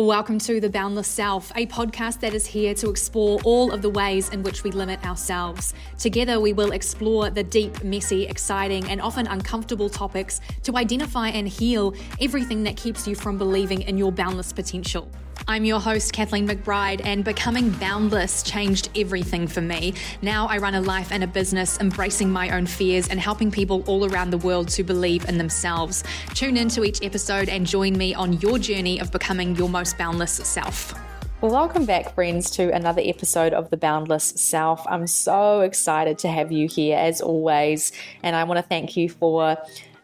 Welcome 0.00 0.38
to 0.38 0.62
The 0.62 0.70
Boundless 0.70 1.06
Self, 1.06 1.52
a 1.54 1.66
podcast 1.66 2.20
that 2.20 2.32
is 2.32 2.46
here 2.46 2.72
to 2.72 2.88
explore 2.88 3.38
all 3.44 3.70
of 3.70 3.82
the 3.82 3.90
ways 3.90 4.30
in 4.30 4.42
which 4.42 4.64
we 4.64 4.70
limit 4.70 5.04
ourselves. 5.04 5.74
Together, 5.98 6.40
we 6.40 6.54
will 6.54 6.72
explore 6.72 7.28
the 7.28 7.42
deep, 7.42 7.84
messy, 7.84 8.26
exciting, 8.26 8.88
and 8.88 9.02
often 9.02 9.26
uncomfortable 9.26 9.90
topics 9.90 10.40
to 10.62 10.74
identify 10.78 11.28
and 11.28 11.46
heal 11.46 11.94
everything 12.18 12.62
that 12.62 12.78
keeps 12.78 13.06
you 13.06 13.14
from 13.14 13.36
believing 13.36 13.82
in 13.82 13.98
your 13.98 14.10
boundless 14.10 14.54
potential. 14.54 15.06
I'm 15.48 15.64
your 15.64 15.80
host, 15.80 16.12
Kathleen 16.12 16.46
McBride, 16.46 17.00
and 17.04 17.24
becoming 17.24 17.70
boundless 17.70 18.42
changed 18.42 18.90
everything 18.96 19.46
for 19.46 19.60
me. 19.60 19.94
Now 20.22 20.46
I 20.46 20.58
run 20.58 20.74
a 20.74 20.80
life 20.80 21.10
and 21.10 21.24
a 21.24 21.26
business 21.26 21.78
embracing 21.80 22.30
my 22.30 22.50
own 22.50 22.66
fears 22.66 23.08
and 23.08 23.18
helping 23.18 23.50
people 23.50 23.82
all 23.86 24.04
around 24.04 24.30
the 24.30 24.38
world 24.38 24.68
to 24.70 24.84
believe 24.84 25.28
in 25.28 25.38
themselves. 25.38 26.04
Tune 26.34 26.56
into 26.56 26.84
each 26.84 27.02
episode 27.02 27.48
and 27.48 27.66
join 27.66 27.96
me 27.96 28.14
on 28.14 28.34
your 28.34 28.58
journey 28.58 29.00
of 29.00 29.10
becoming 29.10 29.56
your 29.56 29.68
most 29.68 29.98
boundless 29.98 30.32
self. 30.32 30.94
Welcome 31.40 31.86
back, 31.86 32.14
friends, 32.14 32.50
to 32.52 32.70
another 32.72 33.00
episode 33.02 33.54
of 33.54 33.70
The 33.70 33.78
Boundless 33.78 34.24
Self. 34.24 34.86
I'm 34.86 35.06
so 35.06 35.60
excited 35.60 36.18
to 36.18 36.28
have 36.28 36.52
you 36.52 36.68
here 36.68 36.98
as 36.98 37.22
always, 37.22 37.92
and 38.22 38.36
I 38.36 38.44
want 38.44 38.58
to 38.58 38.62
thank 38.62 38.94
you 38.94 39.08
for 39.08 39.56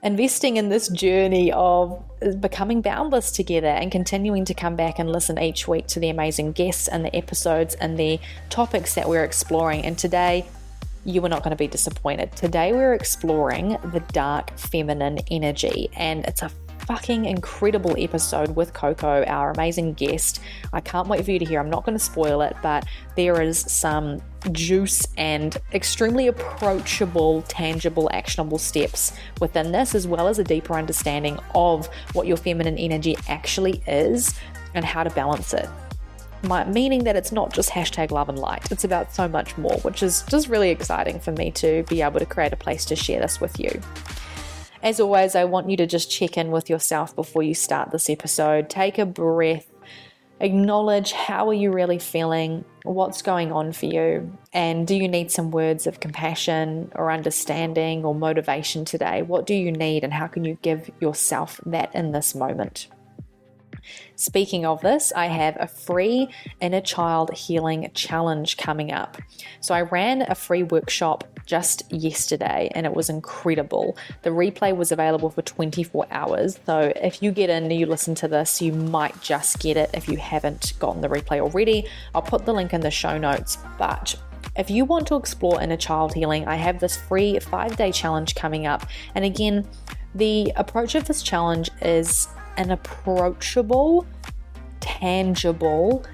investing 0.06 0.56
in 0.56 0.68
this 0.68 0.86
journey 0.86 1.50
of 1.50 2.00
becoming 2.40 2.80
boundless 2.80 3.32
together 3.32 3.66
and 3.66 3.90
continuing 3.90 4.44
to 4.44 4.54
come 4.54 4.76
back 4.76 5.00
and 5.00 5.10
listen 5.10 5.36
each 5.36 5.66
week 5.66 5.88
to 5.88 5.98
the 5.98 6.08
amazing 6.08 6.52
guests 6.52 6.86
and 6.86 7.04
the 7.04 7.14
episodes 7.14 7.74
and 7.74 7.98
the 7.98 8.20
topics 8.48 8.94
that 8.94 9.08
we're 9.08 9.24
exploring. 9.24 9.84
And 9.84 9.98
today, 9.98 10.46
you 11.04 11.24
are 11.24 11.28
not 11.28 11.42
going 11.42 11.50
to 11.50 11.56
be 11.56 11.66
disappointed. 11.66 12.30
Today, 12.36 12.72
we're 12.72 12.94
exploring 12.94 13.78
the 13.92 14.00
dark 14.12 14.56
feminine 14.56 15.18
energy, 15.28 15.90
and 15.96 16.24
it's 16.24 16.42
a 16.42 16.50
fucking 16.86 17.24
incredible 17.24 17.94
episode 17.98 18.54
with 18.54 18.72
Coco, 18.72 19.24
our 19.24 19.50
amazing 19.50 19.94
guest. 19.94 20.40
I 20.72 20.80
can't 20.80 21.08
wait 21.08 21.24
for 21.24 21.32
you 21.32 21.38
to 21.38 21.44
hear. 21.44 21.58
I'm 21.58 21.70
not 21.70 21.84
going 21.84 21.98
to 21.98 22.04
spoil 22.04 22.42
it, 22.42 22.56
but 22.62 22.86
there 23.16 23.42
is 23.42 23.58
some 23.58 24.22
juice 24.52 25.06
and 25.16 25.56
extremely 25.74 26.28
approachable, 26.28 27.42
tangible, 27.42 28.08
actionable 28.12 28.58
steps 28.58 29.12
within 29.40 29.72
this, 29.72 29.94
as 29.94 30.06
well 30.06 30.28
as 30.28 30.38
a 30.38 30.44
deeper 30.44 30.74
understanding 30.74 31.38
of 31.54 31.88
what 32.12 32.26
your 32.26 32.36
feminine 32.36 32.78
energy 32.78 33.16
actually 33.28 33.82
is 33.86 34.34
and 34.74 34.84
how 34.84 35.02
to 35.02 35.10
balance 35.10 35.52
it. 35.52 35.68
My, 36.42 36.64
meaning 36.64 37.02
that 37.04 37.16
it's 37.16 37.32
not 37.32 37.52
just 37.52 37.70
hashtag 37.70 38.12
love 38.12 38.28
and 38.28 38.38
light, 38.38 38.70
it's 38.70 38.84
about 38.84 39.12
so 39.12 39.26
much 39.26 39.58
more, 39.58 39.76
which 39.78 40.02
is 40.02 40.22
just 40.28 40.48
really 40.48 40.70
exciting 40.70 41.18
for 41.18 41.32
me 41.32 41.50
to 41.52 41.82
be 41.84 42.02
able 42.02 42.20
to 42.20 42.26
create 42.26 42.52
a 42.52 42.56
place 42.56 42.84
to 42.84 42.94
share 42.94 43.20
this 43.20 43.40
with 43.40 43.58
you. 43.58 43.80
As 44.86 45.00
always, 45.00 45.34
I 45.34 45.42
want 45.42 45.68
you 45.68 45.76
to 45.78 45.86
just 45.88 46.12
check 46.12 46.38
in 46.38 46.52
with 46.52 46.70
yourself 46.70 47.16
before 47.16 47.42
you 47.42 47.54
start 47.54 47.90
this 47.90 48.08
episode. 48.08 48.70
Take 48.70 48.98
a 48.98 49.04
breath, 49.04 49.66
acknowledge 50.38 51.10
how 51.10 51.48
are 51.48 51.54
you 51.54 51.72
really 51.72 51.98
feeling, 51.98 52.64
what's 52.84 53.20
going 53.20 53.50
on 53.50 53.72
for 53.72 53.86
you, 53.86 54.38
and 54.52 54.86
do 54.86 54.94
you 54.94 55.08
need 55.08 55.32
some 55.32 55.50
words 55.50 55.88
of 55.88 55.98
compassion 55.98 56.92
or 56.94 57.10
understanding 57.10 58.04
or 58.04 58.14
motivation 58.14 58.84
today? 58.84 59.22
What 59.22 59.44
do 59.44 59.54
you 59.54 59.72
need, 59.72 60.04
and 60.04 60.12
how 60.12 60.28
can 60.28 60.44
you 60.44 60.56
give 60.62 60.88
yourself 61.00 61.60
that 61.66 61.92
in 61.92 62.12
this 62.12 62.36
moment? 62.36 62.86
Speaking 64.14 64.64
of 64.64 64.82
this, 64.82 65.12
I 65.16 65.26
have 65.26 65.56
a 65.58 65.66
free 65.66 66.28
inner 66.60 66.80
child 66.80 67.32
healing 67.32 67.90
challenge 67.92 68.56
coming 68.56 68.92
up. 68.92 69.16
So 69.60 69.74
I 69.74 69.82
ran 69.82 70.22
a 70.22 70.36
free 70.36 70.62
workshop 70.62 71.35
just 71.46 71.90
yesterday 71.92 72.70
and 72.74 72.84
it 72.84 72.92
was 72.92 73.08
incredible. 73.08 73.96
The 74.22 74.30
replay 74.30 74.76
was 74.76 74.92
available 74.92 75.30
for 75.30 75.42
24 75.42 76.06
hours. 76.10 76.58
So 76.66 76.92
if 76.96 77.22
you 77.22 77.30
get 77.30 77.48
in 77.48 77.64
and 77.64 77.72
you 77.72 77.86
listen 77.86 78.14
to 78.16 78.28
this, 78.28 78.60
you 78.60 78.72
might 78.72 79.20
just 79.22 79.60
get 79.60 79.76
it 79.76 79.90
if 79.94 80.08
you 80.08 80.18
haven't 80.18 80.74
gotten 80.78 81.00
the 81.00 81.08
replay 81.08 81.40
already. 81.40 81.86
I'll 82.14 82.22
put 82.22 82.44
the 82.44 82.52
link 82.52 82.74
in 82.74 82.80
the 82.80 82.90
show 82.90 83.16
notes, 83.16 83.58
but 83.78 84.14
if 84.56 84.70
you 84.70 84.84
want 84.84 85.06
to 85.08 85.16
explore 85.16 85.62
inner 85.62 85.76
child 85.76 86.14
healing, 86.14 86.46
I 86.48 86.56
have 86.56 86.80
this 86.80 86.96
free 86.96 87.38
five 87.38 87.76
day 87.76 87.92
challenge 87.92 88.34
coming 88.34 88.66
up. 88.66 88.86
And 89.14 89.24
again, 89.24 89.66
the 90.14 90.52
approach 90.56 90.94
of 90.94 91.04
this 91.04 91.22
challenge 91.22 91.70
is 91.82 92.28
an 92.56 92.70
approachable, 92.70 94.06
tangible, 94.80 96.04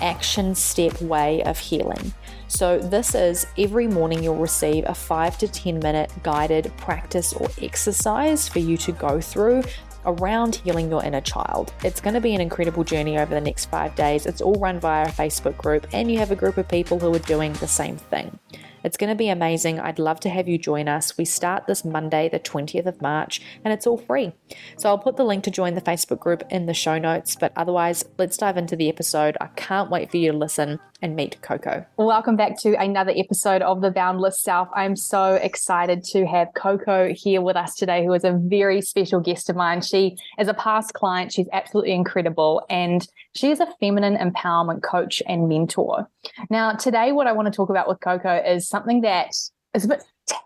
action 0.00 0.54
step 0.54 1.00
way 1.02 1.42
of 1.44 1.58
healing. 1.58 2.12
So, 2.52 2.78
this 2.78 3.14
is 3.14 3.46
every 3.56 3.86
morning 3.86 4.22
you'll 4.22 4.36
receive 4.36 4.84
a 4.86 4.94
5 4.94 5.38
to 5.38 5.48
10 5.48 5.78
minute 5.78 6.12
guided 6.22 6.70
practice 6.76 7.32
or 7.32 7.48
exercise 7.62 8.46
for 8.46 8.58
you 8.58 8.76
to 8.76 8.92
go 8.92 9.22
through 9.22 9.62
around 10.04 10.56
healing 10.56 10.90
your 10.90 11.02
inner 11.02 11.22
child. 11.22 11.72
It's 11.82 11.98
going 11.98 12.12
to 12.12 12.20
be 12.20 12.34
an 12.34 12.42
incredible 12.42 12.84
journey 12.84 13.16
over 13.16 13.34
the 13.34 13.40
next 13.40 13.70
five 13.70 13.94
days. 13.94 14.26
It's 14.26 14.42
all 14.42 14.56
run 14.56 14.80
via 14.80 15.06
a 15.06 15.08
Facebook 15.08 15.56
group, 15.56 15.86
and 15.94 16.12
you 16.12 16.18
have 16.18 16.30
a 16.30 16.36
group 16.36 16.58
of 16.58 16.68
people 16.68 16.98
who 16.98 17.14
are 17.14 17.20
doing 17.20 17.54
the 17.54 17.66
same 17.66 17.96
thing. 17.96 18.38
It's 18.84 18.96
going 18.96 19.10
to 19.10 19.16
be 19.16 19.28
amazing. 19.28 19.78
I'd 19.78 20.00
love 20.00 20.18
to 20.20 20.28
have 20.28 20.48
you 20.48 20.58
join 20.58 20.88
us. 20.88 21.16
We 21.16 21.24
start 21.24 21.66
this 21.66 21.84
Monday, 21.84 22.28
the 22.28 22.40
20th 22.40 22.86
of 22.86 23.00
March, 23.00 23.40
and 23.64 23.72
it's 23.72 23.86
all 23.86 23.96
free. 23.96 24.32
So 24.76 24.88
I'll 24.88 24.98
put 24.98 25.16
the 25.16 25.24
link 25.24 25.44
to 25.44 25.50
join 25.50 25.74
the 25.74 25.80
Facebook 25.80 26.18
group 26.18 26.42
in 26.50 26.66
the 26.66 26.74
show 26.74 26.98
notes. 26.98 27.36
But 27.36 27.52
otherwise, 27.54 28.04
let's 28.18 28.36
dive 28.36 28.56
into 28.56 28.74
the 28.74 28.88
episode. 28.88 29.36
I 29.40 29.46
can't 29.48 29.90
wait 29.90 30.10
for 30.10 30.16
you 30.16 30.32
to 30.32 30.36
listen 30.36 30.80
and 31.00 31.14
meet 31.16 31.40
Coco. 31.42 31.84
Welcome 31.96 32.36
back 32.36 32.58
to 32.60 32.74
another 32.80 33.12
episode 33.14 33.62
of 33.62 33.80
The 33.82 33.90
Boundless 33.90 34.40
Self. 34.40 34.68
I'm 34.74 34.96
so 34.96 35.34
excited 35.34 36.04
to 36.04 36.26
have 36.26 36.48
Coco 36.54 37.12
here 37.12 37.40
with 37.40 37.56
us 37.56 37.74
today, 37.74 38.04
who 38.04 38.12
is 38.14 38.24
a 38.24 38.32
very 38.32 38.80
special 38.80 39.20
guest 39.20 39.50
of 39.50 39.56
mine. 39.56 39.80
She 39.82 40.16
is 40.38 40.48
a 40.48 40.54
past 40.54 40.94
client, 40.94 41.32
she's 41.32 41.48
absolutely 41.52 41.92
incredible, 41.92 42.64
and 42.70 43.06
she 43.34 43.50
is 43.50 43.60
a 43.60 43.66
feminine 43.80 44.16
empowerment 44.16 44.82
coach 44.82 45.22
and 45.26 45.48
mentor. 45.48 46.08
Now, 46.50 46.72
today, 46.72 47.12
what 47.12 47.26
I 47.26 47.32
want 47.32 47.46
to 47.46 47.56
talk 47.56 47.70
about 47.70 47.88
with 47.88 48.00
Coco 48.00 48.36
is 48.36 48.68
something 48.68 49.00
that 49.02 49.34
is 49.74 49.84
a 49.84 49.88
bit 49.88 50.04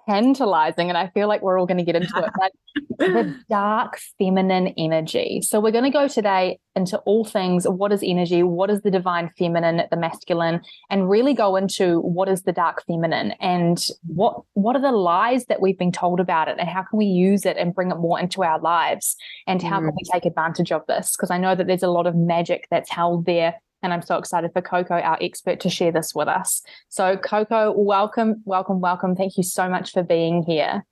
tantalizing, 0.08 0.88
and 0.88 0.96
I 0.96 1.08
feel 1.08 1.28
like 1.28 1.42
we're 1.42 1.58
all 1.58 1.66
going 1.66 1.78
to 1.78 1.84
get 1.84 1.96
into 1.96 2.16
it. 2.18 2.30
But 2.38 2.52
the 2.98 3.36
dark 3.48 3.98
feminine 4.18 4.68
energy. 4.78 5.40
So 5.42 5.60
we're 5.60 5.72
going 5.72 5.84
to 5.84 5.90
go 5.90 6.08
today 6.08 6.58
into 6.74 6.98
all 6.98 7.24
things: 7.24 7.66
what 7.66 7.92
is 7.92 8.02
energy? 8.04 8.42
What 8.42 8.70
is 8.70 8.82
the 8.82 8.90
divine 8.90 9.30
feminine, 9.38 9.82
the 9.90 9.96
masculine, 9.96 10.60
and 10.90 11.10
really 11.10 11.34
go 11.34 11.56
into 11.56 12.00
what 12.00 12.28
is 12.28 12.42
the 12.42 12.52
dark 12.52 12.84
feminine 12.86 13.32
and 13.40 13.84
what 14.06 14.42
what 14.54 14.76
are 14.76 14.82
the 14.82 14.92
lies 14.92 15.46
that 15.46 15.60
we've 15.60 15.78
been 15.78 15.92
told 15.92 16.20
about 16.20 16.48
it, 16.48 16.56
and 16.58 16.68
how 16.68 16.82
can 16.82 16.98
we 16.98 17.06
use 17.06 17.44
it 17.44 17.56
and 17.56 17.74
bring 17.74 17.90
it 17.90 17.98
more 17.98 18.18
into 18.18 18.42
our 18.42 18.60
lives, 18.60 19.16
and 19.46 19.62
how 19.62 19.80
mm. 19.80 19.86
can 19.86 19.94
we 19.96 20.10
take 20.12 20.24
advantage 20.24 20.72
of 20.72 20.82
this? 20.86 21.16
Because 21.16 21.30
I 21.30 21.38
know 21.38 21.54
that 21.54 21.66
there's 21.66 21.82
a 21.82 21.88
lot 21.88 22.06
of 22.06 22.14
magic 22.14 22.66
that's 22.70 22.90
held 22.90 23.26
there 23.26 23.54
and 23.82 23.92
I'm 23.92 24.02
so 24.02 24.16
excited 24.16 24.52
for 24.52 24.62
Coco, 24.62 24.94
our 24.94 25.18
expert, 25.20 25.60
to 25.60 25.70
share 25.70 25.92
this 25.92 26.14
with 26.14 26.28
us. 26.28 26.62
So, 26.88 27.16
Coco, 27.16 27.72
welcome, 27.76 28.42
welcome, 28.44 28.80
welcome. 28.80 29.14
Thank 29.14 29.36
you 29.36 29.42
so 29.42 29.68
much 29.68 29.92
for 29.92 30.02
being 30.02 30.42
here. 30.42 30.84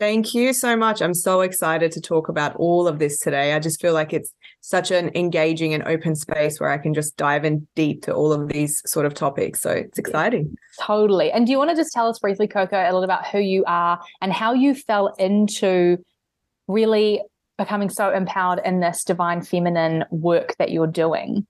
Thank 0.00 0.34
you 0.34 0.54
so 0.54 0.76
much. 0.76 1.02
I'm 1.02 1.12
so 1.12 1.42
excited 1.42 1.92
to 1.92 2.00
talk 2.00 2.30
about 2.30 2.56
all 2.56 2.88
of 2.88 2.98
this 2.98 3.18
today. 3.18 3.52
I 3.52 3.58
just 3.58 3.82
feel 3.82 3.92
like 3.92 4.14
it's 4.14 4.32
such 4.62 4.90
an 4.90 5.10
engaging 5.14 5.74
and 5.74 5.82
open 5.82 6.16
space 6.16 6.58
where 6.58 6.70
I 6.70 6.78
can 6.78 6.94
just 6.94 7.18
dive 7.18 7.44
in 7.44 7.68
deep 7.76 8.04
to 8.04 8.14
all 8.14 8.32
of 8.32 8.48
these 8.48 8.80
sort 8.86 9.04
of 9.04 9.12
topics. 9.12 9.60
So 9.60 9.70
it's 9.70 9.98
exciting. 9.98 10.56
Totally. 10.80 11.30
And 11.30 11.44
do 11.44 11.52
you 11.52 11.58
want 11.58 11.68
to 11.68 11.76
just 11.76 11.92
tell 11.92 12.08
us 12.08 12.18
briefly, 12.18 12.48
Coco, 12.48 12.78
a 12.78 12.84
little 12.84 13.04
about 13.04 13.26
who 13.26 13.40
you 13.40 13.62
are 13.66 14.00
and 14.22 14.32
how 14.32 14.54
you 14.54 14.74
fell 14.74 15.08
into 15.18 15.98
really 16.66 17.20
becoming 17.58 17.90
so 17.90 18.10
empowered 18.10 18.62
in 18.64 18.80
this 18.80 19.04
divine 19.04 19.42
feminine 19.42 20.06
work 20.10 20.56
that 20.56 20.70
you're 20.70 20.86
doing? 20.86 21.46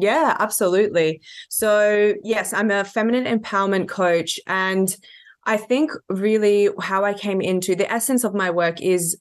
Yeah, 0.00 0.36
absolutely. 0.38 1.20
So, 1.48 2.14
yes, 2.22 2.52
I'm 2.52 2.70
a 2.70 2.84
feminine 2.84 3.24
empowerment 3.24 3.88
coach. 3.88 4.38
And 4.46 4.94
I 5.44 5.56
think 5.56 5.90
really 6.08 6.68
how 6.80 7.04
I 7.04 7.14
came 7.14 7.40
into 7.40 7.74
the 7.74 7.90
essence 7.90 8.22
of 8.22 8.34
my 8.34 8.50
work 8.50 8.80
is 8.80 9.18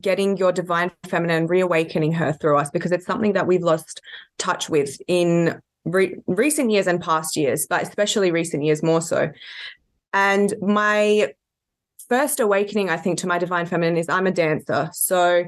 getting 0.00 0.36
your 0.36 0.52
divine 0.52 0.92
feminine, 1.06 1.46
reawakening 1.46 2.12
her 2.12 2.32
through 2.32 2.58
us, 2.58 2.70
because 2.70 2.92
it's 2.92 3.06
something 3.06 3.32
that 3.32 3.46
we've 3.46 3.62
lost 3.62 4.00
touch 4.38 4.68
with 4.68 5.00
in 5.08 5.60
re- 5.84 6.16
recent 6.26 6.70
years 6.70 6.86
and 6.86 7.00
past 7.00 7.36
years, 7.36 7.66
but 7.68 7.82
especially 7.82 8.30
recent 8.30 8.62
years 8.62 8.82
more 8.82 9.00
so. 9.00 9.30
And 10.12 10.54
my 10.60 11.32
first 12.08 12.38
awakening, 12.38 12.90
I 12.90 12.96
think, 12.96 13.18
to 13.20 13.26
my 13.26 13.38
divine 13.38 13.66
feminine 13.66 13.96
is 13.96 14.08
I'm 14.08 14.26
a 14.26 14.30
dancer. 14.30 14.90
So 14.92 15.44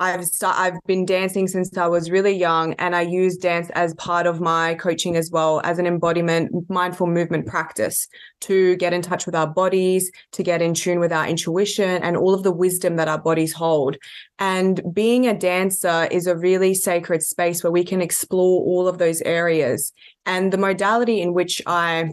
I've 0.00 0.24
start, 0.24 0.56
I've 0.58 0.82
been 0.86 1.04
dancing 1.04 1.46
since 1.46 1.76
I 1.76 1.86
was 1.86 2.10
really 2.10 2.32
young, 2.32 2.72
and 2.74 2.96
I 2.96 3.02
use 3.02 3.36
dance 3.36 3.68
as 3.74 3.92
part 3.94 4.26
of 4.26 4.40
my 4.40 4.74
coaching 4.76 5.14
as 5.14 5.30
well 5.30 5.60
as 5.62 5.78
an 5.78 5.86
embodiment 5.86 6.50
mindful 6.70 7.06
movement 7.06 7.46
practice 7.46 8.08
to 8.40 8.76
get 8.76 8.94
in 8.94 9.02
touch 9.02 9.26
with 9.26 9.34
our 9.34 9.46
bodies, 9.46 10.10
to 10.32 10.42
get 10.42 10.62
in 10.62 10.72
tune 10.72 11.00
with 11.00 11.12
our 11.12 11.28
intuition, 11.28 12.02
and 12.02 12.16
all 12.16 12.32
of 12.32 12.42
the 12.42 12.50
wisdom 12.50 12.96
that 12.96 13.08
our 13.08 13.20
bodies 13.20 13.52
hold. 13.52 13.98
And 14.38 14.80
being 14.90 15.26
a 15.26 15.36
dancer 15.36 16.08
is 16.10 16.26
a 16.26 16.36
really 16.36 16.72
sacred 16.72 17.22
space 17.22 17.62
where 17.62 17.70
we 17.70 17.84
can 17.84 18.00
explore 18.00 18.62
all 18.62 18.88
of 18.88 18.96
those 18.96 19.20
areas. 19.20 19.92
And 20.24 20.50
the 20.50 20.58
modality 20.58 21.20
in 21.20 21.34
which 21.34 21.60
I 21.66 22.12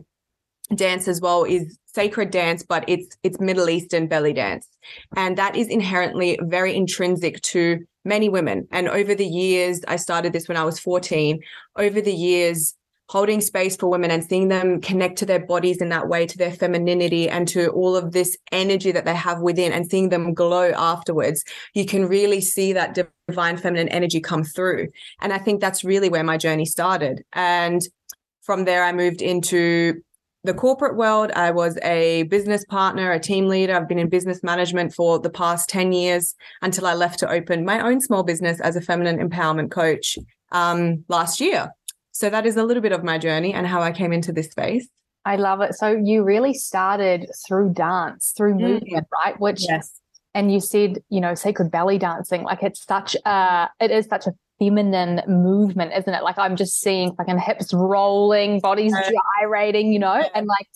dance 0.76 1.08
as 1.08 1.22
well 1.22 1.44
is 1.44 1.78
sacred 1.86 2.32
dance, 2.32 2.64
but 2.64 2.84
it's 2.88 3.18
it's 3.24 3.40
Middle 3.40 3.70
Eastern 3.70 4.08
belly 4.08 4.34
dance. 4.34 4.68
And 5.16 5.38
that 5.38 5.56
is 5.56 5.68
inherently 5.68 6.40
very 6.44 6.76
intrinsic 6.76 7.42
to 7.42 7.86
many 8.06 8.30
women. 8.30 8.68
And 8.72 8.88
over 8.88 9.16
the 9.16 9.26
years, 9.26 9.82
I 9.88 9.98
started 9.98 10.34
this 10.34 10.48
when 10.48 10.58
I 10.58 10.64
was 10.64 10.80
14. 10.80 11.40
Over 11.76 12.02
the 12.02 12.14
years, 12.14 12.76
holding 13.10 13.40
space 13.40 13.76
for 13.76 13.88
women 13.88 14.12
and 14.12 14.24
seeing 14.24 14.50
them 14.50 14.82
connect 14.82 15.18
to 15.18 15.26
their 15.26 15.46
bodies 15.46 15.78
in 15.82 15.90
that 15.90 16.10
way, 16.10 16.26
to 16.26 16.38
their 16.38 16.52
femininity 16.52 17.30
and 17.30 17.48
to 17.48 17.70
all 17.70 17.96
of 17.96 18.12
this 18.12 18.38
energy 18.52 18.92
that 18.92 19.06
they 19.06 19.16
have 19.16 19.40
within 19.40 19.72
and 19.72 19.90
seeing 19.90 20.10
them 20.10 20.34
glow 20.34 20.72
afterwards, 20.72 21.44
you 21.74 21.86
can 21.86 22.06
really 22.06 22.42
see 22.42 22.74
that 22.74 22.98
divine 23.28 23.58
feminine 23.58 23.88
energy 23.90 24.20
come 24.20 24.44
through. 24.44 24.88
And 25.22 25.32
I 25.32 25.38
think 25.38 25.62
that's 25.62 25.86
really 25.86 26.10
where 26.10 26.24
my 26.24 26.38
journey 26.38 26.66
started. 26.66 27.24
And 27.34 27.82
from 28.42 28.66
there, 28.66 28.84
I 28.84 28.92
moved 28.92 29.22
into 29.22 30.02
the 30.48 30.54
corporate 30.54 30.96
world. 30.96 31.30
I 31.36 31.52
was 31.52 31.78
a 31.84 32.24
business 32.24 32.66
partner, 32.66 33.12
a 33.12 33.20
team 33.20 33.48
leader. 33.48 33.76
I've 33.76 33.88
been 33.88 34.00
in 34.00 34.10
business 34.10 34.42
management 34.42 34.94
for 34.94 35.20
the 35.20 35.30
past 35.30 35.70
10 35.70 35.92
years 35.92 36.36
until 36.62 36.88
I 36.88 36.94
left 36.94 37.20
to 37.20 37.30
open 37.30 37.66
my 37.66 37.82
own 37.82 38.00
small 38.00 38.24
business 38.24 38.60
as 38.62 38.76
a 38.76 38.82
feminine 38.82 39.18
empowerment 39.20 39.72
coach 39.72 40.18
um, 40.54 41.04
last 41.10 41.42
year. 41.42 41.70
So 42.14 42.30
that 42.30 42.46
is 42.46 42.56
a 42.56 42.64
little 42.64 42.82
bit 42.82 42.94
of 42.94 43.04
my 43.04 43.18
journey 43.18 43.54
and 43.54 43.68
how 43.68 43.82
I 43.82 43.92
came 43.92 44.14
into 44.14 44.32
this 44.32 44.50
space. 44.50 44.88
I 45.26 45.36
love 45.36 45.60
it. 45.60 45.76
So 45.76 45.92
you 46.02 46.24
really 46.24 46.54
started 46.54 47.30
through 47.46 47.74
dance, 47.74 48.34
through 48.36 48.56
mm. 48.56 48.62
movement, 48.62 49.08
right? 49.14 49.40
Which 49.40 49.66
yes. 49.68 50.00
And 50.34 50.52
you 50.54 50.62
said, 50.62 51.00
you 51.10 51.20
know, 51.20 51.36
sacred 51.36 51.72
belly 51.72 51.98
dancing, 51.98 52.44
like 52.44 52.64
it's 52.64 52.86
such 52.86 53.18
a, 53.26 53.70
it 53.82 53.92
is 53.92 54.06
such 54.06 54.28
a 54.28 54.32
feminine 54.60 55.22
movement, 55.28 55.94
isn't 55.94 56.14
it? 56.14 56.24
Like 56.24 56.38
I'm 56.38 56.56
just 56.56 56.80
seeing 56.82 57.16
fucking 57.16 57.40
hips 57.40 57.74
rolling, 57.74 58.60
bodies 58.60 58.94
gyrating, 59.40 59.92
you 59.92 60.00
know, 60.00 60.24
and 60.34 60.48
like 60.48 60.68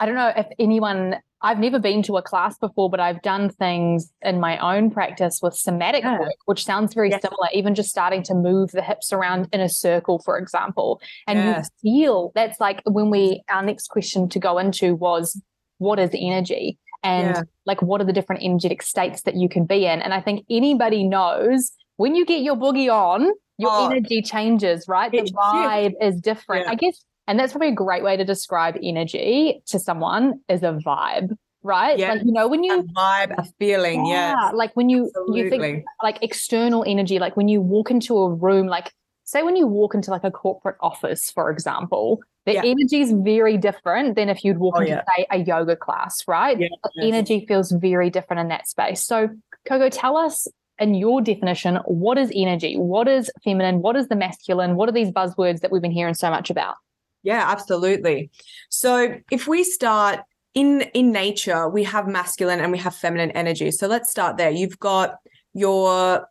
I 0.00 0.06
don't 0.06 0.14
know 0.16 0.32
if 0.36 0.46
anyone 0.58 1.16
I've 1.44 1.58
never 1.58 1.78
been 1.78 2.02
to 2.04 2.16
a 2.16 2.22
class 2.22 2.56
before, 2.56 2.88
but 2.88 3.00
I've 3.00 3.20
done 3.20 3.50
things 3.50 4.10
in 4.22 4.40
my 4.40 4.56
own 4.58 4.90
practice 4.90 5.40
with 5.42 5.54
somatic 5.54 6.02
yeah. 6.02 6.18
work, 6.18 6.32
which 6.46 6.64
sounds 6.64 6.94
very 6.94 7.10
yes. 7.10 7.20
similar, 7.20 7.48
even 7.52 7.74
just 7.74 7.90
starting 7.90 8.22
to 8.24 8.34
move 8.34 8.70
the 8.70 8.80
hips 8.80 9.12
around 9.12 9.48
in 9.52 9.60
a 9.60 9.68
circle, 9.68 10.22
for 10.24 10.38
example. 10.38 11.02
And 11.26 11.38
yes. 11.38 11.70
you 11.82 11.92
feel 11.92 12.32
that's 12.34 12.58
like 12.60 12.80
when 12.86 13.10
we, 13.10 13.42
our 13.50 13.62
next 13.62 13.88
question 13.88 14.26
to 14.30 14.38
go 14.38 14.56
into 14.56 14.94
was, 14.94 15.38
what 15.76 15.98
is 15.98 16.10
energy? 16.14 16.78
And 17.02 17.36
yeah. 17.36 17.42
like, 17.66 17.82
what 17.82 18.00
are 18.00 18.04
the 18.04 18.14
different 18.14 18.42
energetic 18.42 18.80
states 18.80 19.20
that 19.22 19.36
you 19.36 19.50
can 19.50 19.66
be 19.66 19.84
in? 19.84 20.00
And 20.00 20.14
I 20.14 20.22
think 20.22 20.46
anybody 20.48 21.04
knows 21.04 21.72
when 21.96 22.14
you 22.14 22.24
get 22.24 22.42
your 22.42 22.56
boogie 22.56 22.92
on, 22.92 23.30
your 23.58 23.70
oh, 23.72 23.86
energy 23.86 24.22
changes, 24.22 24.86
right? 24.88 25.10
The 25.12 25.22
vibe 25.22 25.94
is 26.00 26.20
different. 26.20 26.66
Yeah. 26.66 26.72
I 26.72 26.74
guess 26.74 27.04
and 27.26 27.38
that's 27.38 27.52
probably 27.52 27.68
a 27.68 27.74
great 27.74 28.02
way 28.02 28.16
to 28.16 28.24
describe 28.24 28.76
energy 28.82 29.62
to 29.66 29.78
someone 29.78 30.40
is 30.48 30.62
a 30.62 30.78
vibe, 30.84 31.34
right? 31.62 31.98
Yeah. 31.98 32.14
Like, 32.14 32.24
you 32.24 32.32
know, 32.32 32.48
when 32.48 32.62
you 32.62 32.80
a 32.80 32.82
vibe, 32.82 33.34
a 33.38 33.44
feeling, 33.58 34.06
yeah. 34.06 34.34
yeah. 34.34 34.50
Like 34.50 34.74
when 34.76 34.88
you 34.88 35.06
Absolutely. 35.06 35.40
you 35.40 35.50
think 35.50 35.84
like 36.02 36.18
external 36.22 36.84
energy, 36.86 37.18
like 37.18 37.36
when 37.36 37.48
you 37.48 37.60
walk 37.60 37.90
into 37.90 38.18
a 38.18 38.30
room, 38.30 38.66
like 38.66 38.92
say 39.24 39.42
when 39.42 39.56
you 39.56 39.66
walk 39.66 39.94
into 39.94 40.10
like 40.10 40.24
a 40.24 40.30
corporate 40.30 40.76
office, 40.80 41.30
for 41.30 41.50
example, 41.50 42.20
the 42.44 42.54
yeah. 42.54 42.62
energy 42.64 43.00
is 43.00 43.12
very 43.12 43.56
different 43.56 44.16
than 44.16 44.28
if 44.28 44.44
you'd 44.44 44.58
walk 44.58 44.74
oh, 44.76 44.80
into 44.80 44.92
yeah. 44.92 45.02
say 45.16 45.26
a 45.30 45.38
yoga 45.38 45.76
class, 45.76 46.22
right? 46.28 46.60
Yeah, 46.60 46.68
energy 47.00 47.46
feels 47.48 47.72
very 47.72 48.10
different 48.10 48.40
in 48.40 48.48
that 48.48 48.68
space. 48.68 49.02
So 49.02 49.30
Coco, 49.66 49.88
tell 49.88 50.18
us 50.18 50.46
in 50.78 50.94
your 50.94 51.20
definition, 51.20 51.76
what 51.86 52.18
is 52.18 52.32
energy? 52.34 52.76
What 52.76 53.08
is 53.08 53.30
feminine? 53.42 53.80
What 53.80 53.96
is 53.96 54.08
the 54.08 54.16
masculine? 54.16 54.76
What 54.76 54.88
are 54.88 54.92
these 54.92 55.10
buzzwords 55.10 55.60
that 55.60 55.70
we've 55.70 55.82
been 55.82 55.92
hearing 55.92 56.14
so 56.14 56.30
much 56.30 56.50
about? 56.50 56.74
Yeah, 57.22 57.44
absolutely. 57.48 58.30
So 58.68 59.16
if 59.30 59.46
we 59.46 59.64
start 59.64 60.20
in 60.54 60.82
in 60.92 61.10
nature, 61.10 61.68
we 61.68 61.84
have 61.84 62.06
masculine 62.06 62.60
and 62.60 62.70
we 62.70 62.78
have 62.78 62.94
feminine 62.94 63.30
energy. 63.32 63.70
So 63.70 63.86
let's 63.86 64.10
start 64.10 64.36
there. 64.36 64.50
You've 64.50 64.78
got 64.78 65.16
your 65.54 66.28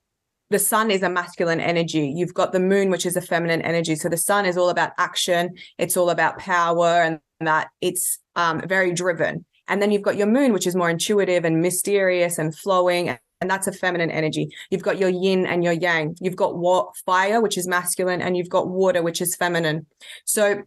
the 0.49 0.59
sun 0.59 0.91
is 0.91 1.01
a 1.01 1.09
masculine 1.09 1.59
energy. 1.59 2.13
You've 2.15 2.33
got 2.33 2.51
the 2.51 2.59
moon, 2.59 2.91
which 2.91 3.07
is 3.07 3.15
a 3.15 3.21
feminine 3.21 3.61
energy. 3.63 3.95
So 3.95 4.07
the 4.07 4.17
sun 4.17 4.45
is 4.45 4.55
all 4.55 4.69
about 4.69 4.91
action. 4.99 5.55
It's 5.79 5.97
all 5.97 6.11
about 6.11 6.37
power 6.37 7.01
and 7.01 7.19
that 7.39 7.69
it's 7.81 8.19
um, 8.35 8.61
very 8.67 8.93
driven. 8.93 9.45
And 9.67 9.81
then 9.81 9.91
you've 9.91 10.03
got 10.03 10.15
your 10.15 10.27
moon, 10.27 10.53
which 10.53 10.67
is 10.67 10.75
more 10.75 10.89
intuitive 10.89 11.43
and 11.43 11.61
mysterious 11.61 12.37
and 12.37 12.55
flowing. 12.55 13.17
And 13.43 13.49
that's 13.49 13.67
a 13.67 13.73
feminine 13.73 14.09
energy. 14.09 14.47
You've 14.69 14.83
got 14.83 14.97
your 14.97 15.09
yin 15.09 15.45
and 15.45 15.65
your 15.65 15.73
yang. 15.73 16.15
You've 16.21 16.37
got 16.37 16.55
what 16.55 16.95
fire, 17.05 17.41
which 17.41 17.57
is 17.57 17.67
masculine, 17.67 18.21
and 18.21 18.37
you've 18.37 18.47
got 18.47 18.69
water, 18.69 19.03
which 19.03 19.19
is 19.19 19.35
feminine. 19.35 19.85
So 20.23 20.63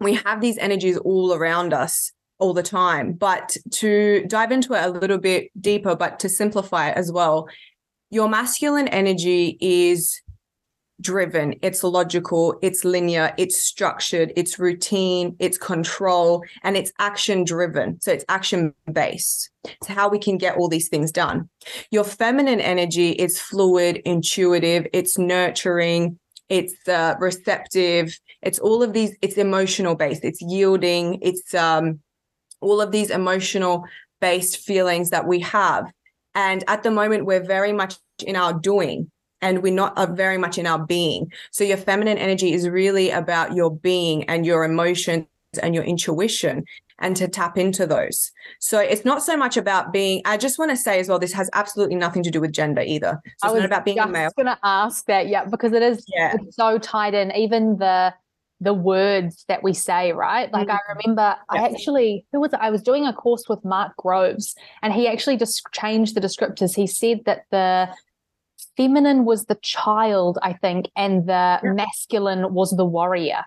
we 0.00 0.16
have 0.16 0.42
these 0.42 0.58
energies 0.58 0.98
all 0.98 1.32
around 1.32 1.72
us 1.72 2.12
all 2.38 2.52
the 2.52 2.62
time. 2.62 3.14
But 3.14 3.56
to 3.70 4.26
dive 4.28 4.52
into 4.52 4.74
it 4.74 4.84
a 4.84 4.90
little 4.90 5.16
bit 5.16 5.50
deeper, 5.58 5.96
but 5.96 6.20
to 6.20 6.28
simplify 6.28 6.90
it 6.90 6.98
as 6.98 7.10
well, 7.10 7.48
your 8.10 8.28
masculine 8.28 8.88
energy 8.88 9.56
is 9.58 10.20
driven, 11.00 11.54
it's 11.62 11.82
logical, 11.82 12.58
it's 12.62 12.84
linear, 12.84 13.32
it's 13.36 13.60
structured, 13.60 14.32
it's 14.36 14.58
routine, 14.58 15.36
it's 15.38 15.58
control, 15.58 16.44
and 16.62 16.76
it's 16.76 16.92
action 16.98 17.44
driven. 17.44 18.00
So 18.00 18.12
it's 18.12 18.24
action 18.28 18.74
based. 18.92 19.50
It's 19.64 19.88
how 19.88 20.08
we 20.08 20.18
can 20.18 20.38
get 20.38 20.56
all 20.56 20.68
these 20.68 20.88
things 20.88 21.12
done. 21.12 21.48
Your 21.90 22.04
feminine 22.04 22.60
energy 22.60 23.10
is 23.10 23.40
fluid, 23.40 23.96
intuitive, 24.04 24.86
it's 24.92 25.18
nurturing, 25.18 26.18
it's 26.48 26.88
uh, 26.88 27.14
receptive, 27.18 28.18
it's 28.42 28.58
all 28.58 28.82
of 28.82 28.92
these 28.92 29.16
it's 29.22 29.36
emotional 29.36 29.94
based 29.94 30.24
it's 30.24 30.40
yielding 30.42 31.18
it's 31.22 31.54
um 31.54 32.00
all 32.60 32.80
of 32.80 32.92
these 32.92 33.10
emotional 33.10 33.84
based 34.20 34.58
feelings 34.58 35.10
that 35.10 35.26
we 35.26 35.40
have 35.40 35.90
and 36.34 36.64
at 36.68 36.82
the 36.82 36.90
moment 36.90 37.26
we're 37.26 37.44
very 37.44 37.72
much 37.72 37.96
in 38.26 38.36
our 38.36 38.52
doing 38.52 39.10
and 39.42 39.62
we're 39.62 39.72
not 39.72 39.96
very 40.16 40.38
much 40.38 40.58
in 40.58 40.66
our 40.66 40.84
being 40.84 41.30
so 41.50 41.64
your 41.64 41.76
feminine 41.76 42.18
energy 42.18 42.52
is 42.52 42.68
really 42.68 43.10
about 43.10 43.54
your 43.54 43.74
being 43.74 44.24
and 44.24 44.44
your 44.44 44.64
emotions 44.64 45.26
and 45.62 45.74
your 45.74 45.84
intuition 45.84 46.64
and 47.00 47.16
to 47.16 47.26
tap 47.26 47.58
into 47.58 47.86
those. 47.86 48.30
So 48.60 48.78
it's 48.78 49.04
not 49.04 49.22
so 49.22 49.36
much 49.36 49.56
about 49.56 49.92
being, 49.92 50.22
I 50.24 50.36
just 50.36 50.58
want 50.58 50.70
to 50.70 50.76
say 50.76 51.00
as 51.00 51.08
well, 51.08 51.18
this 51.18 51.32
has 51.32 51.50
absolutely 51.54 51.96
nothing 51.96 52.22
to 52.24 52.30
do 52.30 52.40
with 52.40 52.52
gender 52.52 52.82
either. 52.82 53.20
So 53.38 53.48
it's 53.48 53.56
not 53.56 53.64
about 53.64 53.84
being 53.84 53.96
just 53.96 54.10
male. 54.10 54.22
I 54.22 54.24
was 54.26 54.32
going 54.34 54.46
to 54.46 54.58
ask 54.62 55.06
that, 55.06 55.28
yeah, 55.28 55.46
because 55.46 55.72
it 55.72 55.82
is 55.82 56.04
yeah. 56.14 56.36
so 56.50 56.78
tied 56.78 57.14
in. 57.14 57.32
Even 57.32 57.78
the 57.78 58.14
the 58.62 58.74
words 58.74 59.46
that 59.48 59.62
we 59.62 59.72
say, 59.72 60.12
right? 60.12 60.52
Like 60.52 60.68
mm-hmm. 60.68 60.76
I 60.76 60.92
remember 60.94 61.34
I 61.48 61.64
actually 61.66 62.26
who 62.32 62.40
was 62.40 62.52
it? 62.52 62.60
I 62.60 62.68
was 62.68 62.82
doing 62.82 63.06
a 63.06 63.12
course 63.12 63.44
with 63.48 63.64
Mark 63.64 63.96
Groves 63.96 64.54
and 64.82 64.92
he 64.92 65.08
actually 65.08 65.38
just 65.38 65.66
changed 65.72 66.14
the 66.14 66.20
descriptors. 66.20 66.76
He 66.76 66.86
said 66.86 67.20
that 67.24 67.44
the 67.50 67.88
feminine 68.76 69.24
was 69.24 69.46
the 69.46 69.58
child, 69.62 70.38
I 70.42 70.52
think, 70.54 70.90
and 70.96 71.26
the 71.26 71.60
yeah. 71.62 71.72
masculine 71.72 72.52
was 72.52 72.70
the 72.76 72.84
warrior. 72.84 73.44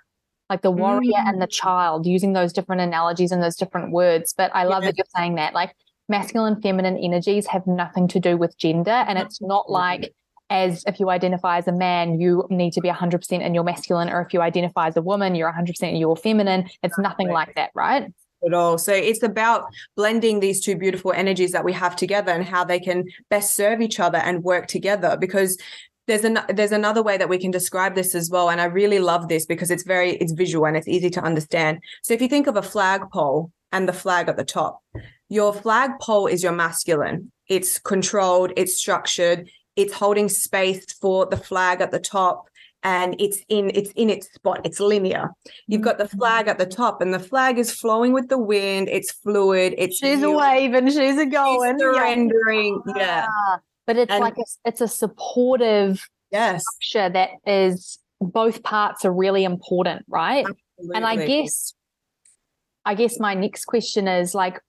Like 0.50 0.62
the 0.62 0.72
warrior 0.72 1.14
mm-hmm. 1.14 1.30
and 1.30 1.42
the 1.42 1.48
mm. 1.48 1.52
child, 1.52 2.06
using 2.06 2.34
those 2.34 2.54
different 2.54 2.82
analogies 2.82 3.32
and 3.32 3.42
those 3.42 3.56
different 3.56 3.92
words. 3.92 4.34
But 4.38 4.52
I 4.54 4.66
love 4.66 4.84
yeah. 4.84 4.90
that 4.90 4.98
you're 4.98 5.06
saying 5.16 5.36
that. 5.36 5.54
Like 5.54 5.76
masculine, 6.10 6.62
feminine 6.62 6.98
energies 6.98 7.48
have 7.48 7.66
nothing 7.66 8.08
to 8.10 8.20
do 8.20 8.38
with 8.38 8.58
gender. 8.58 8.92
And 8.92 9.18
it's 9.18 9.42
not 9.42 9.72
like 9.72 10.14
as 10.50 10.84
if 10.86 11.00
you 11.00 11.10
identify 11.10 11.58
as 11.58 11.68
a 11.68 11.72
man, 11.72 12.20
you 12.20 12.46
need 12.50 12.74
to 12.74 12.82
be 12.82 12.90
100% 12.90 13.32
in 13.42 13.56
your 13.56 13.64
masculine, 13.64 14.10
or 14.10 14.22
if 14.22 14.34
you 14.34 14.42
identify 14.42 14.88
as 14.88 14.98
a 14.98 15.02
woman, 15.02 15.34
you're 15.34 15.52
100% 15.52 15.82
in 15.84 15.96
your 15.96 16.16
feminine. 16.16 16.70
It's 16.84 17.00
nothing 17.00 17.30
like 17.30 17.56
that, 17.56 17.72
right? 17.74 18.12
At 18.46 18.54
all. 18.54 18.78
So 18.78 18.94
it's 18.94 19.24
about 19.24 19.66
blending 19.96 20.40
these 20.40 20.60
two 20.60 20.76
beautiful 20.76 21.14
energies 21.14 21.52
that 21.52 21.64
we 21.64 21.72
have 21.74 21.96
together 21.96 22.32
and 22.32 22.44
how 22.44 22.66
they 22.66 22.80
can 22.80 23.06
best 23.30 23.56
serve 23.56 23.80
each 23.80 24.00
other 24.00 24.18
and 24.18 24.44
work 24.44 24.68
together. 24.68 25.16
Because 25.18 25.58
there's 26.08 26.26
an 26.26 26.40
there's 26.50 26.74
another 26.74 27.02
way 27.02 27.18
that 27.18 27.30
we 27.30 27.38
can 27.38 27.52
describe 27.52 27.96
this 27.96 28.14
as 28.14 28.30
well, 28.30 28.50
and 28.50 28.60
I 28.60 28.66
really 28.66 29.00
love 29.00 29.30
this 29.30 29.46
because 29.46 29.72
it's 29.72 29.84
very 29.84 30.12
it's 30.18 30.34
visual 30.34 30.66
and 30.66 30.76
it's 30.76 30.88
easy 30.88 31.10
to 31.12 31.22
understand. 31.22 31.80
So 32.02 32.14
if 32.14 32.22
you 32.22 32.28
think 32.28 32.48
of 32.48 32.58
a 32.58 32.62
flagpole 32.62 33.52
and 33.72 33.88
the 33.88 33.94
flag 33.94 34.28
at 34.28 34.36
the 34.36 34.44
top, 34.44 34.82
your 35.30 35.54
flagpole 35.54 36.28
is 36.28 36.44
your 36.44 36.52
masculine. 36.52 37.32
It's 37.48 37.80
controlled, 37.80 38.52
it's 38.58 38.78
structured, 38.78 39.50
it's 39.76 39.94
holding 39.94 40.30
space 40.30 40.86
for 40.94 41.26
the 41.26 41.38
flag 41.38 41.82
at 41.82 41.92
the 41.92 42.00
top 42.00 42.48
and 42.84 43.16
it's 43.20 43.40
in 43.50 43.72
it's 43.74 43.92
in 43.96 44.10
its 44.10 44.32
spot 44.34 44.62
it's 44.64 44.80
linear. 44.80 45.32
You've 45.68 45.82
got 45.82 45.98
the 45.98 46.08
flag 46.08 46.48
at 46.48 46.58
the 46.58 46.66
top 46.66 47.02
and 47.02 47.14
the 47.14 47.20
flag 47.20 47.58
is 47.58 47.72
flowing 47.72 48.12
with 48.12 48.30
the 48.30 48.38
wind 48.38 48.90
it's 48.90 49.12
fluid 49.12 49.74
it's 49.78 49.98
she's 49.98 50.22
a 50.22 50.30
waving 50.30 50.88
she's 50.88 51.18
a 51.18 51.26
going 51.26 51.80
surrendering 51.80 52.82
yeah, 52.88 52.94
yeah. 52.98 53.28
Ah, 53.30 53.60
but 53.88 53.98
it's 53.98 54.12
and, 54.12 54.22
like 54.22 54.38
a, 54.38 54.44
it's 54.66 54.82
a 54.82 54.88
supportive 54.88 56.08
yes. 56.32 56.64
structure 56.82 57.10
that 57.10 57.30
is 57.46 58.00
both 58.20 58.64
parts 58.64 59.06
are 59.06 59.14
really 59.14 59.44
important 59.44 60.04
right? 60.08 60.46
Absolutely. 60.46 60.96
and 60.96 61.06
i 61.06 61.26
guess 61.26 61.74
i 62.86 62.96
guess 62.96 63.20
my 63.20 63.34
next 63.34 63.66
question 63.66 64.08
is 64.08 64.36
like 64.36 64.60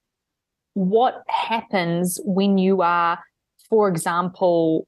what 0.75 1.23
happens 1.29 2.21
when 2.25 2.59
you 2.59 2.83
are 2.83 3.19
for 3.69 3.89
example 3.89 4.87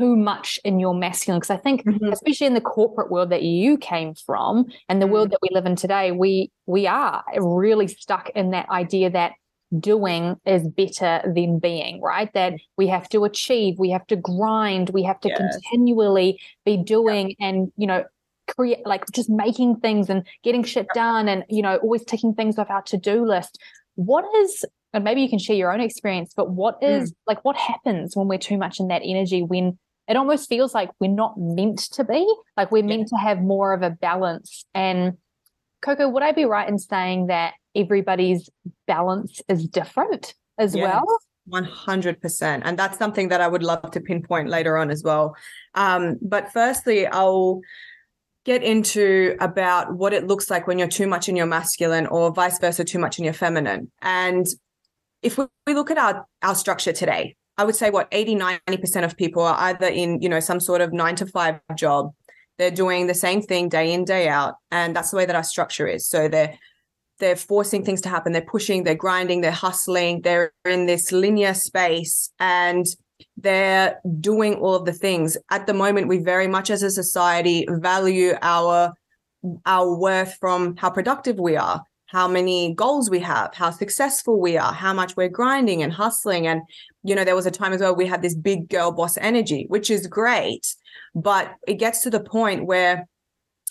too 0.00 0.16
much 0.16 0.58
in 0.64 0.80
your 0.80 0.94
masculine 0.94 1.38
because 1.38 1.50
i 1.50 1.56
think 1.56 1.84
mm-hmm. 1.84 2.12
especially 2.12 2.46
in 2.46 2.54
the 2.54 2.60
corporate 2.60 3.10
world 3.10 3.30
that 3.30 3.42
you 3.42 3.76
came 3.76 4.14
from 4.14 4.66
and 4.88 5.00
the 5.00 5.04
mm-hmm. 5.04 5.14
world 5.14 5.30
that 5.30 5.38
we 5.42 5.48
live 5.52 5.66
in 5.66 5.76
today 5.76 6.10
we 6.10 6.50
we 6.66 6.86
are 6.86 7.22
really 7.38 7.86
stuck 7.86 8.30
in 8.30 8.50
that 8.50 8.68
idea 8.70 9.10
that 9.10 9.32
doing 9.78 10.36
is 10.44 10.66
better 10.68 11.22
than 11.34 11.58
being, 11.58 12.00
right? 12.00 12.32
That 12.34 12.54
we 12.76 12.88
have 12.88 13.08
to 13.10 13.24
achieve, 13.24 13.78
we 13.78 13.90
have 13.90 14.06
to 14.08 14.16
grind, 14.16 14.90
we 14.90 15.02
have 15.04 15.20
to 15.20 15.28
yes. 15.28 15.38
continually 15.38 16.40
be 16.64 16.76
doing 16.76 17.36
yeah. 17.38 17.48
and, 17.48 17.72
you 17.76 17.86
know, 17.86 18.04
create 18.56 18.84
like 18.84 19.04
just 19.12 19.30
making 19.30 19.76
things 19.76 20.10
and 20.10 20.26
getting 20.42 20.64
shit 20.64 20.88
done 20.94 21.28
and, 21.28 21.44
you 21.48 21.62
know, 21.62 21.76
always 21.76 22.04
ticking 22.04 22.34
things 22.34 22.58
off 22.58 22.70
our 22.70 22.82
to 22.82 22.96
do 22.96 23.24
list. 23.24 23.58
What 23.94 24.24
is, 24.38 24.64
and 24.92 25.04
maybe 25.04 25.22
you 25.22 25.28
can 25.28 25.38
share 25.38 25.56
your 25.56 25.72
own 25.72 25.80
experience, 25.80 26.32
but 26.34 26.50
what 26.50 26.80
mm. 26.80 27.02
mm. 27.02 27.14
like, 27.26 27.44
what 27.44 27.56
happens 27.56 28.16
when 28.16 28.26
we're 28.26 28.38
too 28.38 28.58
much 28.58 28.80
in 28.80 28.88
that 28.88 29.02
energy 29.04 29.42
when 29.42 29.78
it 30.10 30.16
almost 30.16 30.48
feels 30.48 30.74
like 30.74 30.90
we're 30.98 31.08
not 31.08 31.38
meant 31.38 31.78
to 31.92 32.02
be, 32.02 32.26
like 32.56 32.72
we're 32.72 32.78
yeah. 32.78 32.96
meant 32.96 33.08
to 33.08 33.16
have 33.16 33.40
more 33.40 33.72
of 33.72 33.82
a 33.82 33.90
balance 33.90 34.64
and, 34.74 35.16
Coco, 35.82 36.08
would 36.08 36.22
I 36.22 36.32
be 36.32 36.44
right 36.44 36.68
in 36.68 36.78
saying 36.78 37.28
that 37.28 37.54
everybody's 37.74 38.50
balance 38.86 39.40
is 39.48 39.66
different 39.66 40.34
as 40.58 40.74
yes, 40.74 40.82
well? 40.82 41.18
100%. 41.50 42.62
And 42.64 42.78
that's 42.78 42.98
something 42.98 43.28
that 43.28 43.40
I 43.40 43.48
would 43.48 43.62
love 43.62 43.90
to 43.92 44.00
pinpoint 44.00 44.48
later 44.48 44.76
on 44.76 44.90
as 44.90 45.02
well. 45.02 45.36
Um, 45.74 46.18
but 46.20 46.52
firstly, 46.52 47.06
I'll 47.06 47.60
get 48.44 48.62
into 48.62 49.36
about 49.40 49.94
what 49.94 50.12
it 50.12 50.26
looks 50.26 50.50
like 50.50 50.66
when 50.66 50.78
you're 50.78 50.88
too 50.88 51.06
much 51.06 51.28
in 51.28 51.36
your 51.36 51.46
masculine 51.46 52.06
or 52.08 52.32
vice 52.32 52.58
versa, 52.58 52.84
too 52.84 52.98
much 52.98 53.18
in 53.18 53.24
your 53.24 53.34
feminine. 53.34 53.90
And 54.02 54.46
if 55.22 55.38
we, 55.38 55.46
we 55.66 55.74
look 55.74 55.90
at 55.90 55.98
our, 55.98 56.26
our 56.42 56.54
structure 56.54 56.92
today, 56.92 57.36
I 57.60 57.64
would 57.64 57.76
say 57.76 57.90
what 57.90 58.08
80, 58.10 58.36
90% 58.36 59.04
of 59.04 59.16
people 59.16 59.42
are 59.42 59.56
either 59.58 59.86
in, 59.86 60.22
you 60.22 60.28
know, 60.28 60.40
some 60.40 60.60
sort 60.60 60.80
of 60.80 60.92
nine 60.92 61.14
to 61.16 61.26
five 61.26 61.60
job 61.76 62.12
they're 62.60 62.70
doing 62.70 63.06
the 63.06 63.14
same 63.14 63.40
thing 63.40 63.70
day 63.70 63.90
in, 63.94 64.04
day 64.04 64.28
out. 64.28 64.56
And 64.70 64.94
that's 64.94 65.10
the 65.10 65.16
way 65.16 65.24
that 65.24 65.34
our 65.34 65.42
structure 65.42 65.86
is. 65.86 66.06
So 66.06 66.28
they're 66.28 66.58
they're 67.18 67.36
forcing 67.36 67.84
things 67.84 68.00
to 68.02 68.08
happen. 68.08 68.32
They're 68.32 68.42
pushing, 68.42 68.84
they're 68.84 68.94
grinding, 68.94 69.40
they're 69.40 69.50
hustling, 69.50 70.22
they're 70.22 70.52
in 70.64 70.86
this 70.86 71.12
linear 71.12 71.52
space 71.54 72.30
and 72.38 72.86
they're 73.36 74.00
doing 74.20 74.54
all 74.54 74.74
of 74.74 74.86
the 74.86 74.92
things. 74.92 75.36
At 75.50 75.66
the 75.66 75.74
moment, 75.74 76.08
we 76.08 76.18
very 76.18 76.48
much 76.48 76.70
as 76.70 76.82
a 76.82 76.90
society 76.90 77.66
value 77.68 78.34
our 78.42 78.94
our 79.64 79.96
worth 79.96 80.34
from 80.38 80.76
how 80.76 80.90
productive 80.90 81.38
we 81.38 81.56
are, 81.56 81.82
how 82.10 82.26
many 82.26 82.74
goals 82.74 83.08
we 83.08 83.20
have, 83.20 83.54
how 83.54 83.70
successful 83.70 84.40
we 84.40 84.56
are, 84.58 84.72
how 84.72 84.92
much 84.92 85.16
we're 85.16 85.28
grinding 85.28 85.80
and 85.80 85.92
hustling. 85.92 86.48
And, 86.48 86.60
you 87.04 87.14
know, 87.14 87.24
there 87.24 87.36
was 87.36 87.46
a 87.46 87.52
time 87.52 87.72
as 87.72 87.80
well 87.80 87.94
we 87.94 88.06
had 88.06 88.20
this 88.20 88.34
big 88.34 88.68
girl 88.68 88.90
boss 88.90 89.16
energy, 89.18 89.66
which 89.68 89.92
is 89.92 90.08
great. 90.08 90.74
But 91.14 91.54
it 91.68 91.74
gets 91.74 92.02
to 92.02 92.10
the 92.10 92.18
point 92.18 92.66
where 92.66 93.06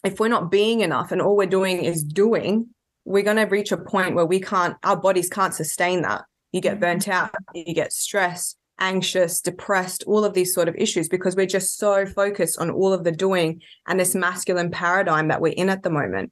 if 0.05 0.21
we're 0.21 0.29
not 0.29 0.49
being 0.49 0.79
enough 0.79 1.11
and 1.11 1.21
all 1.21 1.35
we're 1.35 1.47
doing 1.47 1.83
is 1.83 2.01
doing, 2.01 2.67
we're 3.03 3.23
going 3.23 3.35
to 3.35 3.43
reach 3.43 3.73
a 3.73 3.77
point 3.77 4.15
where 4.15 4.25
we 4.25 4.39
can't, 4.39 4.77
our 4.83 4.95
bodies 4.95 5.27
can't 5.27 5.53
sustain 5.53 6.03
that. 6.03 6.23
You 6.53 6.61
get 6.61 6.79
burnt 6.79 7.03
mm-hmm. 7.03 7.11
out, 7.11 7.31
you 7.53 7.73
get 7.73 7.91
stressed, 7.91 8.57
anxious, 8.79 9.41
depressed, 9.41 10.05
all 10.07 10.23
of 10.23 10.33
these 10.33 10.53
sort 10.53 10.69
of 10.69 10.75
issues 10.77 11.09
because 11.09 11.35
we're 11.35 11.45
just 11.45 11.77
so 11.77 12.05
focused 12.05 12.57
on 12.57 12.69
all 12.69 12.93
of 12.93 13.03
the 13.03 13.11
doing 13.11 13.61
and 13.85 13.99
this 13.99 14.15
masculine 14.15 14.71
paradigm 14.71 15.27
that 15.27 15.41
we're 15.41 15.51
in 15.51 15.67
at 15.67 15.83
the 15.83 15.89
moment. 15.89 16.31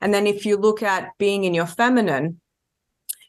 And 0.00 0.12
then 0.14 0.26
if 0.26 0.46
you 0.46 0.56
look 0.56 0.82
at 0.82 1.10
being 1.18 1.44
in 1.44 1.54
your 1.54 1.66
feminine, 1.66 2.40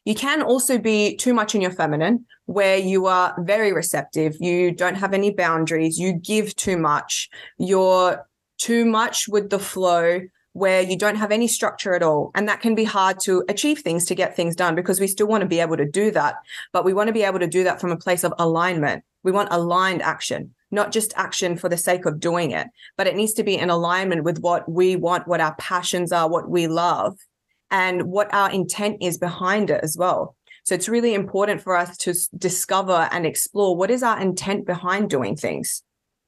you 0.06 0.16
can 0.16 0.42
also 0.42 0.78
be 0.78 1.18
too 1.18 1.34
much 1.34 1.54
in 1.54 1.62
your 1.62 1.72
feminine, 1.72 2.26
where 2.46 2.78
you 2.78 3.08
are 3.08 3.36
very 3.40 3.74
receptive. 3.74 4.38
You 4.40 4.72
don't 4.72 4.96
have 4.96 5.14
any 5.14 5.32
boundaries. 5.32 6.00
You 6.00 6.14
give 6.14 6.56
too 6.56 6.78
much. 6.78 7.30
You're 7.58 8.26
too 8.58 8.86
much 8.86 9.28
with 9.28 9.50
the 9.50 9.60
flow, 9.60 10.22
where 10.54 10.82
you 10.82 10.98
don't 10.98 11.18
have 11.18 11.32
any 11.32 11.48
structure 11.48 11.94
at 11.94 12.02
all. 12.02 12.32
And 12.34 12.48
that 12.48 12.62
can 12.62 12.74
be 12.74 12.86
hard 12.86 13.20
to 13.26 13.44
achieve 13.48 13.80
things, 13.80 14.06
to 14.06 14.16
get 14.16 14.36
things 14.36 14.56
done, 14.56 14.76
because 14.76 15.00
we 15.00 15.08
still 15.08 15.28
want 15.28 15.42
to 15.42 15.48
be 15.48 15.60
able 15.60 15.78
to 15.78 15.86
do 15.86 16.10
that. 16.12 16.36
But 16.72 16.86
we 16.86 16.94
want 16.94 17.08
to 17.08 17.14
be 17.14 17.24
able 17.24 17.40
to 17.40 17.48
do 17.48 17.66
that 17.66 17.80
from 17.80 17.92
a 17.92 17.98
place 17.98 18.24
of 18.24 18.34
alignment. 18.40 19.04
We 19.24 19.32
want 19.32 19.50
aligned 19.52 20.02
action, 20.02 20.56
not 20.72 20.92
just 20.92 21.14
action 21.16 21.58
for 21.58 21.70
the 21.70 21.78
sake 21.78 22.06
of 22.06 22.20
doing 22.20 22.52
it, 22.52 22.68
but 22.98 23.08
it 23.08 23.16
needs 23.16 23.34
to 23.34 23.44
be 23.44 23.58
in 23.58 23.70
alignment 23.70 24.24
with 24.24 24.40
what 24.40 24.70
we 24.70 24.96
want, 24.96 25.28
what 25.28 25.42
our 25.42 25.56
passions 25.56 26.12
are, 26.12 26.30
what 26.30 26.50
we 26.50 26.68
love 26.68 27.18
and 27.72 28.04
what 28.04 28.34
our 28.34 28.52
intent 28.52 28.98
is 29.02 29.18
behind 29.18 29.70
it 29.70 29.82
as 29.84 29.96
well. 29.98 30.36
So 30.64 30.76
it's 30.76 30.90
really 30.90 31.14
important 31.14 31.62
for 31.62 31.78
us 31.78 31.96
to 32.00 32.14
discover 32.38 33.08
and 33.12 33.26
explore 33.26 33.76
what 33.76 33.90
is 33.90 34.04
our 34.04 34.20
intent 34.20 34.66
behind 34.66 35.10
doing 35.10 35.36
things. 35.38 35.82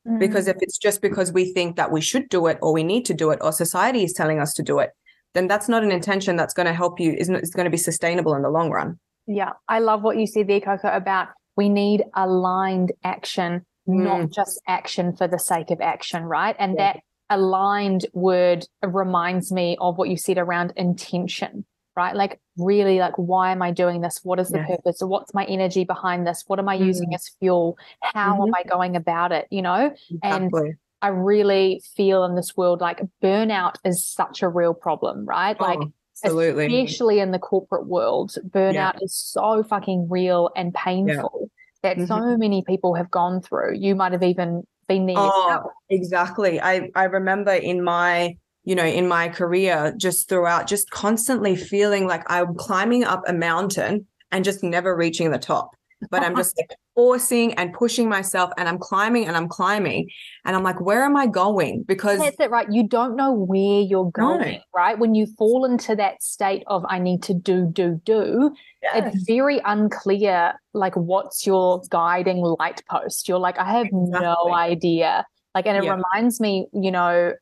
Mm. 0.08 0.20
Because 0.20 0.48
if 0.48 0.56
it's 0.62 0.78
just 0.78 1.02
because 1.02 1.34
we 1.34 1.52
think 1.52 1.76
that 1.76 1.92
we 1.92 2.00
should 2.00 2.30
do 2.30 2.48
it 2.48 2.58
or 2.62 2.72
we 2.72 2.84
need 2.84 3.06
to 3.06 3.14
do 3.14 3.32
it 3.32 3.40
or 3.42 3.52
society 3.52 4.04
is 4.04 4.14
telling 4.14 4.40
us 4.40 4.54
to 4.54 4.64
do 4.64 4.80
it, 4.80 4.92
then 5.34 5.48
that's 5.48 5.68
not 5.68 5.84
an 5.84 5.92
intention 5.92 6.38
that's 6.38 6.54
going 6.54 6.66
to 6.66 6.74
help 6.74 7.00
you, 7.00 7.14
isn't 7.14 7.36
it's 7.36 7.54
going 7.54 7.66
to 7.66 7.70
be 7.70 7.78
sustainable 7.78 8.34
in 8.34 8.42
the 8.42 8.50
long 8.50 8.70
run. 8.70 8.98
Yeah. 9.28 9.52
I 9.68 9.80
love 9.80 10.02
what 10.02 10.18
you 10.18 10.26
said 10.26 10.48
there, 10.48 10.62
Coco, 10.62 10.88
about 10.88 11.28
we 11.56 11.68
need 11.70 12.06
aligned 12.16 12.94
action, 13.04 13.66
mm. 13.90 14.04
not 14.04 14.30
just 14.30 14.62
action 14.68 15.16
for 15.16 15.28
the 15.28 15.40
sake 15.40 15.72
of 15.72 15.82
action, 15.82 16.24
right? 16.24 16.56
And 16.60 16.76
yeah. 16.78 16.94
that 16.94 17.04
aligned 17.30 18.06
word 18.14 18.66
reminds 18.84 19.52
me 19.52 19.78
of 19.80 19.98
what 19.98 20.10
you 20.10 20.18
said 20.18 20.38
around 20.38 20.74
intention 20.76 21.66
right 21.96 22.16
like 22.16 22.40
really 22.58 23.00
like 23.00 23.14
why 23.18 23.52
am 23.52 23.62
i 23.62 23.72
doing 23.72 24.02
this 24.02 24.20
what 24.24 24.40
is 24.40 24.50
the 24.50 24.60
purpose 24.60 24.98
what's 25.02 25.34
my 25.34 25.46
energy 25.46 25.84
behind 25.84 26.26
this 26.26 26.44
what 26.48 26.60
am 26.60 26.68
i 26.68 26.76
mm-hmm. 26.76 26.86
using 26.86 27.14
as 27.14 27.30
fuel 27.40 27.78
how 28.02 28.34
mm-hmm. 28.34 28.44
am 28.44 28.56
i 28.56 28.64
going 28.64 28.96
about 28.96 29.32
it 29.32 29.48
you 29.52 29.62
know 29.62 29.94
exactly. 30.10 30.62
and 30.62 30.76
i 31.02 31.08
really 31.08 31.82
feel 31.96 32.24
in 32.24 32.36
this 32.36 32.56
world 32.58 32.82
like 32.82 33.02
burnout 33.22 33.76
is 33.86 34.06
such 34.06 34.42
a 34.42 34.50
real 34.50 34.74
problem 34.74 35.26
right 35.26 35.58
oh, 35.60 35.66
like 35.66 35.80
absolutely 36.24 36.66
especially 36.66 37.20
in 37.20 37.32
the 37.32 37.40
corporate 37.40 37.86
world 37.86 38.34
burnout 38.50 38.74
yeah. 38.74 38.92
is 39.02 39.14
so 39.14 39.64
fucking 39.64 40.08
real 40.10 40.50
and 40.56 40.74
painful. 40.74 41.50
That 41.84 41.98
mm-hmm. 41.98 42.06
so 42.06 42.38
many 42.38 42.64
people 42.68 42.96
have 42.96 43.10
gone 43.12 43.42
through 43.42 43.76
you 43.76 43.96
might 43.96 44.12
have 44.12 44.24
even 44.24 44.64
been 44.90 45.06
there 45.06 45.16
oh. 45.18 45.72
Exactly. 45.90 46.62
I, 46.62 46.90
I 46.96 47.06
remember 47.06 47.52
in 47.52 47.84
my, 47.84 48.38
you 48.64 48.76
know, 48.76 48.86
in 48.86 49.08
my 49.08 49.30
career, 49.30 49.94
just 49.98 50.30
throughout, 50.30 50.68
just 50.68 50.92
constantly 50.92 51.56
feeling 51.56 52.06
like 52.06 52.24
I'm 52.28 52.56
climbing 52.56 53.04
up 53.04 53.24
a 53.28 53.34
mountain 53.34 54.06
and 54.32 54.46
just 54.46 54.64
never 54.64 54.96
reaching 54.96 55.32
the 55.32 55.40
top. 55.40 55.72
But 56.10 56.24
I'm 56.24 56.36
just 56.36 56.58
like 56.58 56.78
forcing 56.96 57.54
and 57.56 57.74
pushing 57.74 58.08
myself 58.08 58.52
and 58.58 58.70
I'm 58.70 58.78
climbing 58.78 59.28
and 59.28 59.36
I'm 59.36 59.48
climbing. 59.48 60.10
And 60.46 60.56
I'm 60.56 60.64
like, 60.64 60.80
where 60.80 61.04
am 61.04 61.16
I 61.16 61.28
going? 61.28 61.84
Because 61.84 62.20
that's 62.20 62.40
it, 62.40 62.50
right? 62.50 62.68
You 62.72 62.88
don't 62.88 63.16
know 63.16 63.34
where 63.34 63.82
you're 63.82 64.12
going, 64.12 64.56
no. 64.56 64.62
right? 64.74 64.98
When 64.98 65.16
you 65.16 65.28
fall 65.38 65.66
into 65.66 65.96
that 65.98 66.24
state 66.24 66.64
of 66.68 66.86
I 66.88 67.00
need 67.00 67.22
to 67.24 67.34
do, 67.34 67.66
do, 67.66 68.02
do, 68.06 68.56
yes. 68.82 69.14
it's 69.14 69.24
very 69.26 69.60
unclear 69.66 70.54
like 70.74 70.96
what's 70.96 71.46
your 71.46 71.82
guiding 71.90 72.38
light 72.38 72.82
post. 72.90 73.28
You're 73.28 73.40
like, 73.40 73.60
I 73.60 73.72
have 73.80 73.88
exactly. 73.88 74.22
no 74.22 74.54
idea. 74.54 75.26
Like, 75.54 75.66
and 75.66 75.78
it 75.78 75.84
yeah. 75.84 75.96
reminds 75.96 76.40
me, 76.40 76.68
you 76.74 76.92
know, 76.92 77.34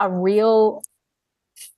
a 0.00 0.10
real 0.10 0.82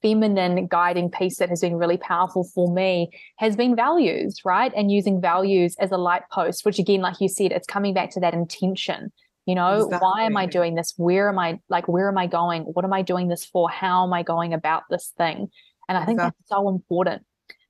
feminine 0.03 0.67
guiding 0.67 1.11
piece 1.11 1.39
that 1.39 1.49
has 1.49 1.61
been 1.61 1.77
really 1.77 1.97
powerful 1.97 2.45
for 2.55 2.73
me 2.73 3.11
has 3.39 3.57
been 3.57 3.77
values, 3.77 4.41
right? 4.45 4.73
And 4.77 4.91
using 4.91 5.21
values 5.21 5.77
as 5.79 5.91
a 5.91 5.97
light 5.97 6.23
post, 6.33 6.65
which 6.65 6.79
again, 6.79 7.01
like 7.01 7.21
you 7.21 7.29
said, 7.29 7.53
it's 7.53 7.67
coming 7.67 7.95
back 7.95 8.11
to 8.11 8.21
that 8.21 8.35
intention. 8.35 9.13
You 9.47 9.55
know, 9.55 9.85
exactly. 9.85 9.99
why 9.99 10.25
am 10.25 10.37
I 10.37 10.45
doing 10.47 10.75
this? 10.75 10.93
Where 10.97 11.29
am 11.29 11.39
I 11.39 11.59
like 11.71 11.89
where 11.89 12.09
am 12.09 12.19
I 12.19 12.27
going? 12.27 12.65
What 12.65 12.85
am 12.85 12.93
I 12.93 13.03
doing 13.03 13.29
this 13.29 13.47
for? 13.47 13.71
How 13.71 14.05
am 14.05 14.13
I 14.13 14.23
going 14.23 14.53
about 14.53 14.83
this 14.91 15.15
thing? 15.17 15.49
And 15.89 15.97
I 15.97 16.05
think 16.05 16.17
exactly. 16.17 16.37
that's 16.41 16.51
so 16.51 16.69
important. 16.69 17.23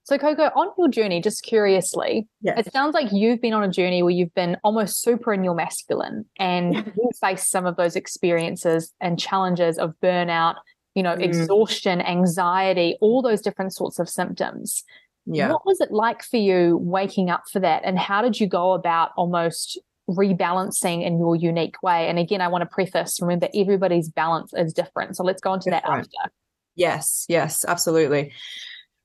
So, 0.08 0.16
Coco, 0.16 0.44
on 0.44 0.72
your 0.78 0.88
journey, 0.88 1.20
just 1.20 1.42
curiously, 1.42 2.26
yes. 2.40 2.66
it 2.66 2.72
sounds 2.72 2.94
like 2.94 3.12
you've 3.12 3.42
been 3.42 3.52
on 3.52 3.62
a 3.62 3.68
journey 3.68 4.02
where 4.02 4.10
you've 4.10 4.32
been 4.32 4.56
almost 4.64 5.02
super 5.02 5.34
in 5.34 5.44
your 5.44 5.54
masculine 5.54 6.24
and 6.38 6.74
you 6.96 7.10
face 7.20 7.46
some 7.46 7.66
of 7.66 7.76
those 7.76 7.94
experiences 7.94 8.94
and 9.02 9.18
challenges 9.18 9.76
of 9.76 9.92
burnout, 10.02 10.54
you 10.98 11.04
know, 11.04 11.14
mm. 11.14 11.22
exhaustion, 11.22 12.00
anxiety, 12.00 12.98
all 13.00 13.22
those 13.22 13.40
different 13.40 13.72
sorts 13.72 14.00
of 14.00 14.08
symptoms. 14.08 14.82
Yeah. 15.26 15.52
What 15.52 15.64
was 15.64 15.80
it 15.80 15.92
like 15.92 16.24
for 16.24 16.38
you 16.38 16.76
waking 16.82 17.30
up 17.30 17.44
for 17.52 17.60
that? 17.60 17.82
And 17.84 17.96
how 17.96 18.20
did 18.20 18.40
you 18.40 18.48
go 18.48 18.72
about 18.72 19.10
almost 19.16 19.78
rebalancing 20.10 21.06
in 21.06 21.20
your 21.20 21.36
unique 21.36 21.80
way? 21.84 22.08
And 22.08 22.18
again, 22.18 22.40
I 22.40 22.48
want 22.48 22.62
to 22.62 22.66
preface 22.66 23.20
remember, 23.20 23.48
everybody's 23.54 24.08
balance 24.08 24.52
is 24.54 24.72
different. 24.72 25.16
So 25.16 25.22
let's 25.22 25.40
go 25.40 25.54
into 25.54 25.70
different. 25.70 25.84
that 25.84 26.20
after. 26.24 26.32
Yes, 26.74 27.26
yes, 27.28 27.64
absolutely. 27.64 28.32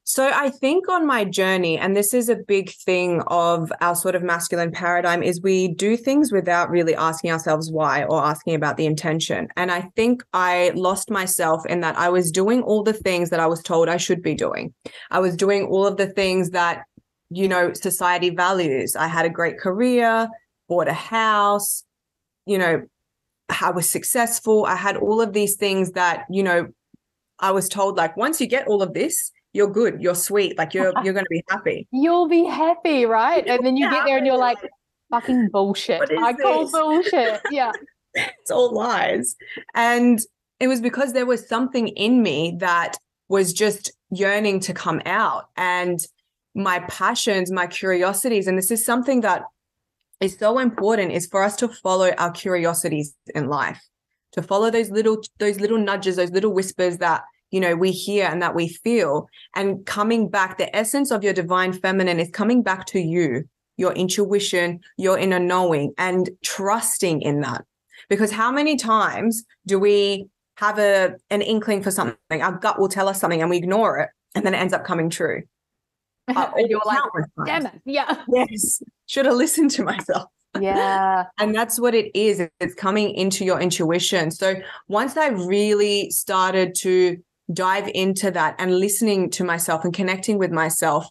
So 0.06 0.30
I 0.34 0.50
think 0.50 0.90
on 0.90 1.08
my 1.08 1.24
journey, 1.24 1.78
and 1.78 1.96
this 1.96 2.14
is 2.14 2.28
a 2.28 2.36
big 2.36 2.72
thing 2.72 3.22
of 3.28 3.72
our 3.80 3.96
sort 3.96 4.16
of 4.16 4.24
masculine 4.24 4.72
paradigm, 4.72 5.24
is 5.24 5.42
we 5.42 5.70
do 5.70 5.96
things 5.96 6.32
without 6.32 6.70
really 6.70 6.94
asking 6.94 7.32
ourselves 7.32 7.72
why 7.72 8.04
or 8.04 8.22
asking 8.24 8.56
about 8.56 8.76
the 8.76 8.86
intention. 8.86 9.48
And 9.56 9.72
I 9.72 9.90
think 9.96 10.22
I 10.34 10.74
lost 10.76 11.10
myself 11.10 11.66
in 11.66 11.80
that 11.82 11.98
I 11.98 12.10
was 12.10 12.32
doing 12.32 12.64
all 12.64 12.84
the 12.84 12.94
things 12.94 13.30
that 13.30 13.40
I 13.40 13.48
was 13.48 13.64
told 13.64 13.88
I 13.88 13.98
should 13.98 14.22
be 14.22 14.36
doing. 14.36 14.74
I 15.10 15.20
was 15.20 15.38
doing 15.38 15.68
all 15.68 15.88
of 15.88 15.96
the 15.96 16.08
things 16.08 16.50
that, 16.50 16.84
you 17.30 17.48
know, 17.48 17.72
society 17.72 18.30
values. 18.30 18.98
I 18.98 19.08
had 19.08 19.26
a 19.26 19.30
great 19.30 19.58
career, 19.58 20.28
bought 20.68 20.90
a 20.90 20.94
house, 20.94 21.86
you 22.46 22.58
know, 22.58 22.82
I 23.62 23.72
was 23.72 23.88
successful. 23.88 24.66
I 24.66 24.76
had 24.76 24.98
all 24.98 25.22
of 25.22 25.32
these 25.32 25.56
things 25.56 25.92
that, 25.92 26.26
you 26.30 26.44
know, 26.44 26.68
I 27.40 27.52
was 27.52 27.70
told 27.70 27.96
like 27.96 28.18
once 28.18 28.42
you 28.42 28.48
get 28.48 28.68
all 28.68 28.82
of 28.82 28.94
this, 28.94 29.32
you're 29.54 29.72
good, 29.72 30.02
you're 30.02 30.16
sweet, 30.16 30.58
like 30.58 30.74
you're 30.74 30.94
you're 31.04 31.14
going 31.14 31.26
to 31.26 31.30
be 31.30 31.44
happy. 31.50 31.88
You'll 31.92 32.28
be 32.28 32.46
happy, 32.46 33.06
right? 33.06 33.46
And 33.48 33.66
then 33.66 33.78
you 33.78 33.90
get 33.90 34.06
there 34.06 34.18
and 34.18 34.26
you're 34.26 34.38
like, 34.38 34.58
fucking 35.10 35.50
bullshit. 35.50 36.02
I 36.20 36.34
call 36.34 36.64
this? 36.64 36.72
bullshit. 36.72 37.42
Yeah. 37.52 37.72
it's 38.14 38.52
all 38.52 38.74
lies. 38.74 39.36
And 39.76 40.20
it 40.60 40.68
was 40.68 40.82
because 40.82 41.14
there 41.14 41.26
was 41.26 41.48
something 41.48 41.90
in 41.90 42.22
me 42.22 42.56
that 42.60 42.98
was 43.30 43.54
just 43.54 43.92
yearning 44.12 44.60
to 44.62 44.74
come 44.74 45.02
out 45.06 45.50
and 45.58 46.00
my 46.56 46.80
passions, 46.82 47.52
my 47.52 47.68
curiosities. 47.68 48.48
And 48.48 48.58
this 48.58 48.72
is 48.72 48.86
something 48.86 49.22
that 49.22 49.44
is 50.20 50.38
so 50.38 50.60
important 50.60 51.12
is 51.12 51.26
for 51.28 51.44
us 51.44 51.56
to 51.58 51.68
follow 51.68 52.12
our 52.18 52.32
curiosities 52.32 53.16
in 53.34 53.48
life, 53.48 53.82
to 54.34 54.42
follow 54.42 54.70
those 54.70 54.90
little, 54.92 55.22
those 55.40 55.60
little 55.60 55.80
nudges, 55.80 56.16
those 56.16 56.32
little 56.32 56.54
whispers 56.54 56.98
that, 57.00 57.24
you 57.54 57.60
know, 57.60 57.76
we 57.76 57.92
hear 57.92 58.26
and 58.26 58.42
that 58.42 58.56
we 58.56 58.68
feel 58.68 59.30
and 59.56 59.86
coming 59.86 60.28
back, 60.28 60.58
the 60.58 60.76
essence 60.76 61.12
of 61.12 61.24
your 61.24 61.34
divine 61.34 61.72
feminine 61.72 62.20
is 62.20 62.32
coming 62.32 62.64
back 62.64 62.88
to 62.88 63.00
you, 63.00 63.48
your 63.78 63.94
intuition, 63.94 64.80
your 64.98 65.20
inner 65.20 65.38
knowing 65.38 65.94
and 66.00 66.32
trusting 66.44 67.22
in 67.22 67.42
that. 67.42 67.64
Because 68.10 68.32
how 68.32 68.52
many 68.52 68.76
times 68.76 69.44
do 69.68 69.78
we 69.78 70.26
have 70.58 70.80
a 70.80 71.14
an 71.30 71.44
inkling 71.44 71.84
for 71.84 71.92
something? 71.92 72.42
Our 72.42 72.54
gut 72.54 72.80
will 72.80 72.90
tell 72.90 73.08
us 73.08 73.20
something 73.20 73.40
and 73.40 73.52
we 73.52 73.58
ignore 73.58 74.00
it, 74.00 74.10
and 74.34 74.44
then 74.44 74.56
it 74.56 74.58
ends 74.58 74.74
up 74.74 74.84
coming 74.84 75.12
true. 75.12 75.44
Uh, 76.28 76.50
you're 76.58 76.82
like, 76.86 77.00
damn 77.46 77.68
it. 77.68 77.82
Yeah. 77.86 78.24
Yes, 78.34 78.82
should 79.06 79.28
have 79.28 79.36
listened 79.36 79.70
to 79.72 79.84
myself. 79.84 80.26
Yeah. 80.60 81.26
And 81.40 81.54
that's 81.54 81.80
what 81.80 81.94
it 81.94 82.10
is. 82.16 82.42
It's 82.60 82.74
coming 82.74 83.14
into 83.14 83.46
your 83.46 83.60
intuition. 83.60 84.32
So 84.32 84.56
once 84.88 85.18
I 85.18 85.28
really 85.28 86.10
started 86.10 86.74
to 86.80 87.18
dive 87.52 87.90
into 87.94 88.32
that 88.32 88.56
and 88.60 88.80
listening 88.80 89.30
to 89.32 89.44
myself 89.44 89.84
and 89.84 89.94
connecting 89.94 90.38
with 90.38 90.52
myself, 90.52 91.08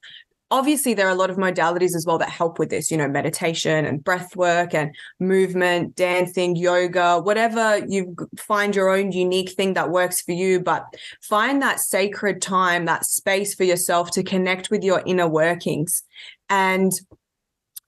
obviously 0.52 0.92
there 0.92 1.06
are 1.06 1.12
a 1.12 1.16
lot 1.16 1.30
of 1.30 1.38
modalities 1.38 1.96
as 1.96 2.04
well 2.06 2.18
that 2.18 2.28
help 2.28 2.58
with 2.58 2.68
this, 2.68 2.90
you 2.90 2.96
know, 2.96 3.08
meditation 3.08 3.86
and 3.86 4.04
breath 4.04 4.36
work 4.36 4.74
and 4.74 4.94
movement, 5.18 5.96
dancing, 5.96 6.54
yoga, 6.54 7.18
whatever 7.20 7.82
you 7.88 8.14
find 8.36 8.76
your 8.76 8.90
own 8.90 9.12
unique 9.12 9.52
thing 9.52 9.72
that 9.72 9.90
works 9.90 10.20
for 10.20 10.32
you. 10.32 10.60
But 10.60 10.84
find 11.22 11.62
that 11.62 11.80
sacred 11.80 12.42
time, 12.42 12.84
that 12.84 13.06
space 13.06 13.54
for 13.54 13.64
yourself 13.64 14.10
to 14.12 14.22
connect 14.22 14.70
with 14.70 14.84
your 14.84 15.02
inner 15.06 15.28
workings. 15.28 16.02
And 16.50 16.92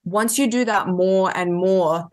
once 0.05 0.39
you 0.39 0.51
do 0.51 0.65
that 0.65 0.89
more 0.89 1.37
and 1.37 1.55
more, 1.55 2.09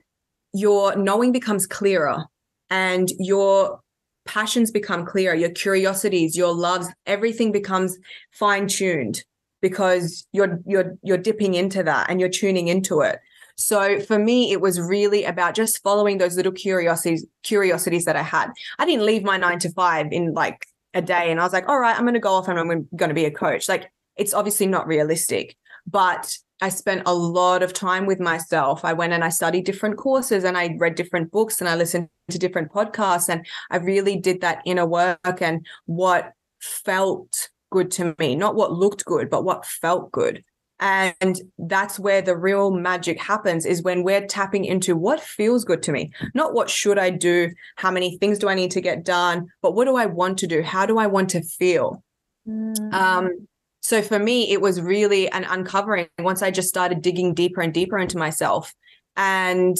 your 0.54 0.98
knowing 0.98 1.32
becomes 1.32 1.66
clearer 1.66 2.26
and 2.70 3.10
your 3.20 3.80
passions 4.26 4.72
become 4.72 5.06
clear, 5.06 5.34
your 5.34 5.50
curiosities, 5.52 6.36
your 6.36 6.54
loves, 6.54 6.88
everything 7.06 7.52
becomes 7.52 7.98
fine 8.32 8.68
tuned 8.68 9.24
because 9.62 10.28
you're 10.32 10.60
you're 10.66 10.98
you're 11.04 11.18
dipping 11.18 11.54
into 11.54 11.84
that 11.84 12.10
and 12.10 12.20
you're 12.20 12.30
tuning 12.30 12.68
into 12.68 13.02
it. 13.02 13.20
So 13.58 14.00
for 14.00 14.18
me, 14.18 14.52
it 14.52 14.62
was 14.62 14.80
really 14.80 15.24
about 15.24 15.54
just 15.54 15.84
following 15.84 16.18
those 16.18 16.36
little 16.36 16.52
curiosities 16.52 17.26
curiosities 17.44 18.06
that 18.06 18.16
I 18.16 18.24
had. 18.24 18.52
I 18.80 18.86
didn't 18.86 19.06
leave 19.06 19.24
my 19.24 19.38
nine 19.38 19.60
to 19.60 19.72
five 19.72 20.08
in 20.12 20.34
like 20.34 20.66
a 20.94 21.02
day 21.02 21.32
and 21.32 21.40
I 21.40 21.44
was 21.44 21.54
like, 21.54 21.70
all 21.70 21.80
right, 21.80 21.96
I'm 21.96 22.04
going 22.04 22.16
to 22.16 22.20
go 22.20 22.34
off 22.34 22.48
and 22.48 22.60
I'm 22.60 22.88
going 22.96 23.10
to 23.10 23.16
be 23.16 23.26
a 23.26 23.32
coach. 23.32 23.70
Like 23.70 23.92
it's 24.18 24.34
obviously 24.34 24.68
not 24.68 24.88
realistic, 24.88 25.56
but 25.86 26.36
I 26.62 26.70
spent 26.70 27.04
a 27.06 27.14
lot 27.14 27.64
of 27.64 27.74
time 27.74 28.06
with 28.06 28.20
myself. 28.20 28.86
I 28.86 28.94
went 28.94 29.14
and 29.14 29.24
I 29.24 29.30
studied 29.30 29.66
different 29.66 29.98
courses 29.98 30.44
and 30.44 30.58
I 30.58 30.76
read 30.78 30.96
different 30.96 31.32
books 31.32 31.60
and 31.60 31.68
I 31.68 31.76
listened 31.76 32.08
to 32.30 32.38
different 32.38 32.72
podcasts 32.72 33.30
and 33.30 33.46
I 33.72 33.78
really 33.78 34.18
did 34.18 34.42
that 34.42 34.62
inner 34.66 34.86
work 34.86 35.42
and 35.42 35.66
what 35.86 36.34
felt 36.60 37.50
good 37.72 37.90
to 37.92 38.16
me, 38.20 38.36
not 38.36 38.56
what 38.56 38.74
looked 38.74 39.06
good, 39.06 39.30
but 39.30 39.44
what 39.44 39.66
felt 39.66 40.12
good. 40.12 40.44
And 40.80 41.40
that's 41.60 42.00
where 42.00 42.24
the 42.24 42.36
real 42.36 42.72
magic 42.72 43.22
happens 43.22 43.68
is 43.68 43.84
when 43.84 44.04
we're 44.04 44.26
tapping 44.26 44.66
into 44.66 44.96
what 44.96 45.20
feels 45.20 45.64
good 45.64 45.84
to 45.84 45.92
me, 45.92 46.12
not 46.34 46.54
what 46.54 46.72
should 46.72 46.98
I 46.98 47.12
do, 47.12 47.52
how 47.76 47.92
many 47.92 48.18
things 48.18 48.40
do 48.40 48.50
I 48.50 48.56
need 48.56 48.72
to 48.72 48.82
get 48.82 49.06
done, 49.06 49.48
but 49.62 49.76
what 49.76 49.86
do 49.86 49.96
I 49.96 50.08
want 50.08 50.40
to 50.40 50.48
do? 50.48 50.64
How 50.64 50.88
do 50.88 50.98
I 50.98 51.06
want 51.06 51.30
to 51.32 51.44
feel? 51.44 52.04
Mm. 52.48 52.94
Um, 52.94 53.48
so 53.82 54.02
for 54.02 54.20
me, 54.20 54.52
it 54.52 54.62
was 54.62 54.80
really 54.80 55.30
an 55.32 55.44
uncovering 55.44 56.08
once 56.20 56.42
I 56.42 56.52
just 56.52 56.70
started 56.70 57.02
digging 57.02 57.34
deeper 57.34 57.62
and 57.62 57.74
deeper 57.74 57.98
into 57.98 58.18
myself. 58.18 58.74
And 59.18 59.76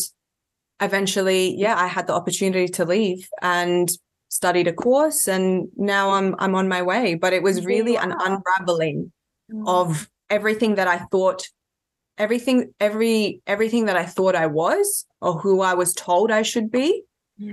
eventually, 0.82 1.56
yeah, 1.56 1.78
I 1.78 1.88
had 1.88 2.08
the 2.08 2.14
opportunity 2.14 2.68
to 2.68 2.86
leave 2.86 3.30
and 3.42 3.90
studied 4.30 4.68
a 4.68 4.74
course 4.74 5.28
and 5.28 5.68
now 5.76 6.12
I'm 6.12 6.36
I'm 6.40 6.56
on 6.56 6.68
my 6.68 6.82
way. 6.82 7.16
But 7.16 7.34
it 7.34 7.44
was 7.44 7.66
really 7.66 7.96
an 7.96 8.14
unraveling 8.18 9.12
of 9.68 10.10
everything 10.30 10.76
that 10.76 10.88
I 10.88 11.00
thought 11.12 11.48
everything 12.18 12.74
every 12.80 13.42
everything 13.46 13.86
that 13.86 13.98
I 13.98 14.06
thought 14.06 14.36
I 14.36 14.48
was 14.48 15.06
or 15.22 15.34
who 15.34 15.62
I 15.62 15.74
was 15.74 15.94
told 15.94 16.32
I 16.32 16.42
should 16.42 16.72
be 16.72 17.04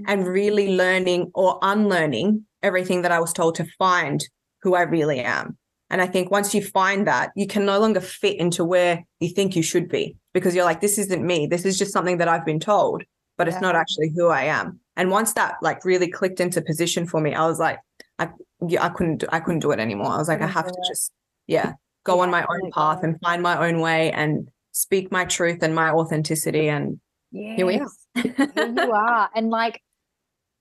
and 0.07 0.27
really 0.27 0.77
learning 0.77 1.31
or 1.35 1.59
unlearning 1.63 2.45
everything 2.63 3.03
that 3.03 3.13
I 3.13 3.21
was 3.21 3.33
told 3.33 3.55
to 3.57 3.67
find 3.79 4.23
who 4.63 4.75
I 4.75 4.83
really 4.83 5.21
am. 5.21 5.57
And 5.91 6.03
I 6.03 6.07
think 6.07 6.31
once 6.31 6.55
you 6.55 6.63
find 6.63 7.07
that, 7.07 7.31
you 7.35 7.47
can 7.47 7.65
no 7.65 7.79
longer 7.79 8.01
fit 8.01 8.39
into 8.39 8.65
where 8.65 9.05
you 9.21 9.31
think 9.31 9.57
you 9.57 9.63
should 9.63 9.89
be 9.89 10.17
because 10.35 10.55
you're 10.55 10.65
like, 10.65 10.81
this 10.81 10.99
isn't 10.99 11.27
me. 11.27 11.47
This 11.47 11.65
is 11.65 11.79
just 11.79 11.93
something 11.93 12.19
that 12.19 12.29
I've 12.29 12.45
been 12.45 12.61
told, 12.61 13.03
but 13.39 13.49
it's 13.49 13.61
not 13.61 13.75
actually 13.75 14.13
who 14.15 14.29
I 14.29 14.45
am. 14.45 14.81
And 14.97 15.11
once 15.11 15.33
that 15.35 15.55
like 15.63 15.85
really 15.85 16.11
clicked 16.11 16.41
into 16.41 16.61
position 16.61 17.07
for 17.07 17.21
me, 17.21 17.35
I 17.35 17.47
was 17.47 17.59
like, 17.59 17.79
I 18.19 18.29
yeah, 18.67 18.85
I 18.85 18.89
couldn't 18.91 19.19
do, 19.19 19.27
I 19.31 19.41
couldn't 19.41 19.61
do 19.61 19.71
it 19.71 19.79
anymore. 19.79 20.11
I 20.11 20.19
was 20.19 20.29
like, 20.29 20.43
I 20.43 20.47
have 20.47 20.67
to 20.67 20.79
just 20.89 21.13
yeah, 21.47 21.73
go 22.05 22.21
on 22.21 22.31
my 22.31 22.45
own 22.49 22.71
path 22.71 23.03
and 23.03 23.19
find 23.21 23.43
my 23.43 23.67
own 23.67 23.81
way 23.81 24.13
and 24.13 24.49
speak 24.73 25.11
my 25.11 25.25
truth 25.25 25.63
and 25.63 25.75
my 25.75 25.91
authenticity. 25.91 26.69
And 26.69 27.01
Here 27.33 27.67
we 27.67 27.81
are. 27.81 27.89
Here 28.15 28.35
you 28.57 28.93
are. 28.93 29.29
And 29.35 29.51
like, 29.51 29.83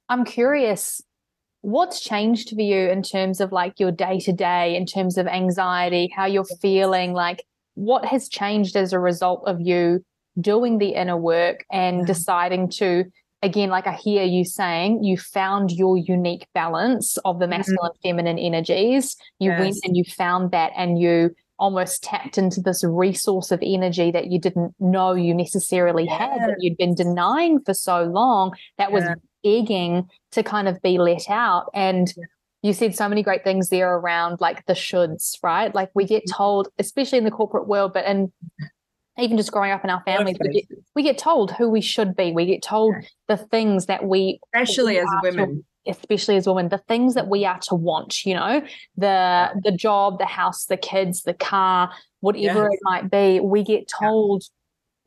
I'm 0.09 0.25
curious, 0.25 1.01
what's 1.67 1.99
changed 1.99 2.51
for 2.55 2.61
you 2.61 2.89
in 2.89 3.03
terms 3.03 3.41
of 3.41 3.51
like 3.51 3.77
your 3.77 3.91
day 3.91 4.19
to 4.19 4.31
day, 4.31 4.73
in 4.73 4.85
terms 4.85 5.17
of 5.17 5.27
anxiety, 5.27 6.09
how 6.15 6.25
you're 6.25 6.45
feeling? 6.61 7.11
Like, 7.11 7.43
what 7.73 8.05
has 8.05 8.29
changed 8.29 8.77
as 8.77 8.93
a 8.93 8.99
result 8.99 9.43
of 9.45 9.59
you 9.59 9.99
doing 10.39 10.77
the 10.77 10.95
inner 10.95 11.17
work 11.17 11.65
and 11.69 12.03
mm. 12.03 12.07
deciding 12.07 12.69
to? 12.69 13.03
Again, 13.43 13.69
like 13.69 13.85
I 13.85 13.91
hear 13.91 14.23
you 14.23 14.45
saying, 14.45 15.03
you 15.03 15.17
found 15.17 15.71
your 15.71 15.97
unique 15.97 16.47
balance 16.53 17.17
of 17.25 17.37
the 17.37 17.45
mm-hmm. 17.45 17.57
masculine, 17.57 17.91
and 17.91 18.01
feminine 18.01 18.39
energies. 18.39 19.17
You 19.39 19.51
went 19.51 19.75
and 19.83 19.95
you 19.95 20.05
found 20.05 20.51
that, 20.51 20.71
and 20.77 20.97
you 20.97 21.35
almost 21.59 22.01
tapped 22.01 22.37
into 22.37 22.61
this 22.61 22.81
resource 22.83 23.51
of 23.51 23.59
energy 23.61 24.09
that 24.11 24.27
you 24.27 24.39
didn't 24.39 24.73
know 24.79 25.13
you 25.13 25.33
necessarily 25.33 26.05
had 26.05 26.39
that 26.39 26.55
you'd 26.59 26.77
been 26.77 26.93
denying 26.93 27.59
for 27.65 27.73
so 27.73 28.03
long 28.03 28.53
that 28.77 28.91
was 28.91 29.03
Yeah. 29.03 29.15
Begging 29.47 30.07
to 30.31 30.43
kind 30.43 30.67
of 30.67 30.81
be 30.81 30.97
let 30.97 31.29
out. 31.29 31.65
And 31.73 32.13
you 32.63 32.73
said 32.73 32.95
so 32.95 33.07
many 33.07 33.23
great 33.23 33.43
things 33.43 33.69
there 33.69 33.93
around 33.99 34.41
like 34.41 34.65
the 34.65 34.73
shoulds 34.73 35.37
right? 35.43 35.73
Like 35.73 35.89
we 35.95 36.05
get 36.05 36.23
Mm-hmm. 36.23 36.37
told 36.37 36.67
especially 36.79 37.17
in 37.19 37.23
the 37.23 37.31
corporate 37.39 37.67
world 37.67 37.91
but 37.93 38.05
in 38.05 38.31
even 39.19 39.37
just 39.37 39.51
growing 39.51 39.71
up 39.71 39.83
in 39.83 39.89
our 39.89 40.03
families 40.05 40.37
we 40.41 40.49
get, 40.49 40.65
we 40.95 41.03
get 41.03 41.17
told 41.17 41.51
who 41.51 41.69
we 41.69 41.81
should 41.81 42.15
be. 42.15 42.31
We 42.31 42.45
get 42.45 42.61
told 42.61 42.93
the 43.27 43.37
things 43.37 43.85
that 43.87 44.01
we 44.05 44.39
especially 44.53 44.93
we 44.95 44.99
as 44.99 45.07
are 45.07 45.21
to 45.21 45.29
women. 45.29 45.65
especially 45.87 46.35
as 46.35 46.45
women 46.47 46.69
the 46.69 46.83
things 46.89 47.13
that 47.15 47.27
we 47.27 47.45
are 47.45 47.59
to 47.69 47.75
want 47.75 48.25
you 48.25 48.35
know? 48.35 48.61
The 48.97 49.49
the 49.63 49.71
job 49.71 50.19
the 50.19 50.25
house 50.41 50.65
the 50.65 50.77
kids 50.77 51.23
the 51.23 51.33
car 51.33 51.91
whatever 52.21 52.63
Yes. 52.63 52.73
it 52.73 52.79
might 52.83 53.09
be. 53.11 53.39
We 53.39 53.63
get 53.63 53.87
told 53.87 54.43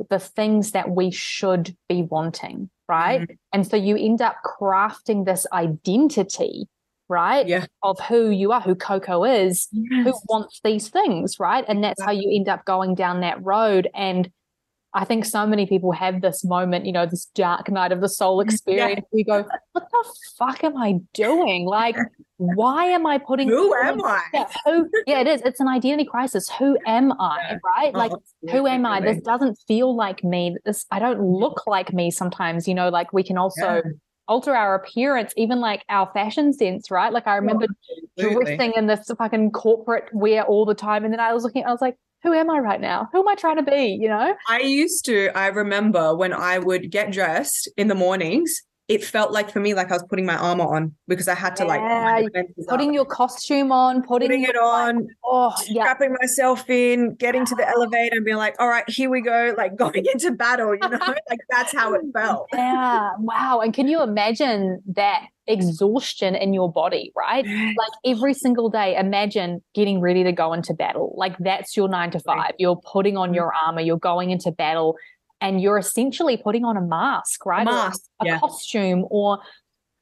the 0.09 0.19
things 0.19 0.73
that 0.73 0.89
we 0.91 1.11
should 1.11 1.77
be 1.89 2.03
wanting 2.03 2.71
right 2.91 3.21
Mm-hmm. 3.23 3.35
and 3.55 3.67
so 3.67 3.77
you 3.77 3.97
end 3.97 4.21
up 4.21 4.37
crafting 4.45 5.25
this 5.25 5.47
identity 5.53 6.69
right 7.09 7.47
Yeah. 7.47 7.67
of 7.83 7.99
who 8.01 8.31
you 8.31 8.53
are 8.53 8.61
who 8.61 8.75
coco 8.75 9.25
is 9.25 9.69
who 10.05 10.13
wants 10.29 10.61
these 10.63 10.89
things 10.89 11.39
right 11.41 11.65
and 11.69 11.83
that's 11.85 12.03
how 12.03 12.13
you 12.13 12.29
end 12.39 12.49
up 12.49 12.65
going 12.65 12.95
down 12.95 13.21
that 13.21 13.39
road 13.45 13.89
and 13.95 14.31
I 14.93 15.05
think 15.05 15.25
so 15.25 15.47
many 15.47 15.67
people 15.67 15.93
have 15.93 16.21
this 16.21 16.45
moment, 16.45 16.85
you 16.85 16.93
know, 16.93 17.07
this 17.07 17.27
dark 17.35 17.71
night 17.71 17.93
of 17.93 18.01
the 18.01 18.09
soul 18.09 18.41
experience. 18.47 19.07
We 19.13 19.23
go, 19.25 19.45
what 19.73 19.89
the 19.91 20.05
fuck 20.37 20.65
am 20.65 20.77
I 20.77 20.95
doing? 21.15 21.65
Like, 21.65 21.97
why 22.39 22.87
am 22.87 23.07
I 23.07 23.19
putting 23.19 23.49
Who 23.49 23.73
am 23.75 24.05
I? 24.05 24.23
Yeah, 24.35 24.49
who? 24.65 24.91
Yeah, 25.07 25.21
it 25.21 25.27
is. 25.27 25.43
It's 25.43 25.61
an 25.61 25.69
identity 25.69 26.09
crisis. 26.09 26.49
Who 26.59 26.77
am 26.87 27.13
I? 27.21 27.39
Yeah. 27.51 27.59
Right? 27.65 27.95
Like, 27.95 28.13
Oh, 28.13 28.23
who 28.51 28.67
am 28.67 28.85
I? 28.87 29.01
This 29.01 29.21
doesn't 29.23 29.59
feel 29.69 29.95
like 29.95 30.25
me. 30.25 30.57
This 30.65 30.87
I 30.91 30.99
don't 30.99 31.21
look 31.21 31.67
like 31.67 31.93
me. 31.93 32.11
Sometimes, 32.11 32.67
you 32.67 32.75
know, 32.75 32.89
like 32.89 33.13
we 33.13 33.23
can 33.23 33.39
also 33.39 33.77
Yeah. 33.77 33.81
alter 34.27 34.57
our 34.57 34.75
appearance, 34.75 35.33
even 35.37 35.61
like 35.61 35.85
our 35.89 36.11
fashion 36.13 36.53
sense. 36.53 36.91
Right? 36.91 37.13
Like 37.13 37.27
I 37.27 37.37
remember 37.37 37.67
oh, 37.71 37.95
Absolutely. 38.19 38.57
dressing 38.57 38.73
in 38.77 38.87
this 38.87 39.09
fucking 39.17 39.53
corporate 39.53 40.09
wear 40.13 40.43
all 40.43 40.65
the 40.65 40.75
time, 40.75 41.05
and 41.05 41.13
then 41.13 41.21
I 41.21 41.33
was 41.33 41.45
looking. 41.45 41.65
I 41.65 41.71
was 41.71 41.81
like, 41.81 41.97
who 42.23 42.33
am 42.33 42.51
I 42.51 42.59
right 42.59 42.81
now? 42.81 43.09
Who 43.13 43.21
am 43.21 43.29
I 43.29 43.35
trying 43.35 43.57
to 43.57 43.63
be? 43.63 43.99
You 44.01 44.09
know? 44.09 44.35
I 44.49 44.61
used 44.61 45.05
to, 45.07 45.31
I 45.37 45.49
remember 45.49 46.15
when 46.15 46.33
I 46.33 46.59
would 46.59 46.91
get 46.91 47.13
dressed 47.13 47.69
in 47.77 47.89
the 47.89 47.95
mornings, 47.95 48.63
it 48.91 49.05
felt 49.05 49.31
like 49.31 49.53
for 49.53 49.61
me 49.61 49.73
like 49.73 49.89
I 49.93 49.95
was 49.95 50.03
putting 50.03 50.27
my 50.27 50.37
armor 50.37 50.65
on 50.65 50.93
because 51.07 51.29
I 51.29 51.37
had 51.37 51.55
to 51.57 51.65
like 51.65 51.81
Yeah, 51.81 52.43
putting 52.69 52.93
your 52.93 53.05
costume 53.05 53.71
on, 53.71 54.03
putting, 54.03 54.27
putting 54.29 54.43
it 54.43 54.57
on, 54.57 55.07
Oh, 55.25 55.55
yeah. 55.69 55.95
myself 56.21 56.69
in, 56.69 57.15
getting 57.15 57.45
to 57.47 57.55
the 57.55 57.69
elevator 57.69 58.17
and 58.17 58.25
being 58.25 58.37
like, 58.37 58.57
all 58.59 58.69
right, 58.69 58.83
here 58.91 59.09
we 59.09 59.21
go, 59.21 59.55
like 59.57 59.77
going 59.77 60.05
into 60.13 60.33
battle, 60.33 60.75
you 60.75 60.89
know, 60.89 60.99
like 61.31 61.39
that's 61.49 61.73
how 61.73 61.95
it 61.95 62.01
felt. 62.13 62.49
Yeah. 62.53 63.11
Wow. 63.21 63.61
And 63.61 63.73
can 63.73 63.87
you 63.87 64.03
imagine 64.03 64.83
that 64.89 65.23
exhaustion 65.47 66.35
in 66.35 66.53
your 66.53 66.73
body, 66.73 67.13
right? 67.17 67.47
Like 67.47 67.93
every 68.05 68.35
single 68.35 68.71
day, 68.71 68.97
imagine 68.97 69.63
getting 69.73 70.01
ready 70.01 70.25
to 70.25 70.33
go 70.33 70.53
into 70.53 70.75
battle. 70.75 71.15
Like 71.17 71.39
that's 71.39 71.77
your 71.77 71.89
nine 71.89 72.11
to 72.11 72.19
five. 72.19 72.53
You're 72.59 72.81
putting 72.93 73.17
on 73.17 73.35
your 73.35 73.53
armor, 73.55 73.83
you're 73.83 73.99
going 73.99 74.31
into 74.31 74.51
battle, 74.51 74.97
and 75.41 75.61
you're 75.61 75.79
essentially 75.79 76.37
putting 76.37 76.65
on 76.65 76.77
a 76.77 76.81
mask, 76.83 77.45
right? 77.47 77.65
Mask, 77.65 78.03
a 78.21 78.27
yeah. 78.27 78.39
costume 78.39 79.07
or 79.11 79.39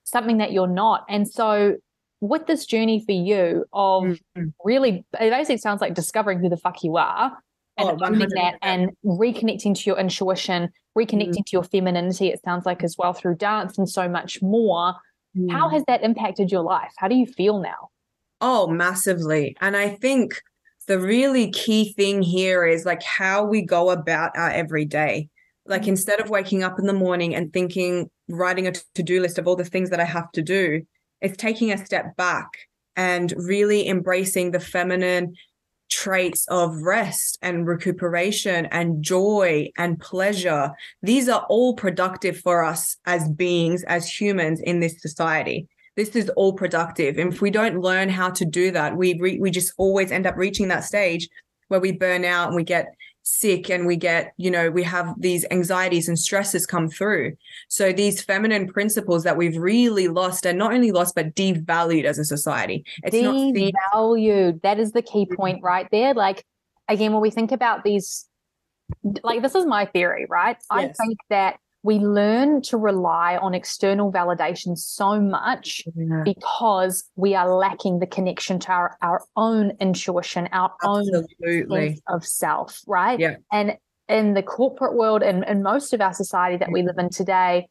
something 0.04 0.38
that 0.38 0.52
you're 0.52 0.66
not. 0.66 1.04
And 1.08 1.28
so, 1.28 1.76
with 2.20 2.46
this 2.46 2.66
journey 2.66 3.04
for 3.04 3.12
you 3.12 3.64
of 3.72 4.04
Mhm. 4.36 4.52
really, 4.64 5.04
it 5.20 5.30
basically 5.30 5.58
sounds 5.58 5.80
like 5.80 5.94
discovering 5.94 6.40
who 6.40 6.48
the 6.48 6.56
fuck 6.56 6.82
you 6.82 6.96
are 6.96 7.36
and 7.76 7.90
Oh, 7.90 7.96
that 7.96 8.58
and 8.62 8.90
reconnecting 9.04 9.74
to 9.76 9.90
your 9.90 9.98
intuition, 9.98 10.70
reconnecting 10.98 11.28
Mm-hmm. 11.28 11.42
to 11.46 11.52
your 11.52 11.62
femininity, 11.62 12.28
it 12.28 12.40
sounds 12.44 12.66
like 12.66 12.82
as 12.82 12.96
well 12.98 13.12
through 13.12 13.36
dance 13.36 13.78
and 13.78 13.88
so 13.88 14.08
much 14.08 14.42
more. 14.42 14.94
How 15.50 15.68
Mm. 15.68 15.72
has 15.72 15.84
that 15.86 16.02
impacted 16.02 16.50
your 16.50 16.62
life? 16.62 16.92
How 16.96 17.06
do 17.06 17.14
you 17.14 17.26
feel 17.26 17.60
now? 17.60 17.90
Oh, 18.40 18.66
massively. 18.66 19.56
And 19.60 19.76
I 19.76 19.90
think 19.90 20.40
the 20.88 20.98
really 20.98 21.50
key 21.50 21.92
thing 21.92 22.22
here 22.22 22.66
is 22.66 22.86
like 22.86 23.02
how 23.02 23.44
we 23.44 23.62
go 23.62 23.90
about 23.90 24.36
our 24.36 24.50
everyday. 24.50 25.28
Like 25.66 25.82
mm-hmm. 25.82 25.90
instead 25.90 26.18
of 26.18 26.30
waking 26.30 26.64
up 26.64 26.78
in 26.78 26.86
the 26.86 26.94
morning 26.94 27.34
and 27.34 27.52
thinking, 27.52 28.10
writing 28.26 28.66
a 28.66 28.72
to 28.72 29.02
do 29.02 29.20
list 29.20 29.38
of 29.38 29.46
all 29.46 29.54
the 29.54 29.64
things 29.64 29.90
that 29.90 30.00
I 30.00 30.04
have 30.04 30.32
to 30.32 30.42
do, 30.42 30.82
it's 31.20 31.36
taking 31.36 31.70
a 31.70 31.84
step 31.84 32.16
back 32.16 32.48
and 32.96 33.32
really 33.36 33.86
embracing 33.86 34.50
the 34.50 34.60
feminine 34.60 35.34
traits 35.90 36.46
of 36.48 36.82
rest 36.82 37.38
and 37.42 37.66
recuperation 37.66 38.66
and 38.66 39.02
joy 39.02 39.70
and 39.76 40.00
pleasure. 40.00 40.70
These 41.02 41.28
are 41.28 41.46
all 41.50 41.74
productive 41.74 42.38
for 42.38 42.64
us 42.64 42.96
as 43.04 43.28
beings, 43.28 43.84
as 43.84 44.08
humans 44.08 44.60
in 44.60 44.80
this 44.80 45.00
society 45.00 45.68
this 45.98 46.14
is 46.14 46.30
all 46.36 46.52
productive. 46.52 47.18
And 47.18 47.32
if 47.32 47.42
we 47.42 47.50
don't 47.50 47.80
learn 47.80 48.08
how 48.08 48.30
to 48.30 48.44
do 48.44 48.70
that, 48.70 48.96
we 48.96 49.18
re- 49.18 49.40
we 49.40 49.50
just 49.50 49.72
always 49.78 50.12
end 50.12 50.28
up 50.28 50.36
reaching 50.36 50.68
that 50.68 50.84
stage 50.84 51.28
where 51.66 51.80
we 51.80 51.90
burn 51.90 52.24
out 52.24 52.46
and 52.46 52.56
we 52.56 52.62
get 52.62 52.86
sick 53.24 53.68
and 53.68 53.84
we 53.84 53.96
get, 53.96 54.32
you 54.36 54.48
know, 54.48 54.70
we 54.70 54.84
have 54.84 55.12
these 55.18 55.44
anxieties 55.50 56.06
and 56.06 56.16
stresses 56.16 56.66
come 56.66 56.88
through. 56.88 57.32
So 57.68 57.92
these 57.92 58.22
feminine 58.22 58.68
principles 58.68 59.24
that 59.24 59.36
we've 59.36 59.56
really 59.56 60.06
lost 60.06 60.46
and 60.46 60.56
not 60.56 60.72
only 60.72 60.92
lost 60.92 61.16
but 61.16 61.34
devalued 61.34 62.04
as 62.04 62.16
a 62.20 62.24
society. 62.24 62.84
It's 63.02 63.16
not 63.16 63.34
Devalued. 63.34 64.62
That 64.62 64.78
is 64.78 64.92
the 64.92 65.02
key 65.02 65.26
point 65.26 65.64
right 65.64 65.88
there. 65.90 66.14
Like, 66.14 66.44
again, 66.86 67.12
when 67.12 67.20
we 67.20 67.30
think 67.30 67.50
about 67.50 67.82
these, 67.82 68.24
like, 69.24 69.42
this 69.42 69.56
is 69.56 69.66
my 69.66 69.84
theory, 69.84 70.26
right? 70.30 70.56
I 70.70 70.92
think 70.96 71.18
that 71.28 71.58
we 71.82 71.98
learn 71.98 72.60
to 72.62 72.76
rely 72.76 73.36
on 73.36 73.54
external 73.54 74.12
validation 74.12 74.76
so 74.76 75.20
much 75.20 75.84
because 76.24 77.04
we 77.14 77.34
are 77.34 77.54
lacking 77.54 78.00
the 78.00 78.06
connection 78.06 78.58
to 78.58 78.70
our, 78.70 78.96
our 79.00 79.24
own 79.36 79.72
intuition, 79.80 80.48
our 80.52 80.72
own 80.82 81.06
sense 81.44 82.00
of 82.08 82.26
self, 82.26 82.82
right? 82.86 83.20
Yeah. 83.20 83.36
And 83.52 83.76
in 84.08 84.34
the 84.34 84.42
corporate 84.42 84.94
world 84.94 85.22
and 85.22 85.44
in 85.44 85.62
most 85.62 85.92
of 85.92 86.00
our 86.00 86.12
society 86.12 86.56
that 86.56 86.72
we 86.72 86.80
mm-hmm. 86.80 86.88
live 86.88 86.98
in 86.98 87.10
today, 87.10 87.68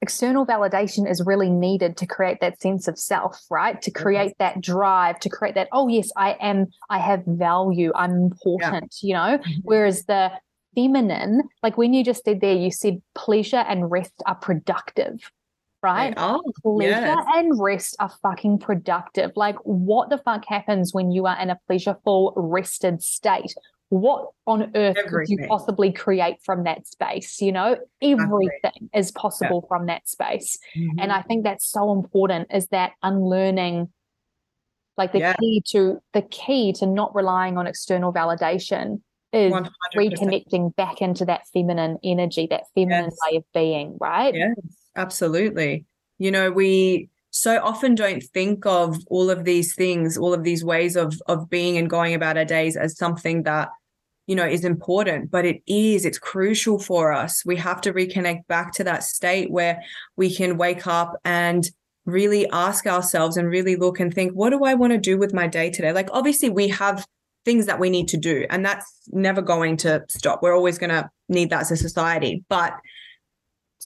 external 0.00 0.46
validation 0.46 1.10
is 1.10 1.22
really 1.24 1.50
needed 1.50 1.96
to 1.98 2.06
create 2.06 2.38
that 2.40 2.60
sense 2.60 2.88
of 2.88 2.98
self, 2.98 3.44
right? 3.50 3.80
To 3.82 3.90
mm-hmm. 3.90 4.02
create 4.02 4.38
that 4.38 4.60
drive, 4.60 5.20
to 5.20 5.28
create 5.28 5.56
that, 5.56 5.68
oh, 5.72 5.88
yes, 5.88 6.10
I 6.16 6.36
am, 6.40 6.66
I 6.88 6.98
have 6.98 7.22
value, 7.26 7.92
I'm 7.94 8.12
important, 8.12 8.96
you 9.02 9.14
know? 9.14 9.38
Mm-hmm. 9.38 9.60
Whereas 9.62 10.04
the 10.04 10.30
feminine, 10.76 11.42
like 11.62 11.76
when 11.76 11.92
you 11.92 12.04
just 12.04 12.24
said 12.24 12.40
there, 12.40 12.54
you 12.54 12.70
said 12.70 13.02
pleasure 13.14 13.64
and 13.68 13.90
rest 13.90 14.12
are 14.26 14.36
productive, 14.36 15.32
right? 15.82 16.14
Oh, 16.16 16.42
pleasure 16.62 16.90
yes. 16.90 17.24
and 17.34 17.58
rest 17.60 17.96
are 17.98 18.12
fucking 18.22 18.58
productive. 18.60 19.32
Like, 19.34 19.56
what 19.64 20.10
the 20.10 20.18
fuck 20.18 20.44
happens 20.46 20.94
when 20.94 21.10
you 21.10 21.26
are 21.26 21.40
in 21.40 21.50
a 21.50 21.58
pleasureful, 21.68 22.34
rested 22.36 23.02
state? 23.02 23.54
What 23.88 24.30
on 24.46 24.72
earth 24.74 24.96
could 25.08 25.28
you 25.28 25.38
possibly 25.48 25.92
create 25.92 26.36
from 26.44 26.64
that 26.64 26.86
space? 26.86 27.40
You 27.40 27.52
know, 27.52 27.76
everything 28.02 28.90
is 28.92 29.12
possible 29.12 29.64
from 29.68 29.86
that 29.86 30.08
space. 30.08 30.58
And 30.98 31.12
I 31.12 31.22
think 31.22 31.44
that's 31.44 31.66
so 31.66 31.92
important 31.92 32.48
is 32.52 32.66
that 32.68 32.92
unlearning, 33.02 33.88
like 34.98 35.12
the 35.12 35.20
Yeah. 35.20 35.34
key 35.34 35.62
to 35.68 36.00
the 36.14 36.22
key 36.22 36.72
to 36.74 36.86
not 36.86 37.14
relying 37.14 37.58
on 37.58 37.68
external 37.68 38.12
validation 38.12 39.02
is 39.32 39.52
100%. 39.52 39.70
reconnecting 39.96 40.74
back 40.76 41.02
into 41.02 41.24
that 41.24 41.42
feminine 41.52 41.98
energy, 42.02 42.46
that 42.50 42.64
feminine 42.74 43.04
Yes. 43.04 43.16
way 43.30 43.36
of 43.36 43.44
being, 43.52 43.96
right? 44.00 44.34
Yes, 44.34 44.56
absolutely. 44.96 45.84
You 46.18 46.30
know, 46.30 46.50
we 46.50 47.08
so 47.30 47.60
often 47.62 47.94
don't 47.94 48.22
think 48.22 48.64
of 48.64 48.96
all 49.08 49.28
of 49.28 49.44
these 49.44 49.74
things, 49.74 50.16
all 50.16 50.32
of 50.32 50.42
these 50.42 50.64
ways 50.64 50.96
of 50.96 51.20
of 51.26 51.50
being 51.50 51.76
and 51.76 51.90
going 51.90 52.14
about 52.14 52.38
our 52.38 52.44
days 52.44 52.76
as 52.76 52.96
something 52.96 53.42
that 53.42 53.68
you 54.26 54.34
know 54.34 54.46
is 54.46 54.64
important, 54.64 55.30
but 55.30 55.44
it 55.44 55.62
is. 55.66 56.04
It's 56.06 56.18
crucial 56.18 56.78
for 56.78 57.12
us. 57.12 57.44
We 57.44 57.56
have 57.56 57.80
to 57.82 57.92
reconnect 57.92 58.46
back 58.46 58.72
to 58.74 58.84
that 58.84 59.04
state 59.04 59.50
where 59.50 59.82
we 60.16 60.34
can 60.34 60.56
wake 60.56 60.86
up 60.86 61.16
and 61.24 61.68
really 62.06 62.48
ask 62.50 62.86
ourselves 62.86 63.36
and 63.36 63.48
really 63.48 63.76
look 63.76 64.00
and 64.00 64.14
think, 64.14 64.32
what 64.32 64.50
do 64.50 64.64
I 64.64 64.74
want 64.74 64.92
to 64.92 64.98
do 64.98 65.18
with 65.18 65.34
my 65.34 65.46
day 65.46 65.70
today? 65.70 65.92
Like 65.92 66.08
obviously 66.12 66.48
we 66.48 66.68
have 66.68 67.04
things 67.46 67.64
that 67.64 67.80
we 67.80 67.88
need 67.88 68.08
to 68.08 68.18
do 68.18 68.44
and 68.50 68.66
that's 68.66 68.86
never 69.12 69.40
going 69.40 69.78
to 69.78 70.04
stop. 70.08 70.42
We're 70.42 70.54
always 70.54 70.78
going 70.78 70.90
to 70.90 71.08
need 71.30 71.48
that 71.50 71.62
as 71.62 71.70
a 71.70 71.76
society, 71.76 72.44
but 72.50 72.74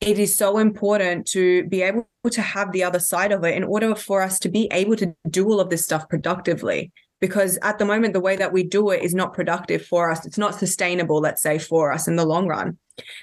it 0.00 0.18
is 0.18 0.36
so 0.36 0.58
important 0.58 1.26
to 1.28 1.64
be 1.68 1.82
able 1.82 2.08
to 2.30 2.42
have 2.42 2.72
the 2.72 2.82
other 2.82 2.98
side 2.98 3.32
of 3.32 3.44
it 3.44 3.54
in 3.54 3.64
order 3.64 3.94
for 3.94 4.22
us 4.22 4.38
to 4.40 4.48
be 4.48 4.66
able 4.72 4.96
to 4.96 5.14
do 5.28 5.46
all 5.46 5.60
of 5.60 5.68
this 5.68 5.84
stuff 5.84 6.08
productively. 6.08 6.90
Because 7.20 7.58
at 7.60 7.78
the 7.78 7.84
moment, 7.84 8.14
the 8.14 8.20
way 8.20 8.34
that 8.36 8.50
we 8.50 8.62
do 8.62 8.88
it 8.88 9.02
is 9.02 9.14
not 9.14 9.34
productive 9.34 9.84
for 9.84 10.10
us. 10.10 10.24
It's 10.24 10.38
not 10.38 10.54
sustainable, 10.54 11.20
let's 11.20 11.42
say, 11.42 11.58
for 11.58 11.92
us 11.92 12.08
in 12.08 12.16
the 12.16 12.24
long 12.24 12.48
run. 12.48 12.78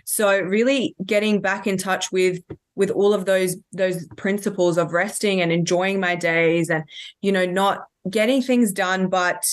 So 0.05 0.39
really 0.39 0.95
getting 1.03 1.41
back 1.41 1.65
in 1.65 1.77
touch 1.77 2.11
with 2.11 2.43
with 2.75 2.91
all 2.91 3.11
of 3.11 3.25
those 3.25 3.57
those 3.73 4.07
principles 4.15 4.77
of 4.77 4.93
resting 4.93 5.41
and 5.41 5.51
enjoying 5.51 5.99
my 5.99 6.15
days 6.15 6.69
and 6.69 6.83
you 7.21 7.31
know 7.31 7.45
not 7.45 7.85
getting 8.07 8.41
things 8.41 8.71
done 8.71 9.09
but 9.09 9.43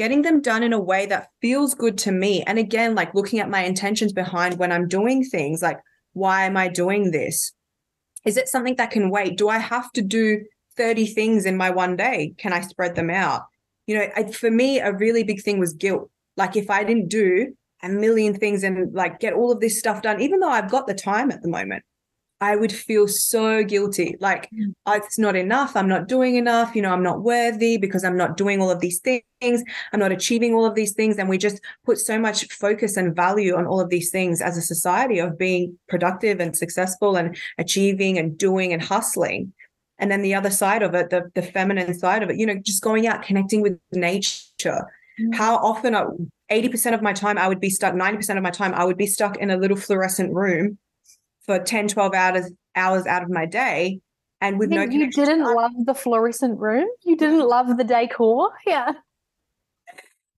getting 0.00 0.22
them 0.22 0.40
done 0.40 0.62
in 0.62 0.72
a 0.72 0.80
way 0.80 1.04
that 1.04 1.28
feels 1.42 1.74
good 1.74 1.98
to 1.98 2.10
me 2.10 2.42
and 2.44 2.58
again 2.58 2.94
like 2.94 3.14
looking 3.14 3.38
at 3.38 3.50
my 3.50 3.62
intentions 3.62 4.14
behind 4.14 4.58
when 4.58 4.72
I'm 4.72 4.88
doing 4.88 5.22
things 5.22 5.60
like 5.60 5.78
why 6.14 6.46
am 6.46 6.56
I 6.56 6.68
doing 6.68 7.10
this? 7.10 7.52
Is 8.24 8.38
it 8.38 8.48
something 8.48 8.76
that 8.76 8.90
can 8.90 9.10
wait? 9.10 9.36
Do 9.36 9.50
I 9.50 9.58
have 9.58 9.92
to 9.92 10.00
do 10.00 10.42
30 10.78 11.04
things 11.04 11.44
in 11.44 11.54
my 11.54 11.68
one 11.68 11.96
day? 11.96 12.32
Can 12.38 12.54
I 12.54 12.62
spread 12.62 12.94
them 12.94 13.10
out? 13.10 13.42
You 13.86 13.98
know, 13.98 14.06
I, 14.16 14.32
for 14.32 14.50
me, 14.50 14.78
a 14.78 14.90
really 14.90 15.22
big 15.22 15.42
thing 15.42 15.58
was 15.58 15.74
guilt. 15.74 16.10
Like 16.34 16.56
if 16.56 16.70
I 16.70 16.82
didn't 16.82 17.08
do 17.08 17.54
a 17.82 17.90
million 17.90 18.34
things 18.34 18.62
and 18.62 18.94
like 18.94 19.20
get 19.20 19.34
all 19.34 19.52
of 19.52 19.60
this 19.60 19.78
stuff 19.78 20.00
done, 20.00 20.22
even 20.22 20.40
though 20.40 20.48
I've 20.48 20.70
got 20.70 20.86
the 20.86 20.94
time 20.94 21.30
at 21.30 21.42
the 21.42 21.48
moment, 21.50 21.84
I 22.40 22.56
would 22.56 22.72
feel 22.72 23.06
so 23.06 23.62
guilty. 23.62 24.16
Like 24.18 24.48
mm. 24.50 24.74
"Oh, 24.86 24.92
it's 24.92 25.18
not 25.18 25.36
enough. 25.36 25.76
I'm 25.76 25.88
not 25.88 26.08
doing 26.08 26.36
enough. 26.36 26.74
You 26.74 26.82
know, 26.82 26.90
I'm 26.90 27.02
not 27.02 27.22
worthy 27.22 27.76
because 27.76 28.02
I'm 28.02 28.16
not 28.16 28.36
doing 28.36 28.62
all 28.62 28.70
of 28.70 28.80
these 28.80 28.98
things. 28.98 29.62
I'm 29.92 30.00
not 30.00 30.12
achieving 30.12 30.54
all 30.54 30.64
of 30.64 30.74
these 30.74 30.94
things. 30.94 31.18
And 31.18 31.28
we 31.28 31.36
just 31.36 31.60
put 31.84 31.98
so 31.98 32.18
much 32.18 32.46
focus 32.48 32.96
and 32.96 33.14
value 33.14 33.56
on 33.56 33.66
all 33.66 33.80
of 33.80 33.90
these 33.90 34.10
things 34.10 34.40
as 34.40 34.56
a 34.56 34.62
society 34.62 35.18
of 35.18 35.38
being 35.38 35.78
productive 35.88 36.40
and 36.40 36.56
successful 36.56 37.16
and 37.16 37.36
achieving 37.58 38.18
and 38.18 38.38
doing 38.38 38.72
and 38.72 38.82
hustling. 38.82 39.52
And 39.98 40.10
then 40.10 40.22
the 40.22 40.34
other 40.34 40.50
side 40.50 40.82
of 40.82 40.94
it, 40.94 41.10
the, 41.10 41.30
the 41.34 41.42
feminine 41.42 41.92
side 41.92 42.22
of 42.22 42.30
it, 42.30 42.36
you 42.36 42.46
know, 42.46 42.58
just 42.64 42.82
going 42.82 43.06
out, 43.06 43.22
connecting 43.22 43.60
with 43.60 43.78
nature. 43.92 44.86
Mm. 45.20 45.34
How 45.34 45.56
often, 45.56 45.94
uh, 45.94 46.06
I, 46.50 46.62
80% 46.62 46.94
of 46.94 47.02
my 47.02 47.12
time, 47.12 47.36
I 47.36 47.46
would 47.48 47.60
be 47.60 47.68
stuck, 47.68 47.94
90% 47.94 48.38
of 48.38 48.42
my 48.42 48.50
time, 48.50 48.72
I 48.72 48.84
would 48.84 48.96
be 48.96 49.06
stuck 49.06 49.36
in 49.36 49.50
a 49.50 49.58
little 49.58 49.76
fluorescent 49.76 50.32
room 50.32 50.78
for 51.50 51.58
10, 51.58 51.88
12 51.88 52.14
hours, 52.14 52.52
hours 52.76 53.06
out 53.06 53.24
of 53.24 53.28
my 53.28 53.44
day. 53.44 54.00
And 54.40 54.58
with 54.58 54.70
no 54.70 54.82
you 54.82 55.10
didn't 55.10 55.42
love 55.42 55.72
the 55.84 55.94
fluorescent 55.94 56.60
room. 56.60 56.86
You 57.02 57.16
mm-hmm. 57.16 57.24
didn't 57.24 57.48
love 57.48 57.76
the 57.76 57.84
decor. 57.84 58.50
Yeah. 58.66 58.92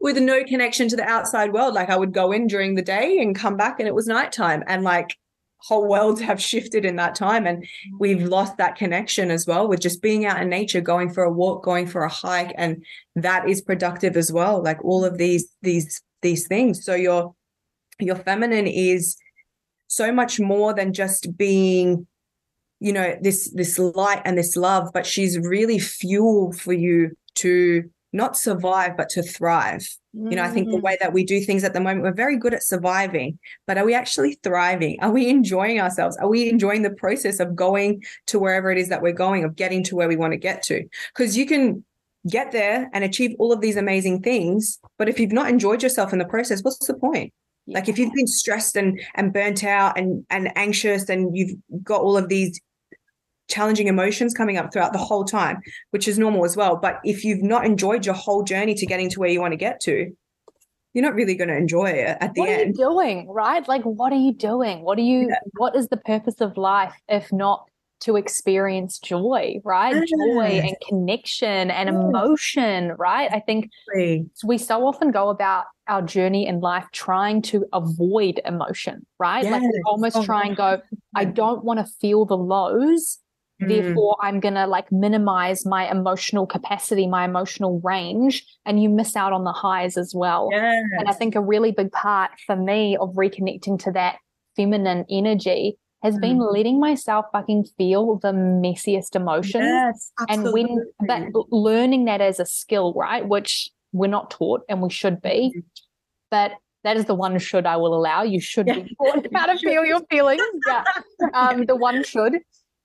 with 0.01 0.16
no 0.18 0.42
connection 0.42 0.88
to 0.88 0.96
the 0.96 1.05
outside 1.05 1.53
world. 1.53 1.75
Like 1.75 1.90
I 1.90 1.96
would 1.96 2.14
go 2.14 2.33
in 2.33 2.46
during 2.46 2.75
the 2.75 2.83
day 2.83 3.18
and 3.18 3.37
come 3.37 3.59
back 3.59 3.79
and 3.79 3.87
it 3.87 3.94
was 3.94 4.07
nighttime. 4.07 4.64
And 4.66 4.83
like 4.85 5.16
whole 5.59 5.87
worlds 5.87 6.20
have 6.22 6.40
shifted 6.40 6.87
in 6.87 6.96
that 6.96 7.14
time. 7.14 7.46
And 7.46 7.59
mm-hmm. 7.59 7.96
we've 8.01 8.22
lost 8.22 8.57
that 8.57 8.77
connection 8.77 9.31
as 9.31 9.46
well 9.46 9.68
with 9.68 9.81
just 9.81 10.01
being 10.01 10.25
out 10.25 10.40
in 10.40 10.48
nature, 10.48 10.81
going 10.81 11.12
for 11.12 11.25
a 11.25 11.33
walk, 11.33 11.62
going 11.62 11.87
for 11.87 12.05
a 12.05 12.09
hike. 12.09 12.55
And 12.57 12.83
that 13.16 13.48
is 13.48 13.61
productive 13.61 14.16
as 14.16 14.33
well. 14.33 14.62
Like 14.62 14.83
all 14.83 15.05
of 15.05 15.18
these, 15.18 15.46
these, 15.61 16.03
these 16.22 16.48
things. 16.48 16.85
So 16.85 16.94
your 16.94 17.35
your 18.01 18.16
feminine 18.16 18.66
is 18.66 19.16
so 19.92 20.11
much 20.12 20.40
more 20.40 20.72
than 20.72 20.92
just 20.92 21.37
being 21.37 22.07
you 22.81 22.92
know 22.92 23.16
this 23.20 23.50
this 23.55 23.78
light 23.78 24.22
and 24.24 24.37
this 24.38 24.57
love 24.57 24.90
but 24.94 25.05
she's 25.07 25.38
really 25.38 25.78
fuel 25.78 26.52
for 26.52 26.72
you 26.72 27.11
to 27.35 27.85
not 28.14 28.37
survive 28.37 28.96
but 28.96 29.09
to 29.09 29.22
thrive. 29.22 29.87
You 30.12 30.37
know 30.37 30.42
i 30.42 30.50
think 30.50 30.68
the 30.68 30.76
Mm. 30.76 30.83
way 30.88 30.96
that 31.00 31.12
we 31.16 31.22
do 31.24 31.38
things 31.40 31.64
at 31.64 31.72
the 31.74 31.81
moment 31.81 32.02
we're 32.02 32.12
very 32.26 32.37
good 32.37 32.55
at 32.55 32.62
surviving 32.62 33.38
but 33.66 33.78
are 33.78 33.85
we 33.85 33.94
actually 33.94 34.33
thriving? 34.42 34.94
Are 35.00 35.11
we 35.18 35.28
enjoying 35.28 35.78
ourselves? 35.81 36.16
Are 36.18 36.28
we 36.28 36.40
enjoying 36.50 36.83
the 36.83 36.96
process 37.05 37.37
of 37.40 37.48
going 37.66 38.02
to 38.31 38.38
wherever 38.38 38.68
it 38.70 38.78
is 38.83 38.88
that 38.90 39.02
we're 39.02 39.20
going 39.26 39.44
of 39.44 39.57
getting 39.62 39.83
to 39.85 39.96
where 39.96 40.09
we 40.09 40.16
want 40.22 40.33
to 40.33 40.38
get 40.48 40.62
to? 40.64 40.76
Because 41.14 41.37
you 41.38 41.46
can 41.52 41.85
get 42.28 42.52
there 42.52 42.78
and 42.92 43.02
achieve 43.05 43.33
all 43.38 43.52
of 43.52 43.61
these 43.61 43.76
amazing 43.76 44.16
things 44.22 44.78
but 44.98 45.09
if 45.09 45.18
you've 45.18 45.38
not 45.40 45.48
enjoyed 45.50 45.83
yourself 45.83 46.12
in 46.12 46.18
the 46.18 46.24
process 46.35 46.62
what's 46.64 46.87
the 46.87 46.94
point 46.94 47.33
like 47.66 47.88
if 47.88 47.98
you've 47.98 48.12
been 48.12 48.27
stressed 48.27 48.77
and 48.77 49.01
and 49.14 49.33
burnt 49.33 49.64
out 49.64 49.98
and 49.98 50.25
and 50.31 50.57
anxious 50.57 51.09
and 51.09 51.37
you've 51.37 51.57
got 51.83 52.01
all 52.01 52.16
of 52.16 52.29
these 52.29 52.61
challenging 53.48 53.87
emotions 53.87 54.33
coming 54.33 54.57
up 54.57 54.72
throughout 54.72 54.92
the 54.92 54.98
whole 54.98 55.25
time 55.25 55.59
which 55.90 56.09
is 56.09 56.18
normal 56.18 56.44
as 56.44 56.57
well. 56.57 56.77
But 56.77 57.01
if 57.05 57.25
you've 57.25 57.42
not 57.42 57.64
enjoyed 57.64 58.07
your 58.07 58.14
whole 58.14 58.42
journey 58.42 58.75
to 58.75 58.87
getting 58.87 59.11
to 59.11 59.20
where 59.20 59.29
you 59.29 59.40
want 59.40 59.53
to 59.53 59.59
get 59.59 59.81
to 59.83 60.12
you're 60.94 61.05
not 61.05 61.14
really 61.14 61.35
going 61.35 61.48
to 61.48 61.57
enjoy 61.57 61.87
it 61.87 62.18
at 62.20 62.35
the 62.35 62.40
what 62.40 62.48
are 62.48 62.53
you 62.53 62.61
end. 62.61 62.75
doing 62.75 63.29
right? 63.29 63.66
Like 63.66 63.83
what 63.83 64.12
are 64.12 64.18
you 64.18 64.33
doing? 64.33 64.83
What 64.83 64.98
are 64.98 65.03
you 65.03 65.35
what 65.57 65.77
is 65.77 65.88
the 65.88 65.96
purpose 65.96 66.40
of 66.40 66.57
life 66.57 66.94
if 67.09 67.33
not 67.33 67.66
to 68.02 68.16
experience 68.16 68.98
joy 68.98 69.60
right? 69.64 69.94
Joy 70.06 70.60
and 70.64 70.76
connection 70.88 71.70
and 71.70 71.88
Yes. 71.88 71.96
emotion 71.96 72.92
right? 72.98 73.30
I 73.32 73.40
think 73.40 73.70
we 74.44 74.58
so 74.58 74.86
often 74.86 75.10
go 75.10 75.28
about 75.28 75.64
our 75.88 76.02
journey 76.02 76.46
in 76.46 76.60
life 76.60 76.86
trying 76.92 77.42
to 77.42 77.64
avoid 77.72 78.40
emotion 78.44 79.06
right? 79.18 79.44
Like 79.44 79.62
we 79.62 79.82
almost 79.86 80.16
Oh, 80.16 80.24
try 80.24 80.46
and 80.46 80.56
go 80.56 80.80
i 81.14 81.24
don't 81.24 81.64
want 81.64 81.78
to 81.78 81.86
feel 82.00 82.24
the 82.24 82.36
lows 82.36 83.18
Mm. 83.60 83.68
therefore 83.68 84.16
i'm 84.22 84.40
going 84.40 84.54
to 84.54 84.66
like 84.66 84.90
minimize 84.90 85.64
my 85.66 85.88
emotional 85.90 86.46
capacity 86.46 87.06
my 87.06 87.24
emotional 87.26 87.80
range 87.84 88.44
and 88.64 88.82
you 88.82 88.88
miss 88.88 89.14
out 89.14 89.32
on 89.32 89.44
the 89.44 89.52
highs 89.52 89.96
as 89.96 90.14
well. 90.14 90.48
Yes. 90.50 90.84
and 90.98 91.08
I 91.08 91.12
think 91.12 91.34
a 91.36 91.40
really 91.40 91.70
big 91.70 91.92
part 91.92 92.30
for 92.46 92.56
me 92.56 92.96
of 92.96 93.10
reconnecting 93.14 93.78
to 93.84 93.92
that 93.92 94.16
feminine 94.56 95.04
energy 95.10 95.76
has 96.02 96.18
been 96.18 96.38
Mm. 96.38 96.52
letting 96.52 96.80
myself 96.80 97.26
fucking 97.32 97.64
feel 97.78 98.16
the 98.16 98.32
messiest 98.32 99.14
emotions. 99.14 99.64
Yes, 99.64 100.12
and 100.28 100.52
when 100.52 100.68
that 101.06 101.28
learning 101.50 102.04
that 102.06 102.20
as 102.20 102.40
a 102.40 102.46
skill, 102.46 102.92
right? 102.94 103.26
Which 103.26 103.70
we're 103.92 104.08
not 104.08 104.30
taught 104.30 104.62
and 104.68 104.82
we 104.82 104.90
should 104.90 105.20
be. 105.22 105.52
Mhm. 105.54 105.62
But 106.30 106.52
that 106.84 106.96
is 106.96 107.04
the 107.04 107.14
one 107.14 107.38
should 107.38 107.66
I 107.66 107.76
will 107.76 107.94
allow. 107.94 108.22
You 108.22 108.40
should 108.40 108.66
Yeah. 108.66 108.80
be 108.80 108.96
taught 108.96 109.26
how 109.34 109.46
to 109.46 109.58
feel 109.58 109.84
your 109.84 110.00
feelings. 110.10 110.42
Yeah. 110.66 110.84
Um, 111.34 111.66
the 111.66 111.76
one 111.76 112.02
should. 112.02 112.38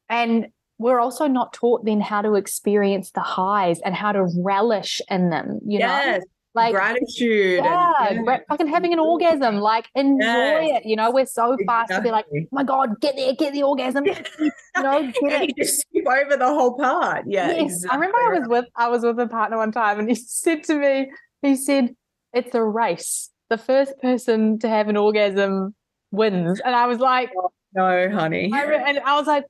And 0.09 0.47
we're 0.77 0.99
also 0.99 1.25
not 1.27 1.53
taught 1.53 1.85
then 1.85 2.01
how 2.01 2.21
to 2.21 2.35
experience 2.35 3.09
the 3.11 3.21
highs 3.21 3.79
and 3.81 3.95
how 3.95 4.11
to 4.11 4.27
relish 4.43 5.01
in 5.09 5.31
them, 5.31 5.59
you 5.65 5.79
know? 5.79 6.19
Like 6.57 6.73
gratitude. 6.73 7.59
and- 7.65 8.25
yeah, 8.25 8.37
fucking 8.49 8.67
having 8.67 8.91
an 8.93 8.99
orgasm, 8.99 9.57
like 9.57 9.87
enjoy 9.95 10.25
Yes. 10.25 10.81
it. 10.81 10.85
You 10.89 10.95
know, 10.95 11.11
we're 11.11 11.25
so 11.25 11.55
fast 11.65 11.91
to 11.91 12.01
be 12.01 12.11
like, 12.11 12.25
oh 12.35 12.39
my 12.51 12.63
god, 12.63 12.99
get 12.99 13.15
there, 13.15 13.33
get 13.33 13.53
the 13.53 13.63
orgasm. 13.63 14.05
you 14.39 14.51
know, 14.77 15.01
get 15.21 15.41
it. 15.43 15.49
you 15.57 15.63
just 15.63 15.81
skip 15.81 16.05
over 16.07 16.35
the 16.37 16.47
whole 16.47 16.77
part. 16.77 17.23
Yeah, 17.27 17.51
yes, 17.51 17.83
I 17.89 17.95
remember 17.95 18.17
I 18.17 18.39
was 18.39 18.47
with 18.47 18.65
I 18.75 18.87
was 18.89 19.03
with 19.03 19.19
a 19.19 19.27
partner 19.27 19.57
one 19.57 19.71
time, 19.71 19.99
and 19.99 20.09
he 20.09 20.15
said 20.43 20.63
to 20.65 20.75
me, 20.75 21.11
he 21.41 21.55
said, 21.55 21.95
"It's 22.33 22.53
a 22.55 22.63
race. 22.63 23.29
The 23.49 23.57
first 23.57 23.93
person 24.01 24.59
to 24.59 24.67
have 24.69 24.89
an 24.89 24.97
orgasm 24.97 25.73
wins." 26.11 26.59
And 26.65 26.75
I 26.75 26.87
was 26.87 26.99
like, 26.99 27.29
no, 27.73 28.09
honey. 28.09 28.51
I 28.53 28.63
re- 28.65 28.83
and 28.85 28.99
I 28.99 29.17
was 29.17 29.27
like. 29.27 29.45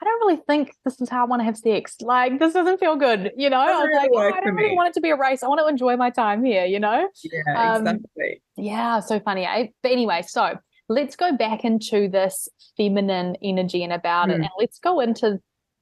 I 0.00 0.04
don't 0.04 0.20
really 0.20 0.40
think 0.46 0.72
this 0.84 1.00
is 1.00 1.08
how 1.10 1.22
I 1.22 1.26
want 1.26 1.40
to 1.40 1.44
have 1.44 1.56
sex. 1.58 1.96
Like, 2.00 2.38
this 2.38 2.54
doesn't 2.54 2.78
feel 2.80 2.96
good, 2.96 3.32
you 3.36 3.50
know. 3.50 3.58
I 3.60 3.66
was 3.72 3.86
really 3.86 4.08
like, 4.08 4.10
"Oh, 4.14 4.38
I 4.38 4.40
don't 4.40 4.54
really 4.54 4.70
me." 4.70 4.76
want 4.76 4.88
it 4.88 4.94
to 4.94 5.00
be 5.00 5.10
a 5.10 5.16
race. 5.16 5.42
I 5.42 5.48
want 5.48 5.60
to 5.60 5.66
enjoy 5.66 5.96
my 5.96 6.10
time 6.10 6.42
here, 6.44 6.64
you 6.64 6.80
know. 6.80 7.08
yeah, 7.22 7.72
um, 7.74 7.86
exactly. 7.86 8.42
Yeah, 8.56 9.00
so 9.00 9.20
funny, 9.20 9.44
eh? 9.44 9.66
But 9.82 9.92
anyway, 9.92 10.22
so 10.22 10.58
let's 10.88 11.16
go 11.16 11.36
back 11.36 11.64
into 11.64 12.08
this 12.08 12.48
feminine 12.76 13.36
energy 13.42 13.84
and 13.84 13.92
about 13.92 14.30
it, 14.30 14.38
Mm. 14.38 14.44
and 14.44 14.50
let's 14.58 14.78
go 14.78 15.00
into 15.00 15.38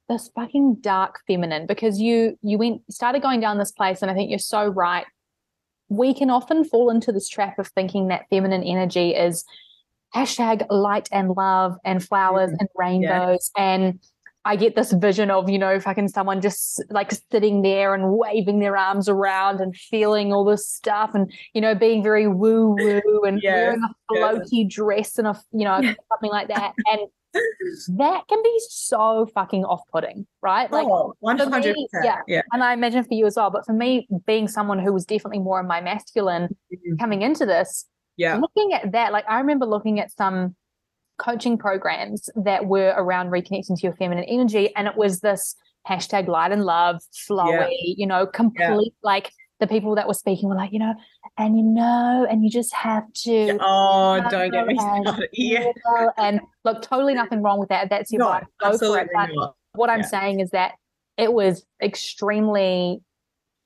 this 0.09 0.29
fucking 0.35 0.75
dark 0.81 1.19
feminine 1.27 1.65
because 1.67 2.01
you 2.01 2.37
you 2.41 2.57
went 2.57 2.81
started 2.91 3.21
going 3.21 3.39
down 3.39 3.57
this 3.57 3.71
place, 3.71 4.01
and 4.01 4.11
I 4.11 4.13
think 4.15 4.29
you're 4.29 4.39
so 4.39 4.67
right. 4.67 5.05
We 5.87 6.13
can 6.13 6.29
often 6.29 6.63
fall 6.65 6.89
into 6.89 7.11
this 7.11 7.29
trap 7.29 7.57
of 7.57 7.67
thinking 7.69 8.09
that 8.09 8.25
feminine 8.29 8.63
energy 8.63 9.15
is 9.15 9.45
hashtag 10.15 10.65
light 10.69 11.07
and 11.11 11.29
love 11.31 11.75
and 11.85 12.03
flowers 12.03 12.51
Mm. 12.51 12.57
and 12.59 12.69
rainbows 12.75 13.51
and 13.57 13.99
I 14.45 14.55
get 14.55 14.73
this 14.75 14.93
vision 14.93 15.29
of, 15.29 15.49
you 15.49 15.59
know, 15.59 15.79
fucking 15.81 16.07
someone 16.07 16.39
just 16.39 16.81
like 16.89 17.11
sitting 17.29 17.61
there 17.61 17.93
and 17.93 18.13
waving 18.13 18.59
their 18.59 18.77
arms 18.77 19.09
around 19.09 19.59
and 19.59 19.75
feeling 19.75 20.31
all 20.31 20.45
this 20.45 20.67
stuff 20.67 21.11
and, 21.13 21.31
you 21.53 21.59
know, 21.59 21.75
being 21.75 22.01
very 22.01 22.25
woo 22.27 22.69
woo 22.79 23.21
and 23.25 23.41
wearing 23.45 23.81
a 23.83 24.13
floaty 24.13 24.67
dress 24.67 25.17
and 25.19 25.27
a, 25.27 25.39
you 25.51 25.65
know, 25.65 25.75
something 26.11 26.31
like 26.31 26.47
that. 26.47 26.73
And 26.89 27.01
that 27.97 28.27
can 28.27 28.41
be 28.41 28.59
so 28.69 29.27
fucking 29.35 29.65
off 29.65 29.81
putting, 29.91 30.25
right? 30.41 30.71
Like, 30.71 30.87
oh, 30.87 31.13
100%. 31.23 31.75
yeah. 32.03 32.21
yeah. 32.27 32.41
and 32.53 32.63
I 32.63 32.73
imagine 32.73 33.03
for 33.03 33.13
you 33.13 33.25
as 33.27 33.35
well. 33.35 33.51
But 33.51 33.65
for 33.65 33.73
me, 33.73 34.07
being 34.25 34.47
someone 34.47 34.79
who 34.79 34.93
was 34.93 35.05
definitely 35.05 35.39
more 35.39 35.59
in 35.59 35.67
my 35.67 35.81
masculine 35.81 36.55
coming 36.97 37.21
into 37.21 37.45
this, 37.45 37.85
Yeah. 38.19 38.35
looking 38.37 38.73
at 38.73 38.91
that, 38.91 39.13
like 39.13 39.23
I 39.29 39.39
remember 39.39 39.65
looking 39.65 39.99
at 39.99 40.11
some 40.11 40.55
coaching 41.17 41.57
programs 41.57 42.29
that 42.35 42.65
were 42.65 42.93
around 42.97 43.29
reconnecting 43.29 43.75
to 43.77 43.81
your 43.81 43.93
feminine 43.95 44.25
energy, 44.25 44.75
and 44.75 44.87
it 44.87 44.95
was 44.97 45.21
this 45.21 45.55
hashtag 45.89 46.27
light 46.27 46.51
and 46.51 46.65
love, 46.65 46.97
flowy, 47.29 47.69
you 47.71 48.05
know, 48.05 48.27
complete 48.27 48.93
like 49.03 49.31
the 49.61 49.67
people 49.67 49.95
that 49.95 50.07
were 50.07 50.13
speaking 50.13 50.47
were 50.49 50.55
like, 50.55 50.71
you 50.73 50.79
know, 50.79 50.93
and 51.37 51.57
you 51.57 51.63
know, 51.63 52.27
and 52.29 52.43
you 52.43 52.49
just 52.49 52.73
have 52.73 53.03
to. 53.13 53.57
Oh, 53.61 54.21
don't 54.29 54.51
get 54.51 54.67
me 54.67 54.75
started. 54.77 55.29
Yeah. 55.33 55.65
And 56.17 56.41
look, 56.65 56.81
totally 56.81 57.13
nothing 57.13 57.41
wrong 57.41 57.59
with 57.59 57.69
that. 57.69 57.89
That's 57.89 58.11
your 58.11 58.19
No, 58.19 58.27
vibe. 58.27 58.41
Go 58.59 58.67
for 58.67 58.73
absolutely 58.73 58.99
it. 59.01 59.09
But 59.13 59.29
not. 59.33 59.55
what 59.73 59.89
I'm 59.89 59.99
Yeah. 59.99 60.05
saying 60.07 60.39
is 60.41 60.49
that 60.51 60.73
it 61.17 61.31
was 61.33 61.65
extremely 61.81 63.01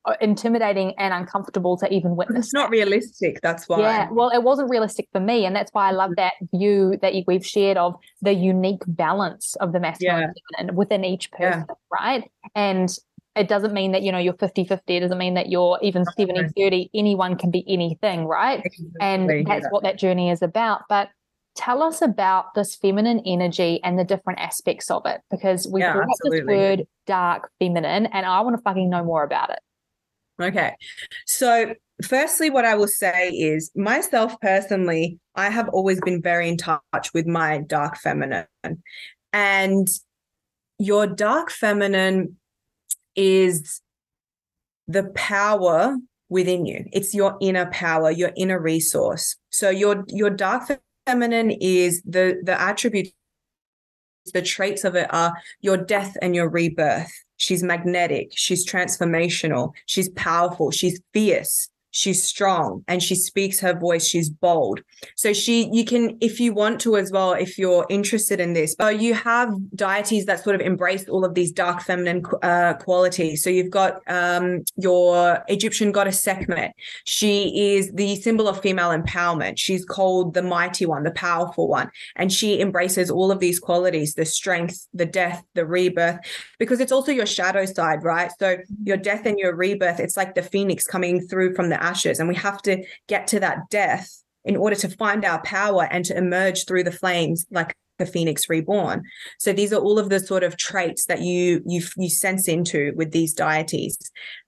Uh, 0.05 0.15
intimidating 0.19 0.93
and 0.97 1.13
uncomfortable 1.13 1.77
to 1.77 1.87
even 1.93 2.17
witness. 2.17 2.47
It's 2.47 2.53
not 2.53 2.69
realistic. 2.69 3.39
That's 3.41 3.69
why. 3.69 3.79
Yeah, 3.79 4.09
well, 4.11 4.29
it 4.31 4.43
wasn't 4.43 4.69
realistic 4.69 5.07
for 5.13 5.21
me, 5.21 5.45
and 5.45 5.55
that's 5.55 5.71
why 5.71 5.87
I 5.87 5.91
love 5.91 6.11
mm-hmm. 6.11 6.15
that 6.17 6.33
view 6.53 6.97
that 7.01 7.15
you, 7.15 7.23
we've 7.25 7.45
shared 7.45 7.77
of 7.77 7.95
the 8.21 8.33
unique 8.33 8.81
balance 8.85 9.55
of 9.61 9.71
the 9.71 9.79
masculine 9.79 10.19
Yeah. 10.19 10.25
and 10.25 10.35
feminine 10.57 10.75
within 10.75 11.05
each 11.05 11.29
Yeah. 11.39 11.51
person, 11.51 11.67
right? 11.89 12.29
And 12.53 12.89
it 13.37 13.47
doesn't 13.47 13.71
mean 13.73 13.93
that 13.93 14.01
you 14.01 14.11
know 14.11 14.17
you're 14.17 14.33
50-50. 14.33 14.97
It 14.97 14.99
doesn't 14.99 15.17
mean 15.17 15.35
that 15.35 15.47
you're 15.47 15.79
even 15.81 16.03
70-30. 16.19 16.89
Anyone 16.93 17.37
can 17.37 17.49
be 17.49 17.63
anything, 17.65 18.25
right? 18.25 18.61
And 18.99 19.29
that's 19.47 19.63
yeah. 19.63 19.69
what 19.69 19.83
that 19.83 19.97
journey 19.97 20.31
is 20.31 20.41
about. 20.41 20.81
But 20.89 21.11
tell 21.55 21.81
us 21.81 22.01
about 22.01 22.55
this 22.55 22.75
feminine 22.75 23.21
energy 23.25 23.79
and 23.85 23.97
the 23.97 24.03
different 24.03 24.39
aspects 24.39 24.91
of 24.91 25.05
it, 25.05 25.21
because 25.31 25.65
we 25.65 25.79
Yeah, 25.79 25.93
brought 25.93 26.09
this 26.25 26.41
word 26.45 26.87
dark 27.07 27.49
feminine, 27.59 28.07
and 28.07 28.25
I 28.25 28.41
want 28.41 28.57
to 28.57 28.61
fucking 28.61 28.89
know 28.89 29.05
more 29.05 29.23
about 29.23 29.49
it. 29.49 29.59
Okay. 30.41 30.75
So, 31.25 31.73
firstly, 32.03 32.49
what 32.49 32.65
I 32.65 32.75
will 32.75 32.87
say 32.87 33.29
is 33.29 33.71
myself 33.75 34.39
personally, 34.41 35.19
I 35.35 35.49
have 35.49 35.69
always 35.69 36.01
been 36.01 36.21
very 36.21 36.49
in 36.49 36.57
touch 36.57 37.13
with 37.13 37.27
my 37.27 37.59
dark 37.59 37.97
feminine. 37.97 38.47
And 39.31 39.87
your 40.79 41.07
dark 41.07 41.51
feminine 41.51 42.37
is 43.15 43.81
the 44.87 45.03
power 45.15 45.97
within 46.29 46.65
you. 46.65 46.85
It's 46.91 47.13
your 47.13 47.37
inner 47.39 47.69
power, 47.71 48.11
your 48.11 48.31
inner 48.35 48.59
resource. 48.59 49.35
So 49.49 49.69
your 49.69 50.03
your 50.07 50.29
dark 50.29 50.63
feminine 51.05 51.51
is 51.51 52.01
the 52.03 52.41
the 52.43 52.59
attributes 52.59 53.11
the 54.33 54.41
traits 54.41 54.83
of 54.83 54.95
it 54.95 55.13
are 55.13 55.33
your 55.61 55.77
death 55.77 56.15
and 56.21 56.35
your 56.35 56.49
rebirth. 56.49 57.11
She's 57.37 57.63
magnetic, 57.63 58.31
she's 58.35 58.65
transformational, 58.65 59.73
she's 59.85 60.09
powerful, 60.09 60.71
she's 60.71 61.01
fierce, 61.13 61.69
she's 61.93 62.23
strong, 62.23 62.83
and 62.87 63.01
she 63.01 63.15
speaks 63.15 63.59
her 63.61 63.73
voice, 63.73 64.05
she's 64.05 64.29
bold. 64.29 64.81
So 65.15 65.31
she 65.33 65.69
you 65.71 65.85
can 65.85 66.17
if 66.19 66.39
you 66.39 66.53
want 66.53 66.81
to 66.81 66.97
as 66.97 67.11
well 67.11 67.33
if 67.33 67.57
you're 67.57 67.85
interested 67.89 68.39
in 68.39 68.53
this. 68.53 68.75
But 68.75 68.99
you 68.99 69.13
have 69.13 69.49
deities 69.75 70.25
that 70.25 70.43
sort 70.43 70.55
of 70.55 70.61
embrace 70.61 71.07
all 71.07 71.23
of 71.23 71.33
these 71.33 71.51
dark 71.51 71.81
feminine 71.81 72.23
uh, 72.41 72.73
qualities. 72.73 73.43
So 73.43 73.49
you've 73.49 73.71
got 73.71 74.01
um, 74.07 74.63
your 74.75 75.43
Egyptian 75.47 75.91
goddess 75.91 76.21
Sekhmet. 76.21 76.73
She 77.05 77.75
is 77.75 77.91
the 77.93 78.15
symbol 78.17 78.47
of 78.47 78.61
female 78.61 78.89
empowerment. 78.89 79.57
She's 79.57 79.85
called 79.85 80.33
the 80.33 80.43
mighty 80.43 80.85
one, 80.85 81.03
the 81.03 81.11
powerful 81.11 81.67
one 81.67 81.89
and 82.15 82.31
she 82.31 82.59
embraces 82.59 83.09
all 83.09 83.31
of 83.31 83.39
these 83.39 83.59
qualities 83.59 84.15
the 84.15 84.25
strength 84.25 84.87
the 84.93 85.05
death 85.05 85.43
the 85.53 85.65
rebirth 85.65 86.19
because 86.59 86.79
it's 86.79 86.91
also 86.91 87.11
your 87.11 87.25
shadow 87.25 87.65
side 87.65 88.03
right 88.03 88.31
so 88.39 88.57
your 88.83 88.97
death 88.97 89.25
and 89.25 89.39
your 89.39 89.55
rebirth 89.55 89.99
it's 89.99 90.17
like 90.17 90.35
the 90.35 90.41
phoenix 90.41 90.85
coming 90.85 91.19
through 91.27 91.53
from 91.53 91.69
the 91.69 91.82
ashes 91.83 92.19
and 92.19 92.27
we 92.27 92.35
have 92.35 92.61
to 92.63 92.83
get 93.07 93.27
to 93.27 93.39
that 93.39 93.59
death 93.69 94.23
in 94.45 94.55
order 94.55 94.75
to 94.75 94.89
find 94.89 95.23
our 95.25 95.41
power 95.43 95.87
and 95.91 96.03
to 96.05 96.17
emerge 96.17 96.65
through 96.65 96.83
the 96.83 96.91
flames 96.91 97.45
like 97.51 97.75
a 97.99 98.05
phoenix 98.05 98.49
reborn. 98.49 99.03
So 99.39 99.53
these 99.53 99.71
are 99.73 99.79
all 99.79 99.99
of 99.99 100.09
the 100.09 100.19
sort 100.19 100.43
of 100.43 100.57
traits 100.57 101.05
that 101.05 101.21
you 101.21 101.61
you 101.65 101.81
you 101.97 102.09
sense 102.09 102.47
into 102.47 102.93
with 102.95 103.11
these 103.11 103.33
deities. 103.33 103.97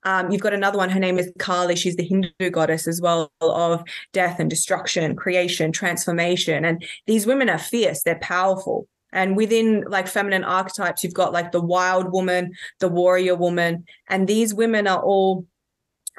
Um, 0.04 0.32
you've 0.32 0.42
got 0.42 0.54
another 0.54 0.78
one. 0.78 0.90
Her 0.90 1.00
name 1.00 1.20
is 1.20 1.32
Kali. 1.40 1.76
She's 1.76 1.96
the 1.96 2.04
Hindu 2.04 2.50
goddess 2.52 2.88
as 2.88 3.02
well 3.02 3.32
of 3.42 3.84
death 4.14 4.40
and 4.40 4.50
destruction, 4.50 5.16
creation, 5.16 5.72
transformation. 5.72 6.66
And 6.66 6.84
these 7.08 7.26
women 7.26 7.50
are 7.50 7.60
fierce. 7.60 8.04
They're 8.04 8.20
powerful. 8.20 8.88
And 9.12 9.38
within 9.38 9.86
like 9.88 10.08
feminine 10.08 10.44
archetypes, 10.44 11.04
you've 11.04 11.14
got 11.14 11.32
like 11.32 11.52
the 11.52 11.62
wild 11.62 12.12
woman, 12.12 12.52
the 12.80 12.90
warrior 12.90 13.36
woman, 13.36 13.86
and 14.10 14.28
these 14.28 14.54
women 14.54 14.88
are 14.88 15.02
all. 15.02 15.46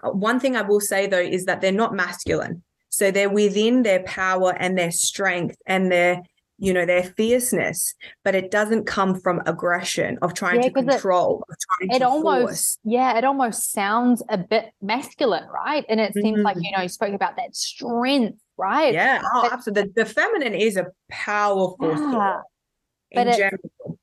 One 0.03 0.41
thing 0.41 0.57
I 0.57 0.63
will 0.63 0.81
say 0.81 1.07
though 1.07 1.19
is 1.19 1.45
that 1.47 1.61
they're 1.61 1.73
not 1.73 1.95
masculine. 1.95 2.63
So 2.89 3.11
they're 3.11 3.31
within 3.31 3.83
their 3.83 4.03
power 4.05 4.55
and 4.59 4.79
their 4.79 4.91
strength 4.91 5.57
and 5.67 5.93
their, 5.93 6.23
you 6.59 6.73
know, 6.73 6.87
their 6.87 7.03
fierceness, 7.03 7.95
but 8.25 8.35
it 8.35 8.51
doesn't 8.51 8.87
come 8.87 9.21
from 9.21 9.43
aggression 9.45 10.19
of 10.23 10.33
trying 10.33 10.63
yeah, 10.63 10.69
to 10.69 10.75
control, 10.75 11.45
it, 11.51 11.57
trying 11.69 11.95
it 11.95 11.99
to 11.99 12.09
almost, 12.09 12.47
force. 12.47 12.79
yeah, 12.85 13.19
it 13.19 13.25
almost 13.25 13.71
sounds 13.71 14.23
a 14.31 14.39
bit 14.39 14.71
masculine, 14.81 15.47
right? 15.53 15.85
And 15.89 16.01
it 16.01 16.15
seems 16.15 16.39
mm. 16.39 16.45
like, 16.45 16.57
you 16.59 16.71
know, 16.75 16.85
you 16.85 16.89
spoke 16.89 17.13
about 17.13 17.37
that 17.37 17.55
strength, 17.55 18.39
right? 18.57 18.95
Yeah, 18.95 19.21
oh, 19.23 19.43
but, 19.43 19.53
absolutely. 19.53 19.93
The, 19.95 20.05
the, 20.05 20.11
feminine 20.11 20.55
is 20.55 20.79
a 20.79 20.87
powerful 21.11 21.91
yeah 21.91 22.41
but 23.15 23.27
it, 23.29 23.55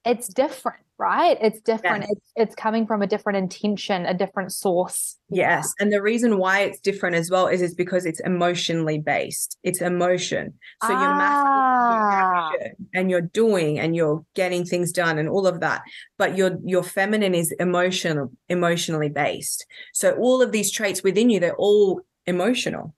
it's 0.06 0.28
different 0.28 0.84
right? 1.04 1.38
It's 1.42 1.60
different. 1.60 2.04
Yes. 2.04 2.12
it's, 2.12 2.32
it's 2.36 2.56
coming 2.56 2.86
from 2.86 3.02
a 3.02 3.08
different 3.08 3.38
intention 3.38 4.06
a 4.06 4.14
different 4.14 4.52
source. 4.52 5.18
Yes 5.30 5.74
and 5.80 5.92
the 5.92 6.02
reason 6.02 6.38
why 6.38 6.62
it's 6.62 6.80
different 6.80 7.16
as 7.16 7.30
well 7.30 7.48
is 7.48 7.62
is 7.62 7.74
because 7.76 8.06
it's 8.06 8.20
emotionally 8.22 9.00
based. 9.00 9.58
It's 9.64 9.82
emotion. 9.82 10.54
So 10.84 10.94
ah. 10.94 11.02
you're 11.02 11.16
masculine 11.16 12.88
and 12.94 13.12
you're 13.12 13.22
doing 13.22 13.80
and 13.80 13.96
you're 13.96 14.24
getting 14.36 14.66
things 14.66 14.92
done 14.92 15.18
and 15.18 15.28
all 15.28 15.48
of 15.48 15.60
that 15.62 15.82
but 16.18 16.38
your 16.38 16.58
your 16.64 16.84
feminine 16.84 17.36
is 17.36 17.52
emotional 17.60 18.32
emotionally 18.50 19.10
based. 19.10 19.66
So 19.94 20.16
all 20.16 20.42
of 20.42 20.52
these 20.52 20.72
traits 20.72 21.04
within 21.04 21.30
you 21.30 21.40
they're 21.40 21.56
all 21.56 22.02
emotional 22.26 22.96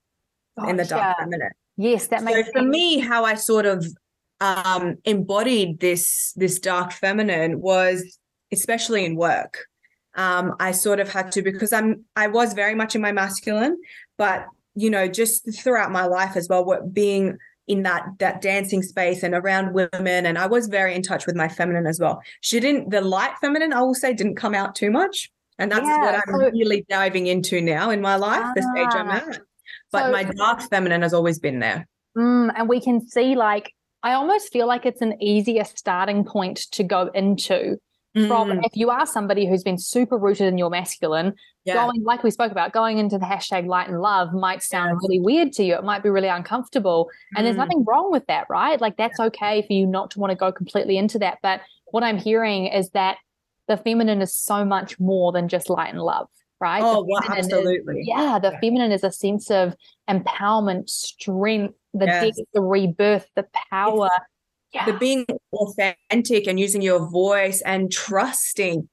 Gosh, 0.60 0.70
in 0.70 0.76
the 0.78 0.86
dark 0.86 1.18
feminine. 1.18 1.52
Yes 1.78 2.08
that 2.08 2.24
makes 2.24 2.48
so 2.48 2.52
for 2.54 2.60
sense. 2.60 2.70
me 2.70 3.00
how 3.00 3.26
i 3.26 3.36
sort 3.36 3.66
of 3.66 3.86
um, 4.42 4.96
embodied 5.06 5.80
this 5.80 6.34
this 6.36 6.60
dark 6.60 6.92
feminine 6.92 7.62
was 7.62 8.18
especially 8.52 9.06
in 9.06 9.16
work. 9.16 9.66
Um, 10.16 10.56
I 10.60 10.72
sort 10.72 11.00
of 11.00 11.12
had 11.12 11.32
to 11.34 11.42
because 11.42 11.74
I'm 11.74 12.06
I 12.16 12.28
was 12.28 12.54
very 12.54 12.76
much 12.76 12.96
in 12.96 13.02
my 13.02 13.12
masculine, 13.12 13.78
but 14.18 14.46
you 14.76 14.90
know, 14.90 15.08
just 15.08 15.54
throughout 15.58 15.92
my 15.92 16.06
life 16.06 16.36
as 16.36 16.48
well, 16.50 16.66
what 16.66 16.94
being 16.94 17.38
in 17.68 17.84
that 17.84 18.06
that 18.20 18.42
dancing 18.42 18.84
space 18.84 19.24
and 19.24 19.34
around 19.34 19.74
women, 19.74 20.26
and 20.26 20.38
I 20.38 20.48
was 20.48 20.68
very 20.68 20.94
in 20.94 21.02
touch 21.02 21.26
with 21.26 21.36
my 21.36 21.48
feminine 21.48 21.88
as 21.88 22.00
well. 22.00 22.22
She 22.42 22.60
didn't 22.60 22.92
the 22.92 23.02
light 23.02 23.34
feminine, 23.42 23.74
I 23.74 23.82
will 23.82 23.96
say, 23.96 24.14
didn't 24.14 24.36
come 24.36 24.54
out 24.54 24.76
too 24.76 24.92
much, 24.92 25.32
and 25.58 25.72
that's 25.72 25.88
yeah, 25.88 26.02
what 26.02 26.16
I'm 26.16 26.40
so, 26.40 26.50
really 26.52 26.86
diving 26.90 27.28
into 27.28 27.62
now 27.62 27.90
in 27.90 28.02
my 28.02 28.16
life, 28.16 28.44
ah, 28.44 28.54
the 28.56 28.62
stage 28.62 28.88
I'm 28.92 29.10
ah. 29.10 29.16
at. 29.16 29.40
But 29.92 30.06
so, 30.06 30.12
my 30.12 30.24
dark 30.24 30.62
feminine 30.62 31.02
has 31.02 31.14
always 31.14 31.40
been 31.40 31.60
there. 31.60 31.88
Mm, 32.18 32.54
and 32.56 32.70
we 32.70 32.80
can 32.80 33.08
see 33.08 33.36
like 33.36 33.74
I 34.06 34.14
almost 34.14 34.54
feel 34.54 34.68
like 34.68 34.86
it's 34.86 35.02
an 35.02 35.22
easier 35.22 35.64
starting 35.64 36.24
point 36.24 36.58
to 36.74 36.84
go 36.84 37.10
into 37.16 37.78
mm. 38.16 38.28
from 38.28 38.52
if 38.64 38.76
you 38.76 38.92
are 38.92 39.08
somebody 39.08 39.48
who's 39.48 39.64
been 39.64 39.80
super 39.80 40.16
rooted 40.16 40.46
in 40.46 40.60
your 40.60 40.70
masculine, 40.70 41.34
yeah. 41.66 41.74
going 41.74 42.04
like 42.04 42.24
we 42.24 42.30
spoke 42.30 42.52
about, 42.52 42.72
going 42.72 43.00
into 43.00 43.18
the 43.18 43.26
hashtag 43.26 43.66
light 43.66 43.90
and 43.90 44.00
love 44.00 44.32
might 44.32 44.62
sound 44.62 44.90
yeah. 44.90 45.08
really 45.08 45.20
weird 45.20 45.54
to 45.54 45.64
you. 45.64 45.74
It 45.74 45.84
might 45.84 46.04
be 46.04 46.10
really 46.10 46.28
uncomfortable. 46.28 47.10
And 47.36 47.42
mm. 47.42 47.48
there's 47.48 47.58
nothing 47.58 47.84
wrong 47.84 48.12
with 48.12 48.28
that, 48.28 48.46
right? 48.48 48.80
Like 48.80 48.96
that's 48.96 49.18
yeah. 49.18 49.26
okay 49.26 49.64
for 49.66 49.74
you 49.74 49.88
not 49.88 50.12
to 50.12 50.20
want 50.20 50.30
to 50.30 50.38
go 50.38 50.52
completely 50.52 51.00
into 51.00 51.18
that. 51.18 51.40
But 51.42 51.62
what 51.86 52.04
I'm 52.04 52.20
hearing 52.20 52.68
is 52.68 52.92
that 52.92 53.18
the 53.68 53.76
feminine 53.76 54.22
is 54.22 54.36
so 54.36 54.64
much 54.64 55.00
more 55.00 55.32
than 55.32 55.48
just 55.48 55.68
light 55.68 55.92
and 55.92 56.00
love 56.00 56.28
right? 56.66 56.82
Oh, 56.84 57.06
well, 57.08 57.22
absolutely. 57.30 58.00
Is, 58.00 58.08
yeah, 58.08 58.40
the 58.40 58.58
feminine 58.60 58.92
is 58.92 59.04
a 59.04 59.12
sense 59.12 59.52
of 59.52 59.76
empowerment, 60.10 60.90
strength, 60.90 61.76
the 61.94 62.06
yes. 62.06 62.24
death, 62.24 62.46
the 62.54 62.62
rebirth, 62.62 63.28
the 63.36 63.46
power. 63.70 64.10
Yeah. 64.74 64.88
The 64.88 64.94
being 64.94 65.26
authentic 65.54 66.48
and 66.48 66.60
using 66.60 66.82
your 66.82 67.08
voice 67.10 67.62
and 67.62 67.92
trusting 67.92 68.90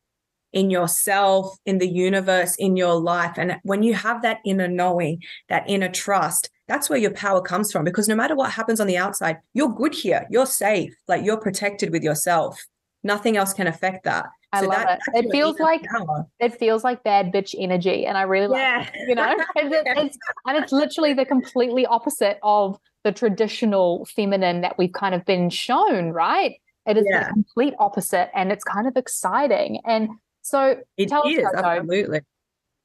in 0.52 0.70
yourself, 0.70 1.56
in 1.64 1.78
the 1.78 1.88
universe, 1.88 2.54
in 2.58 2.76
your 2.76 2.94
life. 3.00 3.32
And 3.38 3.56
when 3.62 3.82
you 3.82 3.94
have 3.94 4.20
that 4.22 4.38
inner 4.44 4.68
knowing, 4.68 5.22
that 5.48 5.64
inner 5.66 5.88
trust, 5.88 6.50
that's 6.68 6.90
where 6.90 6.98
your 6.98 7.12
power 7.12 7.40
comes 7.40 7.72
from. 7.72 7.84
Because 7.84 8.06
no 8.06 8.14
matter 8.14 8.36
what 8.36 8.52
happens 8.52 8.80
on 8.80 8.86
the 8.86 8.98
outside, 8.98 9.38
you're 9.54 9.74
good 9.74 9.94
here. 9.94 10.26
You're 10.30 10.46
safe. 10.46 10.92
Like 11.08 11.24
you're 11.24 11.40
protected 11.40 11.90
with 11.90 12.02
yourself. 12.02 12.62
Nothing 13.04 13.36
else 13.36 13.52
can 13.52 13.66
affect 13.66 14.04
that. 14.04 14.26
I 14.52 14.60
so 14.60 14.68
love 14.68 14.82
that, 14.82 15.00
it. 15.14 15.24
It 15.24 15.30
feels 15.30 15.58
like 15.58 15.82
power. 15.84 16.26
it 16.38 16.58
feels 16.58 16.84
like 16.84 17.02
bad 17.02 17.32
bitch 17.32 17.54
energy, 17.58 18.04
and 18.04 18.18
I 18.18 18.22
really 18.22 18.48
like 18.48 18.60
yeah. 18.60 18.82
it, 18.82 19.08
you 19.08 19.14
know. 19.14 19.22
and, 19.56 19.72
it's, 19.72 20.18
and 20.46 20.62
it's 20.62 20.72
literally 20.72 21.14
the 21.14 21.24
completely 21.24 21.86
opposite 21.86 22.38
of 22.42 22.78
the 23.02 23.12
traditional 23.12 24.06
feminine 24.14 24.60
that 24.60 24.76
we've 24.78 24.92
kind 24.92 25.14
of 25.14 25.24
been 25.24 25.48
shown, 25.48 26.10
right? 26.10 26.56
It 26.86 26.98
is 26.98 27.06
yeah. 27.08 27.28
the 27.28 27.32
complete 27.32 27.74
opposite, 27.78 28.30
and 28.34 28.52
it's 28.52 28.64
kind 28.64 28.86
of 28.86 28.96
exciting. 28.96 29.80
And 29.86 30.10
so, 30.42 30.76
it 30.98 31.08
tell 31.08 31.26
is, 31.26 31.38
us, 31.38 31.54
absolutely. 31.56 32.20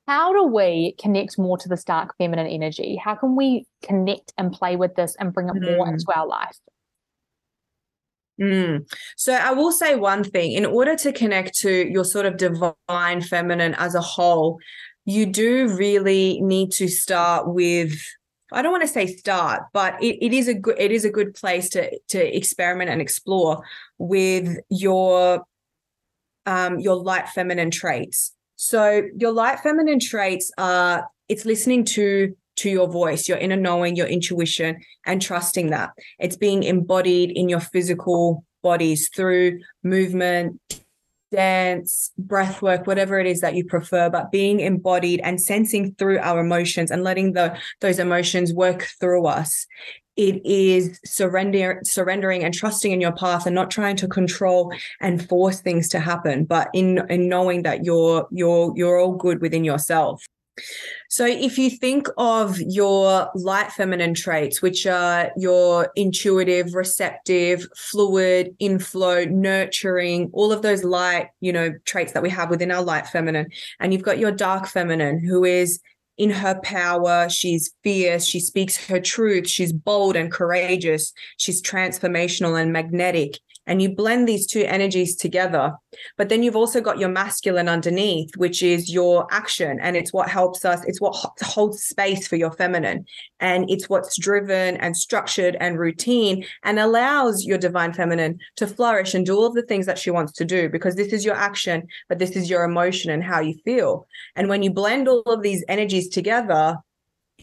How 0.08 0.32
do 0.32 0.44
we 0.44 0.96
connect 1.00 1.38
more 1.38 1.58
to 1.58 1.68
this 1.68 1.84
dark 1.84 2.16
feminine 2.18 2.48
energy? 2.48 2.96
How 2.96 3.14
can 3.16 3.36
we 3.36 3.66
connect 3.84 4.32
and 4.38 4.54
play 4.54 4.78
with 4.78 4.96
this 4.96 5.18
and 5.20 5.34
bring 5.34 5.50
it 5.50 5.56
mm. 5.56 5.76
more 5.76 5.90
into 5.90 6.06
our 6.16 6.26
life? 6.26 6.58
Mm. 8.40 8.88
So 9.16 9.34
I 9.34 9.52
will 9.52 9.72
say 9.72 9.96
one 9.96 10.24
thing 10.24 10.52
in 10.52 10.66
order 10.66 10.96
to 10.98 11.12
connect 11.12 11.58
to 11.60 11.88
your 11.90 12.06
sort 12.06 12.26
of 12.26 12.38
divine 12.38 13.22
feminine 13.22 13.74
as 13.76 13.96
a 13.96 14.02
whole, 14.02 14.60
you 15.06 15.26
do 15.26 15.76
really 15.76 16.40
need 16.42 16.72
to 16.74 16.88
start 16.88 17.48
with 17.48 18.00
I 18.52 18.62
don't 18.62 18.72
want 18.72 18.84
to 18.84 18.88
say 18.88 19.08
start, 19.08 19.64
but 19.74 20.02
it, 20.02 20.24
it 20.26 20.34
is 20.34 20.48
a 20.48 20.54
good 20.54 20.76
it 20.80 20.92
is 20.92 21.04
a 21.04 21.10
good 21.10 21.34
place 21.34 21.70
to 21.72 22.00
to 22.10 22.38
experiment 22.38 22.90
and 22.90 23.02
explore 23.02 23.64
with 23.98 24.58
your 24.70 25.44
um 26.46 26.80
your 26.80 26.96
light 26.96 27.28
feminine 27.30 27.72
traits. 27.72 28.34
So 28.56 29.04
your 29.18 29.32
light 29.32 29.60
feminine 29.60 30.00
traits 30.00 30.52
are 30.58 31.08
it's 31.28 31.46
listening 31.46 31.84
to 31.86 32.36
to 32.58 32.70
your 32.70 32.88
voice, 32.88 33.28
your 33.28 33.38
inner 33.38 33.56
knowing, 33.56 33.96
your 33.96 34.08
intuition, 34.08 34.82
and 35.06 35.22
trusting 35.22 35.70
that. 35.70 35.92
It's 36.20 36.36
being 36.36 36.64
embodied 36.64 37.32
in 37.32 37.50
your 37.50 37.60
physical 37.60 38.44
bodies 38.62 39.10
through 39.10 39.60
movement, 39.84 40.60
dance, 41.32 42.12
breath 42.18 42.62
work, 42.62 42.88
whatever 42.88 43.20
it 43.20 43.28
is 43.28 43.42
that 43.42 43.56
you 43.56 43.66
prefer, 43.66 44.10
but 44.10 44.32
being 44.32 44.60
embodied 44.60 45.22
and 45.24 45.42
sensing 45.42 45.94
through 45.96 46.20
our 46.20 46.40
emotions 46.40 46.92
and 46.92 47.04
letting 47.04 47.34
the 47.34 47.58
those 47.82 48.00
emotions 48.00 48.54
work 48.54 48.88
through 49.00 49.26
us. 49.26 49.68
It 50.16 50.44
is 50.44 51.00
surrender, 51.06 51.80
surrendering 51.84 52.44
and 52.44 52.52
trusting 52.52 52.92
in 52.92 53.02
your 53.02 53.12
path 53.12 53.46
and 53.46 53.54
not 53.54 53.70
trying 53.70 53.98
to 53.98 54.08
control 54.08 54.74
and 55.00 55.28
force 55.30 55.62
things 55.62 55.90
to 55.90 56.00
happen, 56.00 56.46
but 56.46 56.70
in, 56.74 57.06
in 57.10 57.30
knowing 57.30 57.62
that 57.64 57.86
you're 57.86 58.28
you're 58.32 58.74
you're 58.76 58.98
all 58.98 59.14
good 59.14 59.42
within 59.42 59.64
yourself. 59.64 60.26
So, 61.10 61.26
if 61.26 61.58
you 61.58 61.70
think 61.70 62.08
of 62.18 62.60
your 62.60 63.30
light 63.36 63.72
feminine 63.72 64.14
traits, 64.14 64.62
which 64.62 64.86
are 64.86 65.32
your 65.38 65.92
intuitive, 65.96 66.74
receptive, 66.74 67.68
fluid, 67.76 68.56
inflow, 68.60 69.26
nurturing, 69.26 70.30
all 70.34 70.52
of 70.52 70.62
those 70.62 70.84
light, 70.84 71.30
you 71.40 71.54
know, 71.54 71.74
traits 71.86 72.14
that 72.14 72.24
we 72.24 72.30
have 72.30 72.50
within 72.50 72.72
our 72.72 72.84
light 72.84 73.08
feminine, 73.08 73.48
and 73.80 73.94
you've 73.94 74.04
got 74.04 74.20
your 74.20 74.32
dark 74.32 74.68
feminine, 74.68 75.24
who 75.24 75.44
is 75.46 75.80
in 76.18 76.32
her 76.32 76.60
power, 76.64 77.30
she's 77.30 77.72
fierce, 77.84 78.26
she 78.26 78.40
speaks 78.40 78.88
her 78.88 79.00
truth, 79.00 79.48
she's 79.48 79.72
bold 79.72 80.16
and 80.16 80.32
courageous, 80.32 81.14
she's 81.38 81.62
transformational 81.62 82.60
and 82.60 82.74
magnetic 82.74 83.38
and 83.68 83.82
you 83.82 83.90
blend 83.90 84.28
these 84.28 84.48
two 84.48 84.62
energies 84.62 85.16
together. 85.16 85.74
But 86.18 86.30
then 86.30 86.42
you've 86.42 86.56
also 86.56 86.82
got 86.82 87.00
your 87.00 87.10
masculine 87.10 87.70
underneath, 87.70 88.36
which 88.38 88.64
is 88.64 88.92
your 88.92 89.28
action. 89.32 89.80
And 89.82 89.96
it's 89.96 90.14
what 90.14 90.30
helps 90.30 90.66
us, 90.66 90.84
it's 90.86 91.02
what 91.02 91.16
holds 91.42 91.84
space 91.84 92.28
for 92.28 92.38
your 92.38 92.52
feminine. 92.52 93.06
And 93.40 93.70
it's 93.70 93.90
what's 93.90 94.18
driven 94.18 94.78
and 94.78 94.96
structured 94.98 95.58
and 95.60 95.78
routine 95.78 96.46
and 96.64 96.80
allows 96.80 97.46
your 97.46 97.58
divine 97.58 97.94
feminine 97.94 98.40
to 98.56 98.66
flourish 98.66 99.14
and 99.14 99.26
do 99.26 99.36
all 99.36 99.46
of 99.46 99.54
the 99.54 99.62
things 99.64 99.86
that 99.86 100.00
she 100.00 100.10
wants 100.10 100.32
to 100.34 100.46
do 100.46 100.70
because 100.70 100.96
this 100.96 101.14
is 101.14 101.26
your 101.26 101.36
action, 101.36 101.88
but 102.10 102.20
this 102.20 102.32
is 102.32 102.50
your 102.50 102.64
emotion 102.64 103.12
and 103.12 103.24
how 103.24 103.42
you 103.42 103.56
feel. 103.66 104.08
And 104.36 104.50
when 104.50 104.64
you 104.64 104.72
blend 104.72 105.08
all 105.08 105.22
of 105.22 105.44
these 105.44 105.64
energies 105.68 106.08
together, 106.08 106.78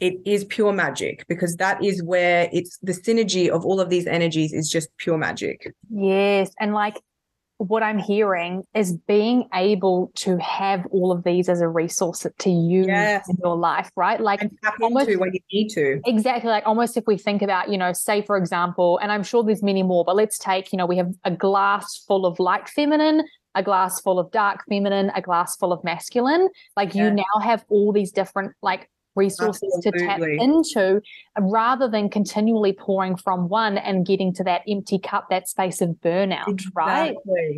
it 0.01 0.15
is 0.25 0.45
pure 0.45 0.73
magic 0.73 1.25
because 1.29 1.57
that 1.57 1.83
is 1.83 2.03
where 2.03 2.49
it's 2.53 2.79
the 2.83 2.93
synergy 2.93 3.49
of 3.49 3.65
all 3.65 3.81
of 3.81 3.91
these 3.91 4.07
energies 4.07 4.53
is 4.53 4.69
just 4.69 4.89
pure 4.99 5.17
magic. 5.17 5.73
Yes. 5.91 6.51
And 6.59 6.75
like 6.75 7.01
what 7.59 7.83
I'm 7.83 7.99
hearing 7.99 8.65
is 8.75 8.97
being 9.07 9.49
able 9.55 10.11
to 10.17 10.37
have 10.39 10.87
all 10.87 11.13
of 11.13 11.23
these 11.23 11.49
as 11.49 11.61
a 11.61 11.69
resource 11.69 12.27
to 12.39 12.51
use 12.51 12.87
yes. 12.87 13.29
in 13.29 13.37
your 13.43 13.57
life, 13.57 13.91
right? 13.97 14.21
Like 14.21 14.41
tap 14.63 14.75
almost, 14.83 15.07
into 15.07 15.21
when 15.21 15.33
you 15.33 15.41
need 15.53 15.69
to. 15.71 16.01
Exactly. 16.05 16.51
Like 16.51 16.67
almost 16.67 16.97
if 16.97 17.05
we 17.07 17.17
think 17.17 17.43
about, 17.43 17.71
you 17.71 17.79
know, 17.79 17.93
say 17.93 18.23
for 18.23 18.37
example, 18.37 18.99
and 18.99 19.13
I'm 19.13 19.23
sure 19.23 19.45
there's 19.45 19.63
many 19.63 19.85
more, 19.85 20.05
but 20.05 20.17
let's 20.17 20.39
take, 20.39 20.73
you 20.73 20.77
know, 20.77 20.87
we 20.87 20.97
have 20.97 21.13
a 21.25 21.31
glass 21.31 22.05
full 22.09 22.27
of 22.27 22.41
light 22.41 22.69
feminine, 22.69 23.23
a 23.55 23.63
glass 23.63 24.01
full 24.01 24.19
of 24.19 24.33
dark 24.33 24.65
feminine, 24.69 25.13
a 25.15 25.23
glass 25.23 25.57
full 25.57 25.73
of 25.73 25.83
masculine. 25.85 26.49
Like 26.77 26.95
yeah. 26.95 27.05
you 27.05 27.11
now 27.13 27.41
have 27.43 27.65
all 27.69 27.93
these 27.93 28.11
different 28.11 28.53
like 28.63 28.91
resources 29.15 29.73
Absolutely. 29.77 30.01
to 30.01 30.07
tap 30.07 30.21
into 30.21 31.01
rather 31.39 31.89
than 31.89 32.09
continually 32.09 32.73
pouring 32.73 33.17
from 33.17 33.49
one 33.49 33.79
and 33.79 34.07
getting 34.07 34.33
to 34.35 34.45
that 34.45 34.63
empty 34.69 34.99
cup, 34.99 35.29
that 35.31 35.49
space 35.49 35.81
of 35.81 35.91
burnout, 36.03 36.49
exactly. 36.49 36.73
right? 36.77 37.17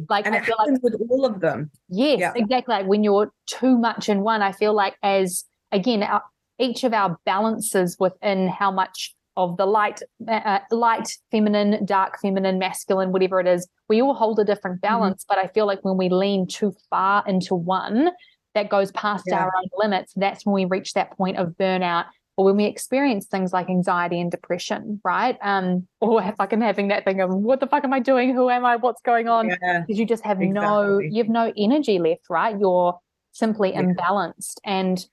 Like 0.09 0.27
and 0.27 0.35
I 0.35 0.41
feel 0.41 0.57
like 0.59 0.83
with 0.83 0.97
all 1.09 1.25
of 1.25 1.41
them. 1.41 1.71
Yes, 1.89 2.21
yeah. 2.21 2.33
exactly. 2.35 2.75
Like 2.75 2.87
when 2.87 3.05
you're 3.05 3.33
too 3.47 3.79
much 3.79 4.09
in 4.09 4.21
one, 4.21 4.43
I 4.43 4.53
feel 4.53 4.75
like 4.75 4.97
as 5.03 5.45
again, 5.73 6.03
our, 6.03 6.23
each 6.59 6.85
of 6.85 6.93
our 6.93 7.19
balances 7.25 7.97
within 7.99 8.49
how 8.49 8.71
much 8.71 9.15
of 9.37 9.59
the 9.59 9.67
light, 9.67 10.01
uh, 10.27 10.33
uh 10.33 10.59
light, 10.71 11.17
feminine, 11.31 11.85
dark, 11.85 12.19
feminine, 12.21 12.59
masculine, 12.59 13.13
whatever 13.13 13.39
it 13.39 13.47
is, 13.47 13.69
we 13.89 14.01
all 14.01 14.15
hold 14.15 14.39
a 14.39 14.45
different 14.45 14.81
mm-hmm. 14.81 14.95
balance. 14.95 15.25
Mm-hmm. 15.25 15.41
But 15.41 15.45
I 15.45 15.53
feel 15.53 15.67
like 15.67 15.85
when 15.85 15.97
we 15.97 16.09
lean 16.09 16.47
too 16.47 16.75
far 16.91 17.23
into 17.27 17.55
one, 17.55 18.11
that 18.57 18.71
goes 18.71 18.91
past 18.93 19.25
yeah. 19.29 19.45
our 19.45 19.53
own 19.57 19.69
limits, 19.77 20.13
that's 20.17 20.45
when 20.45 20.55
we 20.55 20.65
reach 20.65 20.95
that 20.95 21.17
point 21.17 21.37
of 21.37 21.51
burnout 21.51 22.07
or 22.37 22.47
when 22.47 22.57
we 22.57 22.65
experience 22.65 23.27
things 23.27 23.53
like 23.53 23.69
anxiety 23.69 24.21
and 24.21 24.31
depression, 24.31 25.01
right? 25.05 25.39
Um, 25.43 25.87
or 26.01 26.23
fucking 26.37 26.61
having 26.61 26.89
that 26.89 27.05
thing 27.05 27.21
of 27.21 27.31
what 27.31 27.61
the 27.61 27.67
fuck 27.67 27.85
am 27.85 27.93
I 27.93 28.01
doing? 28.01 28.35
Who 28.35 28.51
am 28.51 28.65
I? 28.65 28.77
What's 28.77 29.01
going 29.03 29.29
on? 29.29 29.49
Because 29.49 29.61
yeah, 29.63 29.85
you 29.89 30.07
just 30.07 30.25
have 30.25 30.41
exactly. 30.41 30.61
no, 30.61 30.99
you 30.99 31.19
have 31.19 31.29
no 31.29 31.53
energy 31.57 31.99
left, 31.99 32.29
right? 32.29 32.59
You're 32.59 32.99
simply 33.33 33.73
yeah. 33.73 33.83
imbalanced. 33.83 34.57
And 34.65 35.07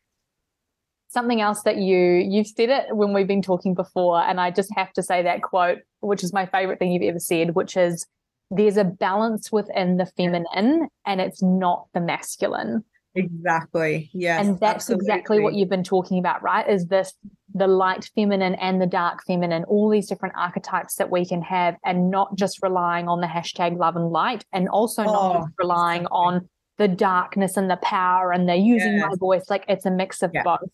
something 1.10 1.41
else 1.41 1.62
that 1.64 1.78
you 1.78 1.98
you've 1.98 2.48
said 2.48 2.70
it 2.70 2.96
when 2.96 3.14
we've 3.14 3.28
been 3.28 3.41
talking 3.41 3.74
before, 3.74 4.22
and 4.22 4.39
I 4.39 4.52
just 4.52 4.72
have 4.76 4.91
to 4.94 5.04
say 5.04 5.22
that 5.24 5.44
quote, 5.44 5.80
which 6.00 6.24
is 6.24 6.34
my 6.34 6.46
favorite 6.46 6.80
thing 6.80 6.91
you've 6.91 7.04
ever 7.04 7.20
said, 7.20 7.56
which 7.56 7.78
is 7.78 8.06
there's 8.52 8.78
a 8.78 8.84
balance 8.84 9.52
within 9.52 9.98
the 9.98 10.06
feminine 10.06 10.88
and 11.06 11.22
it's 11.22 11.41
not 11.41 11.88
the 11.94 12.02
masculine. 12.02 12.84
Exactly. 13.16 14.09
Yes. 14.14 14.45
And 14.45 14.59
that's 14.59 14.89
absolutely. 14.89 15.05
exactly 15.05 15.39
what 15.39 15.53
you've 15.53 15.70
been 15.70 15.84
talking 15.84 16.18
about, 16.18 16.41
right? 16.41 16.68
Is 16.68 16.88
this 16.88 17.14
the 17.53 17.68
light 17.68 18.09
feminine 18.16 18.55
and 18.55 18.82
the 18.82 18.88
dark 18.88 19.24
feminine, 19.26 19.64
all 19.66 19.89
these 19.89 20.07
different 20.07 20.34
archetypes 20.36 20.95
that 20.95 21.11
we 21.11 21.26
can 21.26 21.41
have, 21.43 21.76
and 21.86 22.09
not 22.09 22.36
just 22.36 22.64
relying 22.64 23.07
on 23.07 23.22
the 23.22 23.28
hashtag 23.28 23.78
love 23.78 23.95
and 23.95 24.09
light, 24.09 24.43
and 24.51 24.68
also 24.70 25.03
oh, 25.03 25.05
not 25.05 25.34
just 25.34 25.47
oh, 25.49 25.53
relying 25.59 26.01
exactly. 26.01 26.18
on 26.18 26.49
the 26.78 26.88
darkness 26.88 27.55
and 27.55 27.70
the 27.70 27.78
power 27.78 28.32
and 28.32 28.49
they're 28.49 28.55
using 28.55 28.97
yes. 28.97 29.07
my 29.09 29.16
voice. 29.18 29.49
Like 29.49 29.66
it's 29.68 29.86
a 29.86 29.91
mix 29.91 30.24
of 30.24 30.32
yeah. 30.34 30.43
both. 30.43 30.70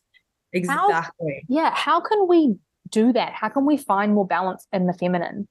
Exactly. 0.54 1.46
How, 1.50 1.56
yeah. 1.56 1.72
How 1.76 2.00
can 2.00 2.28
we 2.28 2.56
do 2.90 3.14
that? 3.14 3.34
How 3.34 3.50
can 3.50 3.66
we 3.66 3.78
find 3.78 4.14
more 4.14 4.26
balance 4.26 4.66
in 4.72 4.88
the 4.88 4.94
feminine? 4.94 5.48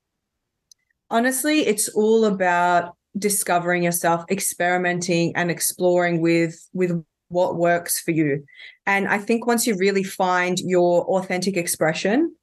Honestly, 1.11 1.61
it's 1.61 1.89
all 1.89 2.25
about 2.25 2.97
discovering 3.19 3.83
yourself 3.83 4.25
experimenting 4.31 5.35
and 5.37 5.51
exploring 5.51 6.21
with 6.21 6.69
with 6.73 7.05
what 7.29 7.57
works 7.57 8.01
for 8.01 8.13
you. 8.13 8.45
And 8.87 9.09
i 9.09 9.19
think 9.19 9.47
once 9.47 9.67
you 9.67 9.77
really 9.77 10.05
find 10.05 10.59
your 10.61 11.05
authentic 11.05 11.57
expression 11.57 12.35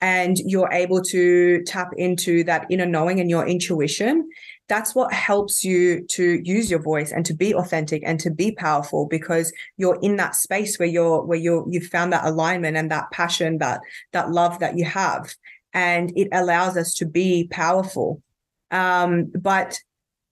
and 0.00 0.36
you're 0.38 0.72
able 0.72 1.00
to 1.00 1.62
tap 1.62 1.90
into 1.96 2.42
that 2.44 2.66
inner 2.70 2.86
knowing 2.86 3.20
and 3.20 3.30
your 3.30 3.46
intuition 3.46 4.28
that's 4.72 4.94
what 4.94 5.12
helps 5.12 5.62
you 5.62 6.02
to 6.06 6.40
use 6.44 6.70
your 6.70 6.80
voice 6.80 7.12
and 7.12 7.26
to 7.26 7.34
be 7.34 7.54
authentic 7.54 8.02
and 8.06 8.18
to 8.18 8.30
be 8.30 8.52
powerful 8.52 9.06
because 9.06 9.52
you're 9.76 9.98
in 10.00 10.16
that 10.16 10.34
space 10.34 10.78
where 10.78 10.88
you're 10.88 11.22
where 11.24 11.38
you're 11.38 11.62
you've 11.68 11.88
found 11.88 12.10
that 12.10 12.24
alignment 12.24 12.74
and 12.74 12.90
that 12.90 13.10
passion 13.10 13.58
that 13.58 13.82
that 14.12 14.30
love 14.30 14.58
that 14.60 14.78
you 14.78 14.86
have. 14.86 15.34
And 15.74 16.10
it 16.16 16.28
allows 16.32 16.78
us 16.78 16.94
to 16.94 17.06
be 17.06 17.48
powerful. 17.50 18.22
Um, 18.70 19.30
but 19.34 19.78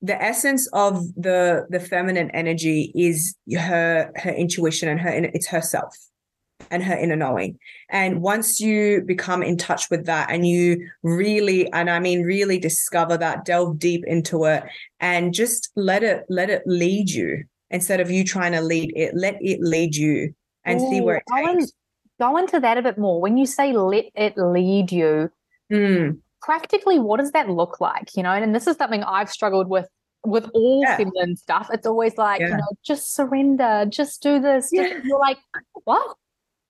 the 0.03 0.20
essence 0.20 0.66
of 0.72 1.07
the 1.14 1.66
the 1.68 1.80
feminine 1.80 2.30
energy 2.30 2.92
is 2.94 3.36
her 3.53 4.11
her 4.16 4.30
intuition 4.30 4.88
and 4.88 5.01
her 5.01 5.11
it's 5.11 5.48
herself 5.48 5.94
and 6.70 6.82
her 6.82 6.94
inner 6.94 7.16
knowing. 7.16 7.59
And 7.88 8.20
once 8.20 8.61
you 8.61 9.03
become 9.07 9.42
in 9.42 9.57
touch 9.57 9.90
with 9.90 10.07
that 10.07 10.30
and 10.30 10.46
you 10.46 10.86
really 11.03 11.70
and 11.72 11.88
i 11.90 11.98
mean 11.98 12.22
really 12.22 12.59
discover 12.59 13.16
that 13.16 13.44
delve 13.44 13.78
deep 13.78 14.05
into 14.07 14.44
it 14.44 14.62
and 15.01 15.32
just 15.32 15.70
let 15.74 16.03
it 16.03 16.24
let 16.28 16.51
it 16.51 16.62
lead 16.66 17.11
you 17.11 17.44
instead 17.70 18.01
of 18.01 18.11
you 18.11 18.24
trying 18.24 18.53
to 18.53 18.61
lead 18.61 18.92
it 18.94 19.14
let 19.14 19.36
it 19.40 19.61
lead 19.62 19.96
you 19.96 20.34
and 20.64 20.80
Ooh, 20.80 20.90
see 20.90 21.01
where 21.01 21.16
it 21.16 21.24
takes 21.34 21.72
go 22.20 22.36
into 22.36 22.61
that 22.61 22.78
a 22.78 22.82
bit 22.82 22.98
more. 22.98 23.20
When 23.20 23.36
you 23.36 23.46
say 23.46 23.72
let 23.72 24.05
it 24.14 24.34
lead 24.36 24.92
you 24.92 25.30
mm 25.72 26.18
practically 26.43 26.99
what 26.99 27.20
does 27.20 27.32
that 27.32 27.49
look 27.49 27.80
like 27.80 28.16
you 28.16 28.22
know? 28.22 28.32
And 28.32 28.55
this 28.55 28.66
is 28.66 28.76
something 28.76 29.03
i've 29.05 29.30
struggled 29.30 29.68
with 29.68 29.88
with 30.24 30.49
all 30.53 30.82
yeah. 30.82 30.97
feminine 30.97 31.36
stuff. 31.36 31.70
It's 31.72 31.86
always 31.86 32.16
like 32.18 32.41
yeah. 32.41 32.49
you 32.49 32.57
know 32.57 32.68
just 32.82 33.14
surrender 33.14 33.86
just 33.88 34.22
do 34.22 34.41
this 34.41 34.70
just, 34.70 34.91
yeah. 34.91 35.01
you're 35.05 35.18
like 35.18 35.38
what? 35.84 36.16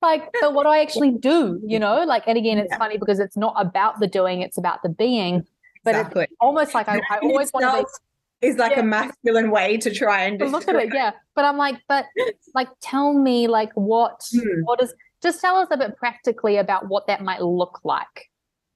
Like 0.02 0.30
but 0.40 0.54
what 0.54 0.64
do 0.64 0.70
i 0.70 0.80
actually 0.80 1.12
do 1.12 1.60
you 1.64 1.78
know? 1.78 2.04
Like 2.04 2.24
and 2.26 2.38
again 2.38 2.58
it's 2.58 2.74
funny 2.76 2.98
because 2.98 3.18
it's 3.18 3.36
not 3.36 3.54
about 3.58 4.00
the 4.00 4.06
doing 4.06 4.42
it's 4.42 4.58
about 4.58 4.82
the 4.82 4.88
being. 4.88 5.46
But 5.82 5.94
exactly. 5.94 6.24
it's 6.24 6.34
almost 6.40 6.74
like 6.74 6.88
i, 6.88 7.00
I 7.10 7.18
always 7.18 7.50
want 7.52 7.64
to 7.64 7.82
be 7.82 8.46
is 8.46 8.56
like 8.56 8.76
a 8.76 8.82
masculine 8.82 9.50
way 9.50 9.76
to 9.76 9.90
try 9.90 10.24
and 10.24 10.40
look 10.50 10.66
at 10.66 10.74
it 10.74 10.90
yeah. 10.94 11.12
But 11.34 11.44
i'm 11.44 11.56
like 11.56 11.76
but 11.88 12.06
like 12.54 12.68
tell 12.80 13.12
me 13.12 13.48
like 13.48 13.72
what 13.74 14.22
hmm. 14.32 14.62
what 14.64 14.82
is 14.82 14.94
just 15.22 15.40
tell 15.40 15.56
us 15.56 15.68
a 15.70 15.76
bit 15.76 15.96
practically 15.96 16.56
about 16.56 16.88
what 16.88 17.06
that 17.06 17.22
might 17.22 17.42
look 17.42 17.80
like 17.84 18.29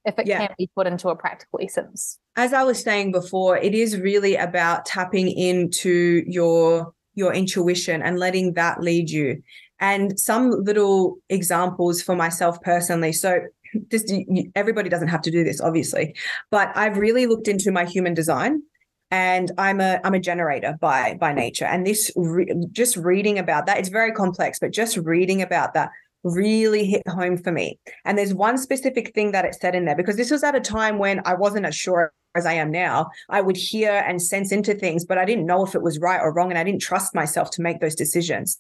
if 0.05 0.19
it 0.19 0.27
yeah. 0.27 0.47
can 0.47 0.55
be 0.59 0.69
put 0.75 0.87
into 0.87 1.09
a 1.09 1.17
practical 1.17 1.59
essence. 1.63 2.19
As 2.37 2.53
I 2.53 2.63
was 2.63 2.83
saying 2.83 3.13
before, 3.13 3.57
it 3.57 3.75
is 3.75 3.99
really 3.99 4.37
about 4.37 4.87
tapping 4.87 5.31
into 5.31 6.23
your 6.27 6.93
your 7.15 7.33
intuition 7.33 8.03
and 8.03 8.19
letting 8.19 8.55
that 8.55 8.81
lead 8.81 9.09
you. 9.09 9.41
And 9.81 10.19
some 10.19 10.51
little 10.51 11.17
examples 11.29 12.03
for 12.03 12.17
myself 12.17 12.61
personally. 12.63 13.13
So 13.13 13.41
this 13.91 14.11
everybody 14.55 14.89
doesn't 14.89 15.09
have 15.09 15.23
to 15.23 15.31
do 15.31 15.45
this 15.45 15.61
obviously, 15.61 16.15
but 16.51 16.71
I've 16.77 16.99
really 16.99 17.27
looked 17.27 17.49
into 17.49 17.71
my 17.71 17.85
human 17.85 18.15
design 18.15 18.63
and 19.11 19.53
I'm 19.59 19.81
a 19.81 20.01
I'm 20.03 20.15
a 20.15 20.19
generator 20.19 20.77
by 20.81 21.17
by 21.21 21.33
nature 21.33 21.67
and 21.67 21.87
this 21.87 22.11
re- 22.17 22.53
just 22.73 22.97
reading 22.97 23.39
about 23.39 23.67
that 23.67 23.79
it's 23.79 23.91
very 23.91 24.13
complex 24.13 24.59
but 24.59 24.73
just 24.73 24.97
reading 24.97 25.43
about 25.43 25.75
that 25.75 25.91
really 26.25 26.85
hit 26.87 27.07
home 27.07 27.37
for 27.37 27.53
me. 27.53 27.79
And 28.05 28.19
there's 28.19 28.35
one 28.35 28.59
specific 28.59 29.15
thing 29.15 29.33
that 29.33 29.45
it 29.45 29.55
said 29.55 29.75
in 29.75 29.85
there 29.85 29.97
because 29.97 30.17
this 30.17 30.31
was 30.31 30.43
at 30.43 30.57
a 30.57 30.61
time 30.61 30.99
when 30.99 31.21
I 31.25 31.35
wasn't 31.35 31.67
as 31.67 31.77
sure 31.77 32.13
as 32.35 32.47
I 32.47 32.55
am 32.55 32.71
now. 32.71 33.11
I 33.29 33.41
would 33.41 33.57
hear 33.57 33.93
and 33.93 34.21
sense 34.21 34.51
into 34.51 34.75
things, 34.75 35.05
but 35.05 35.19
I 35.19 35.25
didn't 35.25 35.47
know 35.47 35.65
if 35.65 35.75
it 35.75 35.83
was 35.83 36.01
right 36.01 36.21
or 36.21 36.33
wrong. 36.33 36.51
And 36.51 36.59
I 36.59 36.65
didn't 36.65 36.83
trust 36.83 37.15
myself 37.15 37.51
to 37.53 37.63
make 37.63 37.81
those 37.81 37.95
decisions. 37.95 38.59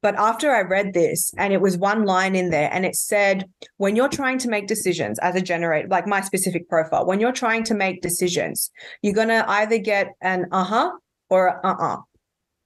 But 0.00 0.14
after 0.16 0.52
I 0.52 0.62
read 0.62 0.92
this, 0.92 1.32
and 1.36 1.52
it 1.52 1.60
was 1.60 1.76
one 1.76 2.04
line 2.04 2.36
in 2.36 2.50
there, 2.50 2.70
and 2.72 2.86
it 2.86 2.94
said, 2.94 3.48
when 3.78 3.96
you're 3.96 4.08
trying 4.08 4.38
to 4.38 4.48
make 4.48 4.68
decisions 4.68 5.18
as 5.20 5.34
a 5.34 5.40
generator, 5.40 5.88
like 5.88 6.06
my 6.06 6.20
specific 6.20 6.68
profile, 6.68 7.06
when 7.06 7.20
you're 7.20 7.32
trying 7.32 7.64
to 7.64 7.74
make 7.74 8.00
decisions, 8.00 8.70
you're 9.02 9.14
going 9.14 9.28
to 9.28 9.44
either 9.48 9.78
get 9.78 10.08
an 10.20 10.46
uh 10.52 10.64
huh 10.64 10.92
or 11.28 11.66
uh 11.66 11.74
uh 11.74 11.96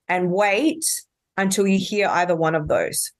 and 0.08 0.30
wait 0.30 0.84
until 1.36 1.66
you 1.66 1.78
hear 1.78 2.08
either 2.08 2.36
one 2.36 2.54
of 2.54 2.68
those. 2.68 3.12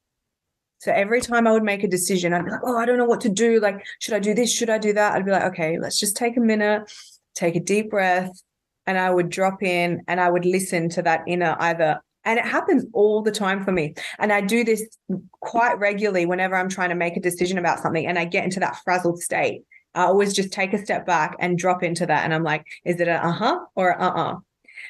So 0.80 0.92
every 0.92 1.20
time 1.20 1.46
I 1.46 1.52
would 1.52 1.62
make 1.62 1.84
a 1.84 1.88
decision, 1.88 2.32
I'd 2.32 2.46
be 2.46 2.50
like, 2.50 2.60
oh, 2.64 2.78
I 2.78 2.86
don't 2.86 2.96
know 2.96 3.04
what 3.04 3.20
to 3.22 3.28
do. 3.28 3.60
Like, 3.60 3.84
should 3.98 4.14
I 4.14 4.18
do 4.18 4.32
this? 4.32 4.50
Should 4.50 4.70
I 4.70 4.78
do 4.78 4.94
that? 4.94 5.12
I'd 5.12 5.26
be 5.26 5.30
like, 5.30 5.44
okay, 5.52 5.78
let's 5.78 6.00
just 6.00 6.16
take 6.16 6.38
a 6.38 6.40
minute, 6.40 6.90
take 7.34 7.54
a 7.54 7.60
deep 7.60 7.90
breath. 7.90 8.42
And 8.86 8.98
I 8.98 9.10
would 9.10 9.28
drop 9.28 9.62
in 9.62 10.02
and 10.08 10.18
I 10.18 10.30
would 10.30 10.46
listen 10.46 10.88
to 10.90 11.02
that 11.02 11.20
inner 11.26 11.54
either. 11.60 12.00
And 12.24 12.38
it 12.38 12.46
happens 12.46 12.86
all 12.94 13.20
the 13.20 13.30
time 13.30 13.62
for 13.62 13.72
me. 13.72 13.94
And 14.18 14.32
I 14.32 14.40
do 14.40 14.64
this 14.64 14.86
quite 15.40 15.78
regularly 15.78 16.24
whenever 16.24 16.56
I'm 16.56 16.70
trying 16.70 16.88
to 16.88 16.94
make 16.94 17.16
a 17.16 17.20
decision 17.20 17.58
about 17.58 17.80
something 17.80 18.06
and 18.06 18.18
I 18.18 18.24
get 18.24 18.44
into 18.44 18.60
that 18.60 18.76
frazzled 18.82 19.20
state. 19.20 19.62
I 19.94 20.04
always 20.04 20.32
just 20.32 20.50
take 20.50 20.72
a 20.72 20.82
step 20.82 21.04
back 21.04 21.36
and 21.40 21.58
drop 21.58 21.82
into 21.82 22.06
that. 22.06 22.24
And 22.24 22.32
I'm 22.32 22.42
like, 22.42 22.64
is 22.86 23.00
it 23.00 23.08
a 23.08 23.22
uh 23.22 23.32
huh 23.32 23.58
or 23.74 24.00
uh 24.00 24.10
uh? 24.10 24.36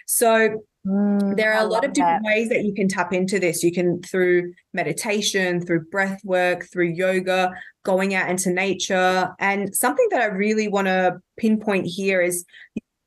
So 0.06 0.62
Mm, 0.86 1.36
there 1.36 1.52
are 1.52 1.60
I 1.60 1.62
a 1.62 1.66
lot 1.66 1.84
of 1.84 1.92
different 1.92 2.22
that. 2.24 2.28
ways 2.28 2.48
that 2.48 2.64
you 2.64 2.72
can 2.74 2.88
tap 2.88 3.12
into 3.12 3.38
this. 3.38 3.62
You 3.62 3.72
can 3.72 4.02
through 4.02 4.54
meditation, 4.72 5.64
through 5.64 5.84
breath 5.90 6.20
work, 6.24 6.66
through 6.72 6.88
yoga, 6.88 7.52
going 7.84 8.14
out 8.14 8.30
into 8.30 8.50
nature. 8.50 9.30
And 9.38 9.74
something 9.74 10.06
that 10.10 10.20
I 10.20 10.26
really 10.26 10.68
want 10.68 10.86
to 10.86 11.20
pinpoint 11.38 11.86
here 11.86 12.20
is 12.22 12.44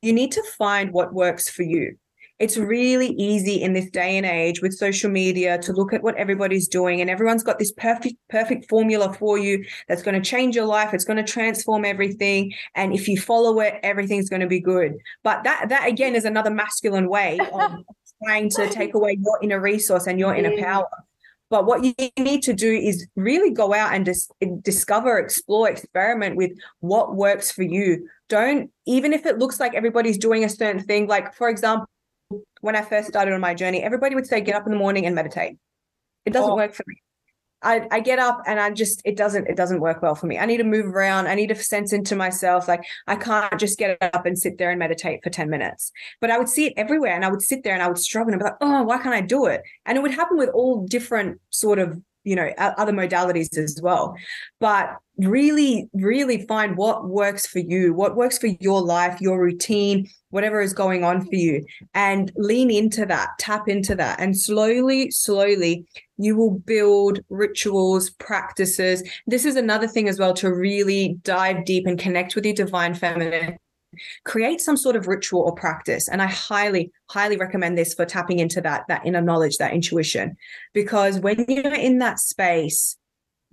you 0.01 0.13
need 0.13 0.31
to 0.33 0.43
find 0.57 0.91
what 0.91 1.13
works 1.13 1.49
for 1.49 1.63
you. 1.63 1.97
It's 2.43 2.57
really 2.57 3.11
easy 3.17 3.61
in 3.61 3.73
this 3.73 3.89
day 3.89 4.17
and 4.17 4.25
age 4.25 4.61
with 4.61 4.73
social 4.73 5.09
media 5.09 5.57
to 5.59 5.71
look 5.71 5.93
at 5.93 6.03
what 6.03 6.15
everybody's 6.15 6.67
doing 6.67 6.99
and 6.99 7.09
everyone's 7.09 7.43
got 7.43 7.57
this 7.57 7.71
perfect 7.71 8.15
perfect 8.29 8.67
formula 8.69 9.13
for 9.13 9.37
you 9.37 9.63
that's 9.87 10.03
going 10.03 10.19
to 10.21 10.29
change 10.29 10.55
your 10.55 10.65
life 10.65 10.93
it's 10.93 11.05
going 11.05 11.23
to 11.23 11.31
transform 11.31 11.85
everything 11.85 12.51
and 12.75 12.93
if 12.93 13.07
you 13.07 13.17
follow 13.17 13.59
it 13.59 13.79
everything's 13.83 14.29
going 14.29 14.41
to 14.41 14.47
be 14.47 14.59
good. 14.59 14.97
But 15.23 15.43
that 15.43 15.69
that 15.69 15.87
again 15.87 16.15
is 16.15 16.25
another 16.25 16.51
masculine 16.51 17.07
way 17.09 17.39
of 17.39 17.71
trying 18.23 18.49
to 18.51 18.69
take 18.69 18.93
away 18.93 19.17
your 19.21 19.39
inner 19.41 19.59
resource 19.59 20.07
and 20.07 20.19
your 20.19 20.35
inner 20.35 20.55
power. 20.57 20.87
But 21.49 21.65
what 21.65 21.83
you 21.83 21.93
need 22.17 22.41
to 22.43 22.53
do 22.53 22.71
is 22.73 23.05
really 23.15 23.51
go 23.51 23.75
out 23.75 23.93
and 23.93 24.03
dis- 24.03 24.31
discover, 24.63 25.19
explore, 25.19 25.69
experiment 25.69 26.35
with 26.35 26.51
what 26.79 27.15
works 27.15 27.51
for 27.51 27.61
you. 27.61 28.07
Don't, 28.27 28.71
even 28.87 29.13
if 29.13 29.27
it 29.27 29.37
looks 29.37 29.59
like 29.59 29.75
everybody's 29.75 30.17
doing 30.17 30.43
a 30.43 30.49
certain 30.49 30.81
thing, 30.83 31.07
like 31.07 31.35
for 31.35 31.49
example, 31.49 31.85
when 32.61 32.75
I 32.75 32.81
first 32.81 33.07
started 33.07 33.33
on 33.33 33.41
my 33.41 33.53
journey, 33.53 33.83
everybody 33.83 34.15
would 34.15 34.27
say, 34.27 34.41
get 34.41 34.55
up 34.55 34.65
in 34.65 34.71
the 34.71 34.77
morning 34.77 35.05
and 35.05 35.15
meditate. 35.15 35.57
It 36.25 36.33
doesn't 36.33 36.51
oh. 36.51 36.55
work 36.55 36.73
for 36.73 36.83
me. 36.87 36.95
I, 37.63 37.87
I 37.91 37.99
get 38.01 38.19
up 38.19 38.41
and 38.45 38.59
I 38.59 38.71
just 38.71 39.01
it 39.05 39.15
doesn't 39.15 39.47
it 39.47 39.55
doesn't 39.55 39.79
work 39.79 40.01
well 40.01 40.15
for 40.15 40.27
me. 40.27 40.37
I 40.37 40.45
need 40.45 40.57
to 40.57 40.63
move 40.63 40.85
around. 40.85 41.27
I 41.27 41.35
need 41.35 41.47
to 41.47 41.55
sense 41.55 41.93
into 41.93 42.15
myself. 42.15 42.67
Like 42.67 42.83
I 43.07 43.15
can't 43.15 43.57
just 43.57 43.79
get 43.79 43.97
up 44.01 44.25
and 44.25 44.37
sit 44.37 44.57
there 44.57 44.69
and 44.69 44.77
meditate 44.77 45.23
for 45.23 45.29
10 45.29 45.49
minutes. 45.49 45.91
But 46.19 46.29
I 46.29 46.37
would 46.37 46.49
see 46.49 46.67
it 46.67 46.73
everywhere 46.75 47.15
and 47.15 47.23
I 47.23 47.29
would 47.29 47.41
sit 47.41 47.63
there 47.63 47.73
and 47.73 47.81
I 47.81 47.87
would 47.87 47.97
struggle 47.97 48.33
and 48.33 48.41
I'd 48.41 48.45
be 48.45 48.49
like, 48.51 48.57
oh, 48.61 48.83
why 48.83 48.97
can't 48.97 49.15
I 49.15 49.21
do 49.21 49.45
it? 49.45 49.61
And 49.85 49.97
it 49.97 50.01
would 50.01 50.13
happen 50.13 50.37
with 50.37 50.49
all 50.49 50.85
different 50.85 51.39
sort 51.51 51.79
of 51.79 51.99
you 52.23 52.35
know 52.35 52.49
other 52.57 52.93
modalities 52.93 53.57
as 53.57 53.79
well. 53.81 54.15
But 54.59 54.95
really 55.17 55.89
really 55.93 56.45
find 56.47 56.75
what 56.75 57.07
works 57.07 57.45
for 57.45 57.59
you 57.59 57.93
what 57.93 58.15
works 58.15 58.39
for 58.39 58.47
your 58.47 58.81
life 58.81 59.21
your 59.21 59.39
routine 59.39 60.09
whatever 60.31 60.59
is 60.59 60.73
going 60.73 61.03
on 61.03 61.21
for 61.21 61.35
you 61.35 61.63
and 61.93 62.31
lean 62.35 62.71
into 62.71 63.05
that 63.05 63.29
tap 63.37 63.69
into 63.69 63.93
that. 63.93 64.19
And 64.19 64.35
slowly 64.35 65.11
slowly 65.11 65.85
you 66.17 66.35
will 66.35 66.59
build 66.59 67.19
rituals 67.29 68.09
practices. 68.11 69.03
This 69.27 69.45
is 69.45 69.55
another 69.55 69.87
thing 69.87 70.07
as 70.07 70.19
well 70.19 70.33
to 70.35 70.53
really 70.53 71.19
dive 71.23 71.65
deep 71.65 71.85
and 71.85 71.99
connect 71.99 72.35
with 72.35 72.45
your 72.45 72.55
divine 72.55 72.95
feminine 72.95 73.57
create 74.25 74.61
some 74.61 74.77
sort 74.77 74.95
of 74.95 75.07
ritual 75.07 75.41
or 75.41 75.53
practice. 75.53 76.07
And 76.07 76.21
i 76.21 76.27
highly 76.27 76.91
highly 77.09 77.37
recommend 77.37 77.77
this 77.77 77.93
for 77.93 78.05
tapping 78.05 78.39
into 78.39 78.61
that 78.61 78.83
that 78.87 79.05
inner 79.05 79.21
knowledge 79.21 79.57
that 79.57 79.73
intuition. 79.73 80.35
Because 80.73 81.19
when 81.19 81.45
you're 81.47 81.73
in 81.73 81.99
that 81.99 82.19
space 82.19 82.97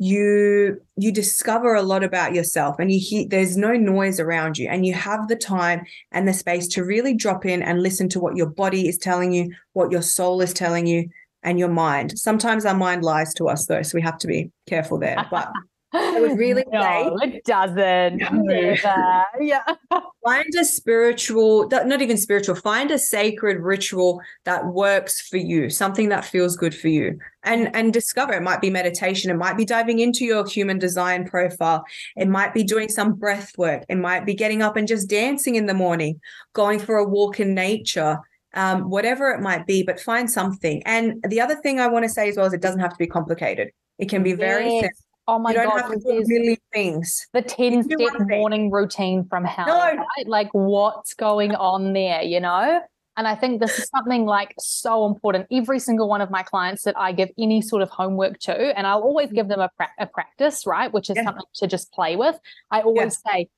you 0.03 0.81
you 0.97 1.13
discover 1.13 1.75
a 1.75 1.83
lot 1.83 2.03
about 2.03 2.35
yourself 2.35 2.77
and 2.79 2.91
you 2.91 2.99
hear 2.99 3.27
there's 3.29 3.59
no 3.59 3.75
noise 3.75 4.19
around 4.19 4.57
you 4.57 4.67
and 4.67 4.87
you 4.87 4.95
have 4.95 5.29
the 5.29 5.37
time 5.37 5.85
and 6.11 6.27
the 6.27 6.33
space 6.33 6.67
to 6.67 6.83
really 6.83 7.15
drop 7.15 7.45
in 7.45 7.63
and 7.63 7.83
listen 7.83 8.09
to 8.09 8.19
what 8.19 8.35
your 8.35 8.47
body 8.47 8.89
is 8.89 8.97
telling 8.97 9.31
you 9.31 9.55
what 9.75 9.93
your 9.93 10.01
soul 10.01 10.41
is 10.41 10.55
telling 10.55 10.87
you 10.87 11.07
and 11.43 11.59
your 11.59 11.69
mind. 11.69 12.19
Sometimes 12.19 12.65
our 12.65 12.75
mind 12.75 13.03
lies 13.05 13.35
to 13.35 13.49
us 13.49 13.67
though 13.67 13.83
so 13.83 13.95
we 13.95 14.01
have 14.01 14.17
to 14.19 14.27
be 14.27 14.51
careful 14.67 14.99
there. 14.99 15.27
But 15.31 15.53
I 15.93 16.21
would 16.21 16.39
really 16.39 16.65
no, 16.73 16.81
say 16.81 17.29
it 17.29 17.45
doesn't. 17.45 18.19
Never. 18.19 19.27
yeah. 19.41 19.63
Find 20.25 20.55
a 20.59 20.65
spiritual, 20.65 21.69
not 21.69 22.03
even 22.03 22.17
spiritual, 22.17 22.55
find 22.55 22.91
a 22.91 22.99
sacred 22.99 23.59
ritual 23.61 24.21
that 24.45 24.67
works 24.67 25.27
for 25.27 25.39
you, 25.39 25.71
something 25.71 26.11
that 26.11 26.27
feels 26.27 26.57
good 26.57 26.75
for 26.75 26.89
you. 26.89 27.19
And 27.43 27.75
and 27.75 27.91
discover 27.91 28.35
it 28.35 28.43
might 28.43 28.61
be 28.61 28.69
meditation, 28.69 29.31
it 29.31 29.39
might 29.39 29.57
be 29.57 29.65
diving 29.65 29.99
into 29.99 30.27
your 30.27 30.47
human 30.47 30.79
design 30.79 31.27
profile, 31.27 31.85
it 32.17 32.29
might 32.29 32.53
be 32.53 32.63
doing 32.63 32.91
some 32.91 33.15
breath 33.15 33.57
work, 33.57 33.85
it 33.89 33.97
might 33.97 34.27
be 34.27 34.35
getting 34.35 34.61
up 34.61 34.77
and 34.77 34.87
just 34.87 35.09
dancing 35.09 35.55
in 35.55 35.65
the 35.65 35.75
morning, 35.75 36.21
going 36.53 36.79
for 36.79 36.97
a 36.97 37.09
walk 37.09 37.41
in 37.41 37.55
nature. 37.55 38.19
Um, 38.53 38.91
whatever 38.91 39.31
it 39.31 39.41
might 39.41 39.65
be, 39.65 39.85
but 39.85 40.01
find 40.01 40.29
something. 40.29 40.83
And 40.85 41.25
the 41.29 41.41
other 41.41 41.55
thing 41.55 41.79
I 41.79 41.87
want 41.87 42.05
to 42.05 42.09
say 42.09 42.29
as 42.29 42.37
well 42.37 42.47
is 42.47 42.53
it 42.53 42.61
doesn't 42.61 42.81
have 42.81 42.91
to 42.91 42.99
be 42.99 43.07
complicated. 43.07 43.71
It 44.01 44.09
can 44.09 44.25
be 44.25 44.33
very 44.33 44.65
yes. 44.65 44.81
simple 44.81 45.10
Oh 45.31 45.39
my 45.39 45.51
you 45.51 45.59
don't 45.59 45.69
god, 45.69 45.83
have 45.83 45.93
to 45.93 45.99
do 45.99 46.25
million 46.27 46.57
things. 46.73 47.29
The 47.33 47.41
10 47.41 47.85
step 47.85 48.01
morning 48.19 48.69
routine 48.73 49.25
from 49.29 49.45
hell. 49.45 49.69
No. 49.69 49.79
Right? 49.79 50.27
Like 50.27 50.49
what's 50.51 51.15
going 51.15 51.55
on 51.55 51.93
there, 51.93 52.23
you 52.23 52.41
know? 52.41 52.81
And 53.17 53.29
I 53.29 53.37
think 53.37 53.61
this 53.61 53.79
is 53.79 53.89
something 53.95 54.25
like 54.25 54.57
so 54.59 55.07
important. 55.07 55.47
Every 55.53 55.79
single 55.79 56.09
one 56.09 56.21
of 56.21 56.33
my 56.33 56.43
clients 56.43 56.83
that 56.83 56.99
I 56.99 57.13
give 57.13 57.29
any 57.39 57.63
sort 57.63 57.81
of 57.81 57.91
homework 57.91 58.41
to, 58.41 58.77
and 58.77 58.89
I'll 58.89 59.03
always 59.03 59.31
give 59.31 59.47
them 59.47 59.61
a, 59.61 59.71
pra- 59.77 59.93
a 60.01 60.07
practice, 60.07 60.67
right? 60.67 60.93
Which 60.93 61.11
is 61.11 61.17
yeah. 61.17 61.25
something 61.25 61.45
to 61.55 61.67
just 61.69 61.93
play 61.93 62.17
with. 62.17 62.37
I 62.73 62.81
always 62.81 63.21
yeah. 63.25 63.33
say, 63.33 63.49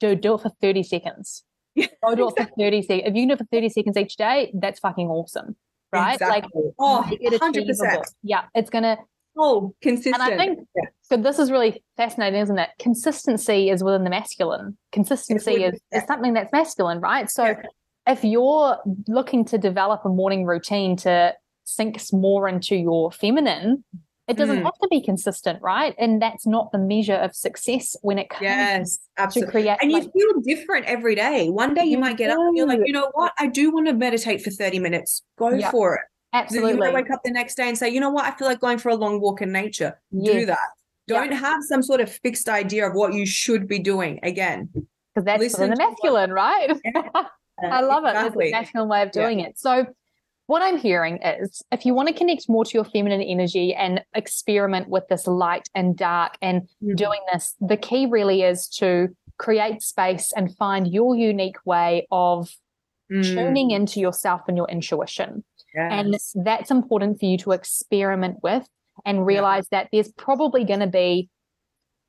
dude, 0.00 0.22
do 0.22 0.34
it 0.34 0.40
for 0.40 0.50
30 0.60 0.82
seconds. 0.82 1.44
Go 1.76 2.16
do 2.16 2.28
it 2.28 2.34
for 2.38 2.50
30 2.58 2.82
seconds. 2.82 3.02
If 3.06 3.14
you 3.14 3.28
do 3.28 3.34
it 3.34 3.38
for 3.38 3.46
30 3.52 3.68
seconds 3.68 3.96
each 3.96 4.16
day, 4.16 4.50
that's 4.52 4.80
fucking 4.80 5.06
awesome. 5.06 5.54
Right? 5.92 6.14
Exactly. 6.14 6.62
Like, 6.64 6.74
oh, 6.80 7.08
100%. 7.22 8.02
Yeah, 8.24 8.46
it's 8.52 8.70
going 8.70 8.82
to 8.82 8.98
Oh, 9.36 9.74
consistent. 9.80 10.16
And 10.20 10.22
I 10.22 10.36
think 10.36 10.68
yeah. 10.76 10.84
So. 11.10 11.16
This 11.16 11.38
is 11.38 11.50
really 11.50 11.82
fascinating, 11.96 12.40
isn't 12.40 12.58
it? 12.58 12.70
Consistency 12.78 13.70
is 13.70 13.82
within 13.82 14.04
the 14.04 14.10
masculine. 14.10 14.76
Consistency 14.92 15.64
is, 15.64 15.80
is 15.92 16.04
something 16.06 16.34
that's 16.34 16.52
masculine, 16.52 17.00
right? 17.00 17.30
So, 17.30 17.46
yeah. 17.46 17.62
if 18.06 18.24
you're 18.24 18.78
looking 19.08 19.44
to 19.46 19.58
develop 19.58 20.04
a 20.04 20.08
morning 20.08 20.44
routine 20.44 20.96
to 20.98 21.34
sink 21.64 22.00
more 22.12 22.48
into 22.48 22.76
your 22.76 23.12
feminine, 23.12 23.84
it 24.30 24.36
doesn't 24.36 24.60
mm. 24.60 24.62
have 24.62 24.78
to 24.80 24.88
be 24.88 25.02
consistent, 25.02 25.60
right? 25.60 25.92
And 25.98 26.22
that's 26.22 26.46
not 26.46 26.70
the 26.70 26.78
measure 26.78 27.16
of 27.16 27.34
success 27.34 27.96
when 28.02 28.16
it 28.16 28.30
comes 28.30 28.42
yes, 28.42 28.98
absolutely. 29.18 29.46
to 29.46 29.50
create. 29.50 29.78
And 29.82 29.90
like, 29.90 30.04
you 30.14 30.32
feel 30.32 30.40
different 30.42 30.86
every 30.86 31.16
day. 31.16 31.48
One 31.48 31.74
day 31.74 31.84
you, 31.84 31.92
you 31.92 31.98
might 31.98 32.16
get 32.16 32.28
do. 32.28 32.34
up 32.34 32.38
and 32.38 32.56
you're 32.56 32.66
like, 32.66 32.80
you 32.84 32.92
know 32.92 33.10
what? 33.14 33.32
I 33.40 33.48
do 33.48 33.72
want 33.72 33.88
to 33.88 33.92
meditate 33.92 34.42
for 34.42 34.50
30 34.50 34.78
minutes. 34.78 35.22
Go 35.36 35.50
yep. 35.50 35.72
for 35.72 35.96
it. 35.96 36.02
Absolutely. 36.32 36.86
You 36.86 36.94
wake 36.94 37.10
up 37.10 37.22
the 37.24 37.32
next 37.32 37.56
day 37.56 37.68
and 37.68 37.76
say, 37.76 37.88
you 37.88 37.98
know 37.98 38.10
what, 38.10 38.24
I 38.24 38.30
feel 38.36 38.46
like 38.46 38.60
going 38.60 38.78
for 38.78 38.90
a 38.90 38.94
long 38.94 39.20
walk 39.20 39.42
in 39.42 39.50
nature. 39.50 40.00
Yes. 40.12 40.34
Do 40.34 40.46
that. 40.46 40.58
Don't 41.14 41.32
have 41.32 41.62
some 41.62 41.82
sort 41.82 42.00
of 42.00 42.10
fixed 42.10 42.48
idea 42.48 42.88
of 42.88 42.94
what 42.94 43.14
you 43.14 43.26
should 43.26 43.66
be 43.68 43.78
doing 43.78 44.20
again. 44.22 44.68
Because 44.72 45.24
that's 45.24 45.40
Listen 45.40 45.70
the 45.70 45.76
masculine, 45.76 46.32
right? 46.32 46.70
Yeah. 46.84 47.02
I 47.62 47.80
love 47.82 48.04
exactly. 48.04 48.46
it. 48.46 48.48
It's 48.48 48.54
a 48.54 48.60
masculine 48.60 48.88
way 48.88 49.02
of 49.02 49.12
doing 49.12 49.40
yeah. 49.40 49.46
it. 49.46 49.58
So 49.58 49.86
what 50.46 50.62
I'm 50.62 50.78
hearing 50.78 51.20
is 51.22 51.62
if 51.70 51.86
you 51.86 51.94
want 51.94 52.08
to 52.08 52.14
connect 52.14 52.48
more 52.48 52.64
to 52.64 52.70
your 52.72 52.84
feminine 52.84 53.22
energy 53.22 53.74
and 53.74 54.02
experiment 54.14 54.88
with 54.88 55.06
this 55.08 55.26
light 55.26 55.68
and 55.74 55.96
dark 55.96 56.36
and 56.42 56.62
mm-hmm. 56.62 56.94
doing 56.96 57.20
this, 57.32 57.54
the 57.60 57.76
key 57.76 58.06
really 58.06 58.42
is 58.42 58.66
to 58.78 59.08
create 59.38 59.80
space 59.80 60.32
and 60.34 60.56
find 60.56 60.92
your 60.92 61.16
unique 61.16 61.64
way 61.64 62.06
of 62.10 62.50
mm. 63.10 63.22
tuning 63.22 63.70
into 63.70 64.00
yourself 64.00 64.42
and 64.48 64.56
your 64.56 64.68
intuition. 64.68 65.44
Yes. 65.74 65.92
And 66.34 66.44
that's 66.44 66.70
important 66.70 67.20
for 67.20 67.26
you 67.26 67.38
to 67.38 67.52
experiment 67.52 68.38
with 68.42 68.68
and 69.04 69.26
realize 69.26 69.66
yeah. 69.70 69.80
that 69.80 69.88
there's 69.92 70.10
probably 70.12 70.64
going 70.64 70.80
to 70.80 70.86
be 70.86 71.28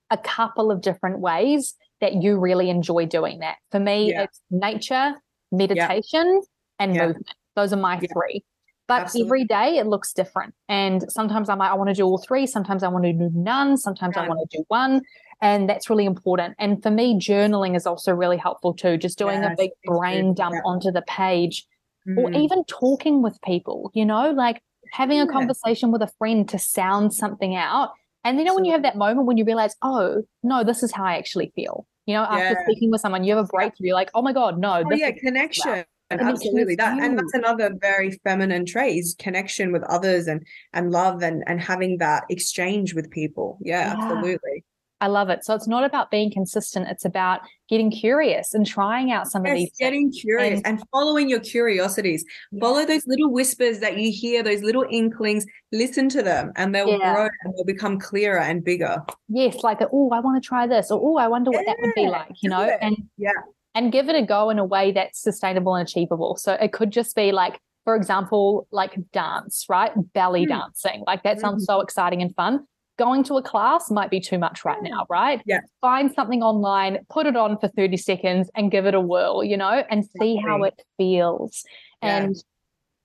a 0.09 0.17
couple 0.17 0.71
of 0.71 0.81
different 0.81 1.19
ways 1.19 1.75
that 2.01 2.21
you 2.21 2.37
really 2.37 2.69
enjoy 2.69 3.05
doing 3.05 3.39
that. 3.39 3.57
For 3.71 3.79
me, 3.79 4.09
yeah. 4.09 4.23
it's 4.23 4.41
nature, 4.49 5.13
meditation, 5.51 6.41
yeah. 6.41 6.41
and 6.79 6.93
movement. 6.93 7.33
Those 7.55 7.73
are 7.73 7.77
my 7.77 7.99
three. 7.99 8.43
But 8.87 9.03
Absolutely. 9.03 9.27
every 9.27 9.43
day 9.45 9.77
it 9.77 9.87
looks 9.87 10.11
different. 10.11 10.53
And 10.67 11.09
sometimes 11.09 11.47
I'm 11.47 11.59
like, 11.59 11.71
I 11.71 11.75
want 11.75 11.89
to 11.89 11.93
do 11.93 12.03
all 12.03 12.17
three. 12.17 12.45
Sometimes 12.45 12.83
I 12.83 12.89
want 12.89 13.05
to 13.05 13.13
do 13.13 13.29
none. 13.33 13.77
Sometimes 13.77 14.17
I 14.17 14.27
want 14.27 14.39
to 14.49 14.57
do 14.57 14.65
one. 14.67 15.01
And 15.41 15.69
that's 15.69 15.89
really 15.89 16.05
important. 16.05 16.55
And 16.59 16.83
for 16.83 16.91
me, 16.91 17.17
journaling 17.17 17.75
is 17.75 17.87
also 17.87 18.11
really 18.11 18.37
helpful 18.37 18.73
too. 18.73 18.97
Just 18.97 19.17
doing 19.17 19.43
a 19.43 19.55
big 19.57 19.71
brain 19.85 20.33
dump 20.33 20.55
onto 20.65 20.91
the 20.91 21.03
page 21.03 21.65
mm. 22.07 22.17
or 22.17 22.31
even 22.33 22.65
talking 22.65 23.21
with 23.21 23.41
people, 23.41 23.91
you 23.93 24.05
know, 24.05 24.31
like 24.31 24.61
having 24.91 25.19
a 25.19 25.27
conversation 25.27 25.91
with 25.91 26.01
a 26.01 26.11
friend 26.17 26.47
to 26.49 26.59
sound 26.59 27.13
something 27.13 27.55
out. 27.55 27.91
And 28.23 28.37
then 28.37 28.45
you 28.45 28.51
know, 28.51 28.55
when 28.55 28.65
you 28.65 28.71
have 28.73 28.83
that 28.83 28.97
moment 28.97 29.25
when 29.25 29.37
you 29.37 29.45
realize, 29.45 29.75
oh, 29.81 30.21
no, 30.43 30.63
this 30.63 30.83
is 30.83 30.91
how 30.91 31.03
I 31.03 31.17
actually 31.17 31.51
feel. 31.55 31.87
You 32.05 32.15
know, 32.15 32.23
after 32.23 32.59
yeah. 32.59 32.63
speaking 32.63 32.91
with 32.91 33.01
someone, 33.01 33.23
you 33.23 33.35
have 33.35 33.45
a 33.45 33.47
breakthrough. 33.47 33.87
You're 33.87 33.95
like, 33.95 34.11
oh 34.13 34.21
my 34.21 34.33
God, 34.33 34.59
no. 34.59 34.83
Oh, 34.85 34.93
yeah, 34.93 35.11
connection. 35.11 35.85
Absolutely. 36.11 36.75
That 36.75 36.99
and 36.99 37.17
that's 37.17 37.33
another 37.33 37.71
very 37.79 38.11
feminine 38.23 38.65
trait 38.65 38.97
is 38.97 39.15
connection 39.17 39.71
with 39.71 39.83
others 39.83 40.27
and 40.27 40.45
and 40.73 40.91
love 40.91 41.23
and 41.23 41.41
and 41.47 41.61
having 41.61 41.99
that 41.99 42.23
exchange 42.29 42.93
with 42.93 43.09
people. 43.11 43.57
Yeah, 43.61 43.95
yeah. 43.95 44.03
absolutely. 44.03 44.65
I 45.01 45.07
love 45.07 45.29
it. 45.29 45.43
So 45.43 45.55
it's 45.55 45.67
not 45.67 45.83
about 45.83 46.11
being 46.11 46.31
consistent. 46.31 46.87
It's 46.87 47.05
about 47.05 47.41
getting 47.67 47.89
curious 47.89 48.53
and 48.53 48.65
trying 48.65 49.11
out 49.11 49.27
some 49.27 49.43
yes, 49.43 49.51
of 49.51 49.57
these. 49.57 49.71
Getting 49.79 50.11
things. 50.11 50.21
curious 50.21 50.61
and, 50.63 50.81
following 50.91 51.27
your 51.27 51.39
curiosities. 51.39 52.23
Yeah. 52.51 52.59
Follow 52.59 52.85
those 52.85 53.07
little 53.07 53.31
whispers 53.31 53.79
that 53.79 53.97
you 53.97 54.11
hear, 54.11 54.43
those 54.43 54.61
little 54.61 54.85
inklings. 54.91 55.45
Listen 55.71 56.07
to 56.09 56.21
them, 56.21 56.51
and 56.55 56.75
they 56.75 56.83
will 56.83 56.99
yeah. 56.99 57.15
grow 57.15 57.29
and 57.43 57.53
they'll 57.55 57.65
become 57.65 57.99
clearer 57.99 58.39
and 58.39 58.63
bigger. 58.63 58.97
Yes, 59.27 59.63
like 59.63 59.79
oh, 59.81 60.11
I 60.11 60.19
want 60.19 60.41
to 60.41 60.47
try 60.47 60.67
this, 60.67 60.91
or 60.91 61.01
oh, 61.01 61.17
I 61.17 61.27
wonder 61.27 61.49
what 61.49 61.65
yeah, 61.65 61.73
that 61.73 61.77
would 61.81 61.95
be 61.95 62.07
like. 62.07 62.29
You 62.43 62.49
know, 62.51 62.61
and 62.61 62.95
yeah, 63.17 63.31
and 63.73 63.91
give 63.91 64.07
it 64.07 64.15
a 64.15 64.23
go 64.23 64.51
in 64.51 64.59
a 64.59 64.65
way 64.65 64.91
that's 64.91 65.19
sustainable 65.19 65.73
and 65.73 65.87
achievable. 65.87 66.35
So 66.35 66.53
it 66.53 66.73
could 66.73 66.91
just 66.91 67.15
be 67.15 67.31
like 67.31 67.59
for 67.85 67.95
example, 67.95 68.67
like 68.71 68.93
dance, 69.11 69.65
right? 69.67 69.91
Belly 70.13 70.45
mm. 70.45 70.49
dancing. 70.49 71.03
Like 71.07 71.23
that 71.23 71.39
sounds 71.39 71.63
mm. 71.63 71.65
so 71.65 71.81
exciting 71.81 72.21
and 72.21 72.35
fun 72.35 72.67
going 73.01 73.23
to 73.23 73.33
a 73.35 73.41
class 73.41 73.89
might 73.89 74.11
be 74.11 74.19
too 74.19 74.37
much 74.37 74.63
right 74.63 74.81
now, 74.83 75.07
right? 75.09 75.41
Yeah. 75.47 75.61
Find 75.81 76.13
something 76.13 76.43
online, 76.43 76.99
put 77.09 77.25
it 77.25 77.35
on 77.35 77.57
for 77.57 77.67
30 77.67 77.97
seconds 77.97 78.51
and 78.55 78.69
give 78.69 78.85
it 78.85 78.93
a 78.93 79.01
whirl, 79.01 79.43
you 79.43 79.57
know, 79.57 79.83
and 79.89 80.05
see 80.19 80.35
how 80.35 80.61
it 80.61 80.79
feels. 80.97 81.63
Yeah. 82.03 82.17
And 82.17 82.35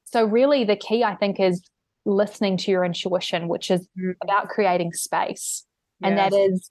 So, 0.04 0.24
really, 0.24 0.64
the 0.64 0.76
key, 0.76 1.02
I 1.02 1.14
think, 1.14 1.40
is 1.40 1.62
listening 2.04 2.58
to 2.58 2.70
your 2.70 2.84
intuition, 2.84 3.48
which 3.48 3.70
is 3.70 3.88
mm. 3.98 4.14
about 4.22 4.48
creating 4.48 4.92
space. 4.92 5.64
Yes. 6.00 6.08
And 6.08 6.18
that 6.18 6.34
is 6.34 6.70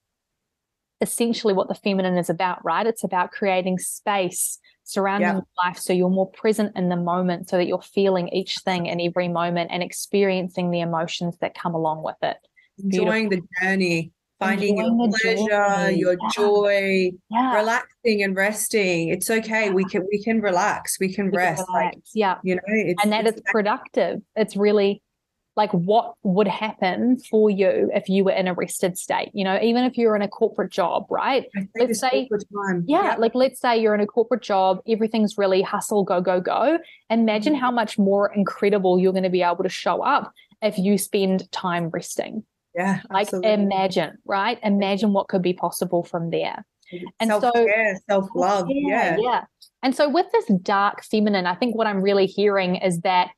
essentially 1.01 1.53
what 1.55 1.67
the 1.67 1.75
feminine 1.75 2.17
is 2.17 2.29
about, 2.29 2.63
right? 2.63 2.85
It's 2.85 3.03
about 3.03 3.31
creating 3.31 3.79
space 3.79 4.59
surrounding 4.83 5.27
yep. 5.27 5.43
life 5.65 5.79
so 5.79 5.93
you're 5.93 6.11
more 6.11 6.29
present 6.29 6.71
in 6.75 6.89
the 6.89 6.95
moment 6.95 7.49
so 7.49 7.57
that 7.57 7.65
you're 7.65 7.81
feeling 7.81 8.27
each 8.29 8.59
thing 8.59 8.85
in 8.85 9.01
every 9.01 9.27
moment 9.27 9.71
and 9.73 9.81
experiencing 9.81 10.69
the 10.69 10.79
emotions 10.79 11.35
that 11.41 11.55
come 11.55 11.73
along 11.73 12.03
with 12.03 12.17
it. 12.21 12.37
Enjoying 12.83 13.29
Beautiful. 13.29 13.47
the 13.59 13.65
journey, 13.65 14.11
finding 14.39 14.77
Enjoying 14.77 14.99
your 14.99 15.09
pleasure, 15.09 15.89
joy. 15.89 15.95
your 15.95 16.17
joy, 16.33 17.11
yeah. 17.29 17.55
relaxing 17.55 18.23
and 18.23 18.35
resting. 18.35 19.09
It's 19.09 19.29
okay. 19.29 19.65
Yeah. 19.65 19.71
We 19.71 19.85
can 19.85 20.05
we 20.11 20.23
can 20.23 20.41
relax. 20.41 20.99
We 20.99 21.13
can 21.13 21.31
we 21.31 21.37
rest. 21.37 21.65
Can 21.65 21.73
like, 21.73 21.97
yeah. 22.13 22.37
You 22.43 22.55
know, 22.55 22.61
and 23.03 23.11
that 23.11 23.27
is 23.27 23.41
productive. 23.45 24.21
It's 24.35 24.55
really 24.55 25.01
like 25.55 25.71
what 25.71 26.15
would 26.23 26.47
happen 26.47 27.17
for 27.17 27.49
you 27.49 27.89
if 27.93 28.09
you 28.09 28.23
were 28.23 28.31
in 28.31 28.47
a 28.47 28.53
rested 28.53 28.97
state 28.97 29.29
you 29.33 29.43
know 29.43 29.59
even 29.61 29.83
if 29.83 29.97
you're 29.97 30.15
in 30.15 30.21
a 30.21 30.27
corporate 30.27 30.71
job 30.71 31.05
right 31.09 31.45
let's 31.77 31.99
say 31.99 32.27
yeah, 32.31 32.81
yeah, 32.85 33.15
like 33.17 33.33
let's 33.35 33.59
say 33.59 33.79
you're 33.79 33.95
in 33.95 34.01
a 34.01 34.07
corporate 34.07 34.41
job 34.41 34.79
everything's 34.87 35.37
really 35.37 35.61
hustle 35.61 36.03
go 36.03 36.21
go 36.21 36.39
go 36.39 36.77
imagine 37.09 37.53
mm-hmm. 37.53 37.61
how 37.61 37.71
much 37.71 37.97
more 37.97 38.33
incredible 38.33 38.99
you're 38.99 39.13
going 39.13 39.23
to 39.23 39.29
be 39.29 39.43
able 39.43 39.63
to 39.63 39.69
show 39.69 40.01
up 40.01 40.31
if 40.61 40.77
you 40.77 40.97
spend 40.97 41.49
time 41.51 41.89
resting 41.89 42.43
yeah 42.75 43.01
like 43.09 43.27
absolutely. 43.27 43.53
imagine 43.53 44.17
right? 44.25 44.59
Imagine 44.63 45.13
what 45.13 45.27
could 45.27 45.41
be 45.41 45.53
possible 45.53 46.03
from 46.03 46.29
there. 46.29 46.65
And 47.19 47.29
self-care, 47.29 47.95
so 47.95 48.01
self-love 48.09 48.67
yeah 48.69 49.17
yeah. 49.19 49.43
and 49.81 49.95
so 49.95 50.07
with 50.07 50.27
this 50.31 50.45
dark 50.61 51.03
feminine 51.03 51.47
i 51.47 51.55
think 51.55 51.75
what 51.75 51.87
i'm 51.87 51.99
really 51.99 52.27
hearing 52.27 52.75
is 52.75 52.99
that 52.99 53.29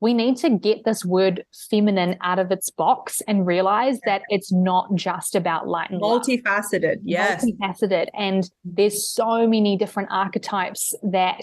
we 0.00 0.12
need 0.12 0.36
to 0.38 0.50
get 0.50 0.84
this 0.84 1.04
word 1.04 1.44
feminine 1.70 2.16
out 2.20 2.38
of 2.38 2.50
its 2.50 2.70
box 2.70 3.22
and 3.26 3.46
realize 3.46 3.98
that 4.04 4.22
it's 4.28 4.52
not 4.52 4.94
just 4.94 5.34
about 5.34 5.66
light 5.66 5.90
and 5.90 6.02
multifaceted 6.02 6.96
love. 6.96 6.98
yes. 7.02 7.44
Multifaceted. 7.44 8.08
And 8.14 8.48
there's 8.64 9.10
so 9.10 9.46
many 9.46 9.76
different 9.76 10.10
archetypes 10.12 10.92
that 11.02 11.40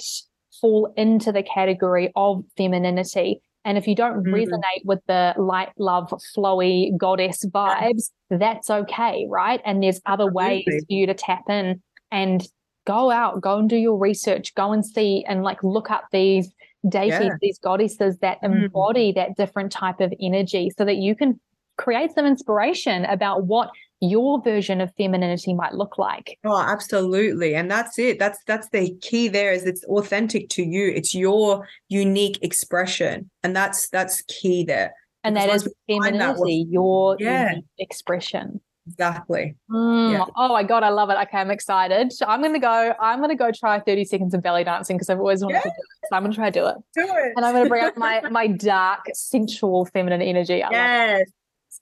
fall 0.62 0.94
into 0.96 1.32
the 1.32 1.44
category 1.44 2.12
of 2.16 2.44
femininity 2.56 3.42
and 3.66 3.78
if 3.78 3.88
you 3.88 3.96
don't 3.96 4.24
mm-hmm. 4.24 4.34
resonate 4.34 4.86
with 4.86 5.00
the 5.08 5.34
light 5.38 5.70
love 5.78 6.14
flowy 6.36 6.96
goddess 6.98 7.46
vibes 7.46 8.12
that's 8.30 8.70
okay 8.70 9.26
right 9.30 9.62
and 9.66 9.82
there's 9.82 10.02
other 10.06 10.26
Absolutely. 10.26 10.64
ways 10.68 10.86
for 10.86 10.94
you 10.94 11.06
to 11.06 11.14
tap 11.14 11.44
in 11.50 11.82
and 12.12 12.48
go 12.86 13.12
out 13.12 13.42
go 13.42 13.58
and 13.58 13.70
do 13.70 13.78
your 13.78 13.98
research 13.98 14.54
go 14.56 14.72
and 14.72 14.86
see 14.86 15.24
and 15.28 15.44
like 15.44 15.64
look 15.64 15.90
up 15.90 16.06
these 16.12 16.52
deities, 16.90 17.20
yeah. 17.20 17.38
these 17.42 17.60
goddesses 17.60 18.18
that 18.20 18.42
mm. 18.42 18.66
embody 18.66 19.12
mm. 19.12 19.16
that 19.16 19.36
different 19.36 19.72
type 19.72 20.00
of 20.00 20.14
energy 20.20 20.72
so 20.78 20.86
that 20.86 20.98
you 20.98 21.16
can 21.16 21.40
create 21.78 22.12
some 22.14 22.26
inspiration 22.26 23.06
about 23.06 23.46
what 23.46 23.70
your 24.04 24.42
version 24.42 24.82
of 24.82 24.92
femininity 24.98 25.54
might 25.54 25.74
look 25.74 25.98
like 25.98 26.38
oh 26.44 26.60
absolutely 26.60 27.56
and 27.56 27.72
that's 27.72 27.98
it 27.98 28.20
that's 28.20 28.40
that's 28.46 28.68
the 28.70 28.94
key 29.02 29.30
there 29.30 29.54
is 29.54 29.66
it's 29.66 29.84
authentic 29.86 30.50
to 30.50 30.62
you 30.64 30.92
it's 30.94 31.16
your 31.16 31.66
unique 31.88 32.38
expression 32.42 33.30
and 33.44 33.56
that's 33.56 33.88
that's 33.90 34.22
key 34.24 34.64
there 34.64 34.94
and 35.24 35.38
that 35.38 35.50
is 35.50 35.74
femininity 35.88 36.66
that, 36.66 36.72
your 36.72 37.16
yeah. 37.20 37.54
expression 37.80 38.60
Exactly. 38.86 39.56
Mm. 39.72 40.12
Yeah. 40.12 40.26
Oh 40.36 40.50
my 40.50 40.64
god, 40.64 40.84
I 40.84 40.90
love 40.90 41.10
it. 41.10 41.14
Okay, 41.14 41.38
I'm 41.38 41.52
excited. 41.52 42.12
So 42.12 42.26
I'm 42.26 42.42
gonna 42.42 42.60
go. 42.60 42.94
I'm 43.00 43.22
gonna 43.22 43.34
go 43.34 43.50
try 43.50 43.80
30 43.80 44.04
seconds 44.04 44.34
of 44.34 44.44
belly 44.44 44.66
dancing 44.66 44.98
because 44.98 45.10
I've 45.10 45.20
always 45.20 45.42
wanted 45.42 45.62
to 45.62 45.70
do 45.70 45.70
it. 45.70 46.08
So 46.10 46.18
I'm 46.18 46.24
gonna 46.24 46.36
try 46.36 46.50
to 46.50 46.60
do 46.60 46.68
it. 46.68 46.76
Do 46.94 47.02
it. 47.02 47.34
And 47.38 47.46
I'm 47.46 47.54
gonna 47.54 47.70
bring 47.70 47.86
out 47.86 47.98
my 47.98 48.22
my 48.30 48.48
dark, 48.48 49.06
sensual, 49.14 49.86
feminine 49.86 50.22
energy. 50.22 50.62
I 50.62 50.70
yes. 50.72 51.30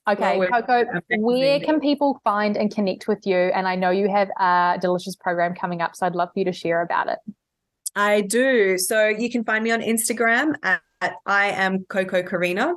Okay, 0.09 0.37
well, 0.37 0.49
Coco, 0.49 0.85
where 1.17 1.59
can 1.59 1.79
people 1.79 2.19
find 2.23 2.57
and 2.57 2.73
connect 2.73 3.07
with 3.07 3.25
you? 3.25 3.37
And 3.37 3.67
I 3.67 3.75
know 3.75 3.91
you 3.91 4.09
have 4.09 4.29
a 4.39 4.77
delicious 4.81 5.15
program 5.15 5.53
coming 5.53 5.81
up, 5.81 5.95
so 5.95 6.05
I'd 6.05 6.15
love 6.15 6.29
for 6.33 6.39
you 6.39 6.45
to 6.45 6.53
share 6.53 6.81
about 6.81 7.07
it. 7.07 7.19
I 7.95 8.21
do. 8.21 8.77
So 8.77 9.07
you 9.07 9.29
can 9.29 9.43
find 9.43 9.63
me 9.63 9.71
on 9.71 9.81
Instagram 9.81 10.53
at, 10.63 10.81
at 11.01 11.15
I 11.25 11.47
am 11.47 11.85
Coco 11.89 12.23
Karina. 12.23 12.73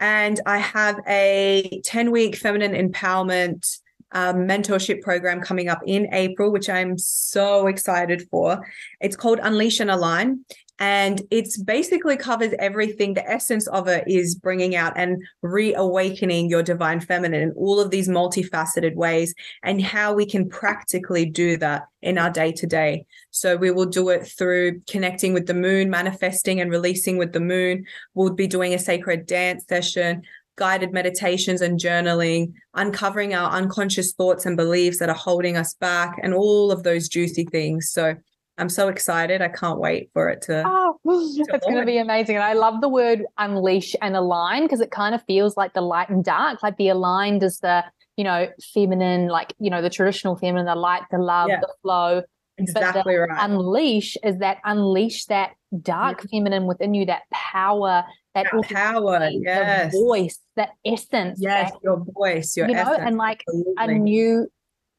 And 0.00 0.40
I 0.46 0.58
have 0.58 1.00
a 1.08 1.80
10 1.84 2.10
week 2.10 2.36
feminine 2.36 2.72
empowerment 2.72 3.78
um, 4.12 4.46
mentorship 4.46 5.02
program 5.02 5.40
coming 5.40 5.68
up 5.68 5.80
in 5.86 6.12
April, 6.12 6.50
which 6.50 6.68
I'm 6.68 6.96
so 6.98 7.66
excited 7.66 8.28
for. 8.30 8.66
It's 9.00 9.16
called 9.16 9.40
Unleash 9.42 9.80
and 9.80 9.90
Align 9.90 10.44
and 10.78 11.22
it's 11.30 11.60
basically 11.60 12.16
covers 12.16 12.54
everything. 12.58 13.14
The 13.14 13.28
essence 13.28 13.66
of 13.68 13.88
it 13.88 14.04
is 14.06 14.36
bringing 14.36 14.76
out 14.76 14.92
and 14.96 15.22
reawakening 15.42 16.48
your 16.48 16.62
divine 16.62 17.00
feminine 17.00 17.42
in 17.42 17.52
all 17.52 17.80
of 17.80 17.90
these 17.90 18.08
multifaceted 18.08 18.94
ways 18.94 19.34
and 19.62 19.82
how 19.82 20.14
we 20.14 20.24
can 20.24 20.48
practically 20.48 21.24
do 21.26 21.56
that 21.56 21.88
in 22.00 22.16
our 22.16 22.30
day 22.30 22.52
to 22.52 22.66
day 22.66 23.04
so 23.30 23.56
we 23.56 23.70
will 23.70 23.86
do 23.86 24.08
it 24.08 24.26
through 24.26 24.80
connecting 24.88 25.32
with 25.32 25.46
the 25.46 25.54
moon 25.54 25.90
manifesting 25.90 26.60
and 26.60 26.70
releasing 26.70 27.16
with 27.16 27.32
the 27.32 27.40
moon. 27.40 27.84
We'll 28.14 28.34
be 28.34 28.46
doing 28.46 28.74
a 28.74 28.78
sacred 28.78 29.26
dance 29.26 29.64
session 29.68 30.22
guided 30.58 30.92
meditations 30.92 31.62
and 31.62 31.80
journaling, 31.80 32.52
uncovering 32.74 33.34
our 33.34 33.50
unconscious 33.50 34.12
thoughts 34.12 34.44
and 34.44 34.56
beliefs 34.56 34.98
that 34.98 35.08
are 35.08 35.14
holding 35.14 35.56
us 35.56 35.74
back, 35.80 36.18
and 36.22 36.34
all 36.34 36.70
of 36.70 36.82
those 36.82 37.08
juicy 37.08 37.44
things. 37.44 37.90
So 37.90 38.14
I'm 38.58 38.68
so 38.68 38.88
excited. 38.88 39.40
I 39.40 39.48
can't 39.48 39.78
wait 39.78 40.10
for 40.12 40.28
it 40.28 40.42
to. 40.42 40.64
Oh, 40.66 40.98
it's 41.04 41.64
going 41.64 41.76
to 41.76 41.86
be 41.86 41.98
amazing. 41.98 42.36
And 42.36 42.44
I 42.44 42.54
love 42.54 42.80
the 42.80 42.88
word 42.88 43.24
unleash 43.38 43.94
and 44.02 44.16
align 44.16 44.64
because 44.64 44.80
it 44.80 44.90
kind 44.90 45.14
of 45.14 45.22
feels 45.24 45.56
like 45.56 45.74
the 45.74 45.80
light 45.80 46.08
and 46.08 46.24
dark, 46.24 46.62
like 46.62 46.76
the 46.76 46.88
aligned 46.88 47.42
is 47.42 47.60
the, 47.60 47.84
you 48.16 48.24
know, 48.24 48.48
feminine, 48.74 49.28
like, 49.28 49.54
you 49.60 49.70
know, 49.70 49.80
the 49.80 49.90
traditional 49.90 50.36
feminine, 50.36 50.66
the 50.66 50.74
light, 50.74 51.02
the 51.10 51.18
love, 51.18 51.48
yeah. 51.48 51.60
the 51.60 51.72
flow. 51.82 52.22
Exactly 52.58 53.14
right. 53.14 53.38
Unleash 53.38 54.16
is 54.24 54.38
that 54.38 54.58
unleash 54.64 55.26
that 55.26 55.52
dark 55.80 56.24
yeah. 56.24 56.38
feminine 56.38 56.66
within 56.66 56.92
you, 56.94 57.06
that 57.06 57.22
power, 57.32 58.04
that, 58.44 58.62
power, 58.68 59.28
yes. 59.32 59.92
the 59.92 59.98
voice, 59.98 60.38
that 60.56 60.70
essence. 60.84 61.38
Yes, 61.40 61.72
that, 61.72 61.80
your 61.82 62.04
voice, 62.14 62.56
your 62.56 62.68
you 62.68 62.74
know, 62.74 62.80
essence. 62.82 63.02
and 63.04 63.16
like 63.16 63.42
Absolutely. 63.48 63.94
a 63.94 63.98
new, 63.98 64.48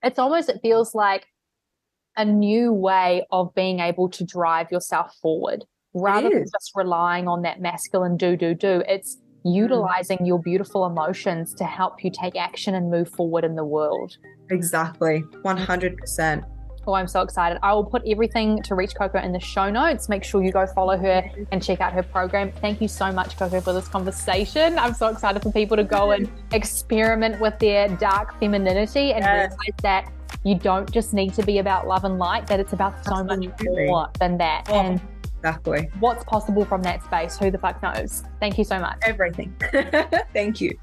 it's 0.04 0.20
almost, 0.20 0.50
it 0.50 0.60
feels 0.62 0.96
like 0.96 1.26
a 2.18 2.26
new 2.26 2.74
way 2.74 3.26
of 3.32 3.54
being 3.56 3.80
able 3.80 4.10
to 4.10 4.24
drive 4.24 4.72
yourself 4.72 5.16
forward 5.22 5.66
rather 5.94 6.30
than 6.30 6.44
just 6.44 6.72
relying 6.76 7.28
on 7.28 7.42
that 7.44 7.62
masculine 7.62 8.18
do, 8.18 8.36
do, 8.36 8.54
do. 8.54 8.84
It's 8.88 9.18
mm. 9.46 9.56
utilizing 9.56 10.20
mm. 10.20 10.28
your 10.28 10.40
beautiful 10.40 10.86
emotions 10.86 11.54
to 11.56 11.64
help 11.64 12.04
you 12.04 12.12
take 12.12 12.36
action 12.36 12.76
and 12.76 12.92
move 12.92 13.10
forward 13.10 13.44
in 13.44 13.56
the 13.56 13.66
world. 13.66 14.18
Exactly. 14.50 15.24
100%. 15.44 16.46
Oh, 16.90 16.94
I'm 16.94 17.08
so 17.08 17.22
excited. 17.22 17.60
I 17.62 17.72
will 17.74 17.86
put 17.86 18.02
everything 18.08 18.64
to 18.64 18.74
reach 18.74 18.96
Coco 18.96 19.20
in 19.20 19.32
the 19.32 19.40
show 19.40 19.70
notes. 19.70 20.10
Make 20.10 20.24
sure 20.24 20.44
you 20.44 20.52
go 20.52 20.66
follow 20.66 20.98
her 20.98 21.24
and 21.52 21.62
check 21.62 21.82
out 21.82 21.94
her 21.94 22.02
program. 22.02 22.52
Thank 22.52 22.82
you 22.82 22.88
so 22.88 23.12
much, 23.12 23.38
Coco, 23.38 23.62
for 23.62 23.74
this 23.74 23.88
conversation. 23.88 24.80
I'm 24.80 24.96
so 24.96 25.06
excited 25.10 25.44
for 25.44 25.52
people 25.52 25.78
to 25.78 25.84
go 25.84 26.10
and 26.10 26.28
experiment 26.52 27.40
with 27.40 27.60
their 27.60 27.90
dark 27.90 28.40
femininity 28.40 29.14
and 29.14 29.24
yes. 29.24 29.52
realize 29.52 29.80
that 29.84 30.12
you 30.44 30.56
don't 30.56 30.92
just 30.92 31.14
need 31.14 31.36
to 31.36 31.44
be 31.44 31.60
about 31.60 31.88
love 31.88 32.06
and 32.06 32.18
light, 32.18 32.48
that 32.48 32.60
it's 32.60 32.74
about 32.74 33.06
so 33.06 33.18
Absolutely. 33.18 33.50
much 33.50 33.88
more 33.88 34.10
than 34.20 34.40
that. 34.40 34.66
Oh, 34.70 34.80
and 34.80 35.02
exactly 35.38 35.92
what's 36.00 36.24
possible 36.24 36.66
from 36.66 36.82
that 36.82 37.04
space, 37.04 37.38
who 37.38 37.52
the 37.52 37.60
fuck 37.60 37.84
knows? 37.84 38.24
Thank 38.40 38.58
you 38.58 38.64
so 38.64 38.80
much. 38.80 38.98
Everything. 39.04 39.56
Thank 40.34 40.60
you. 40.60 40.76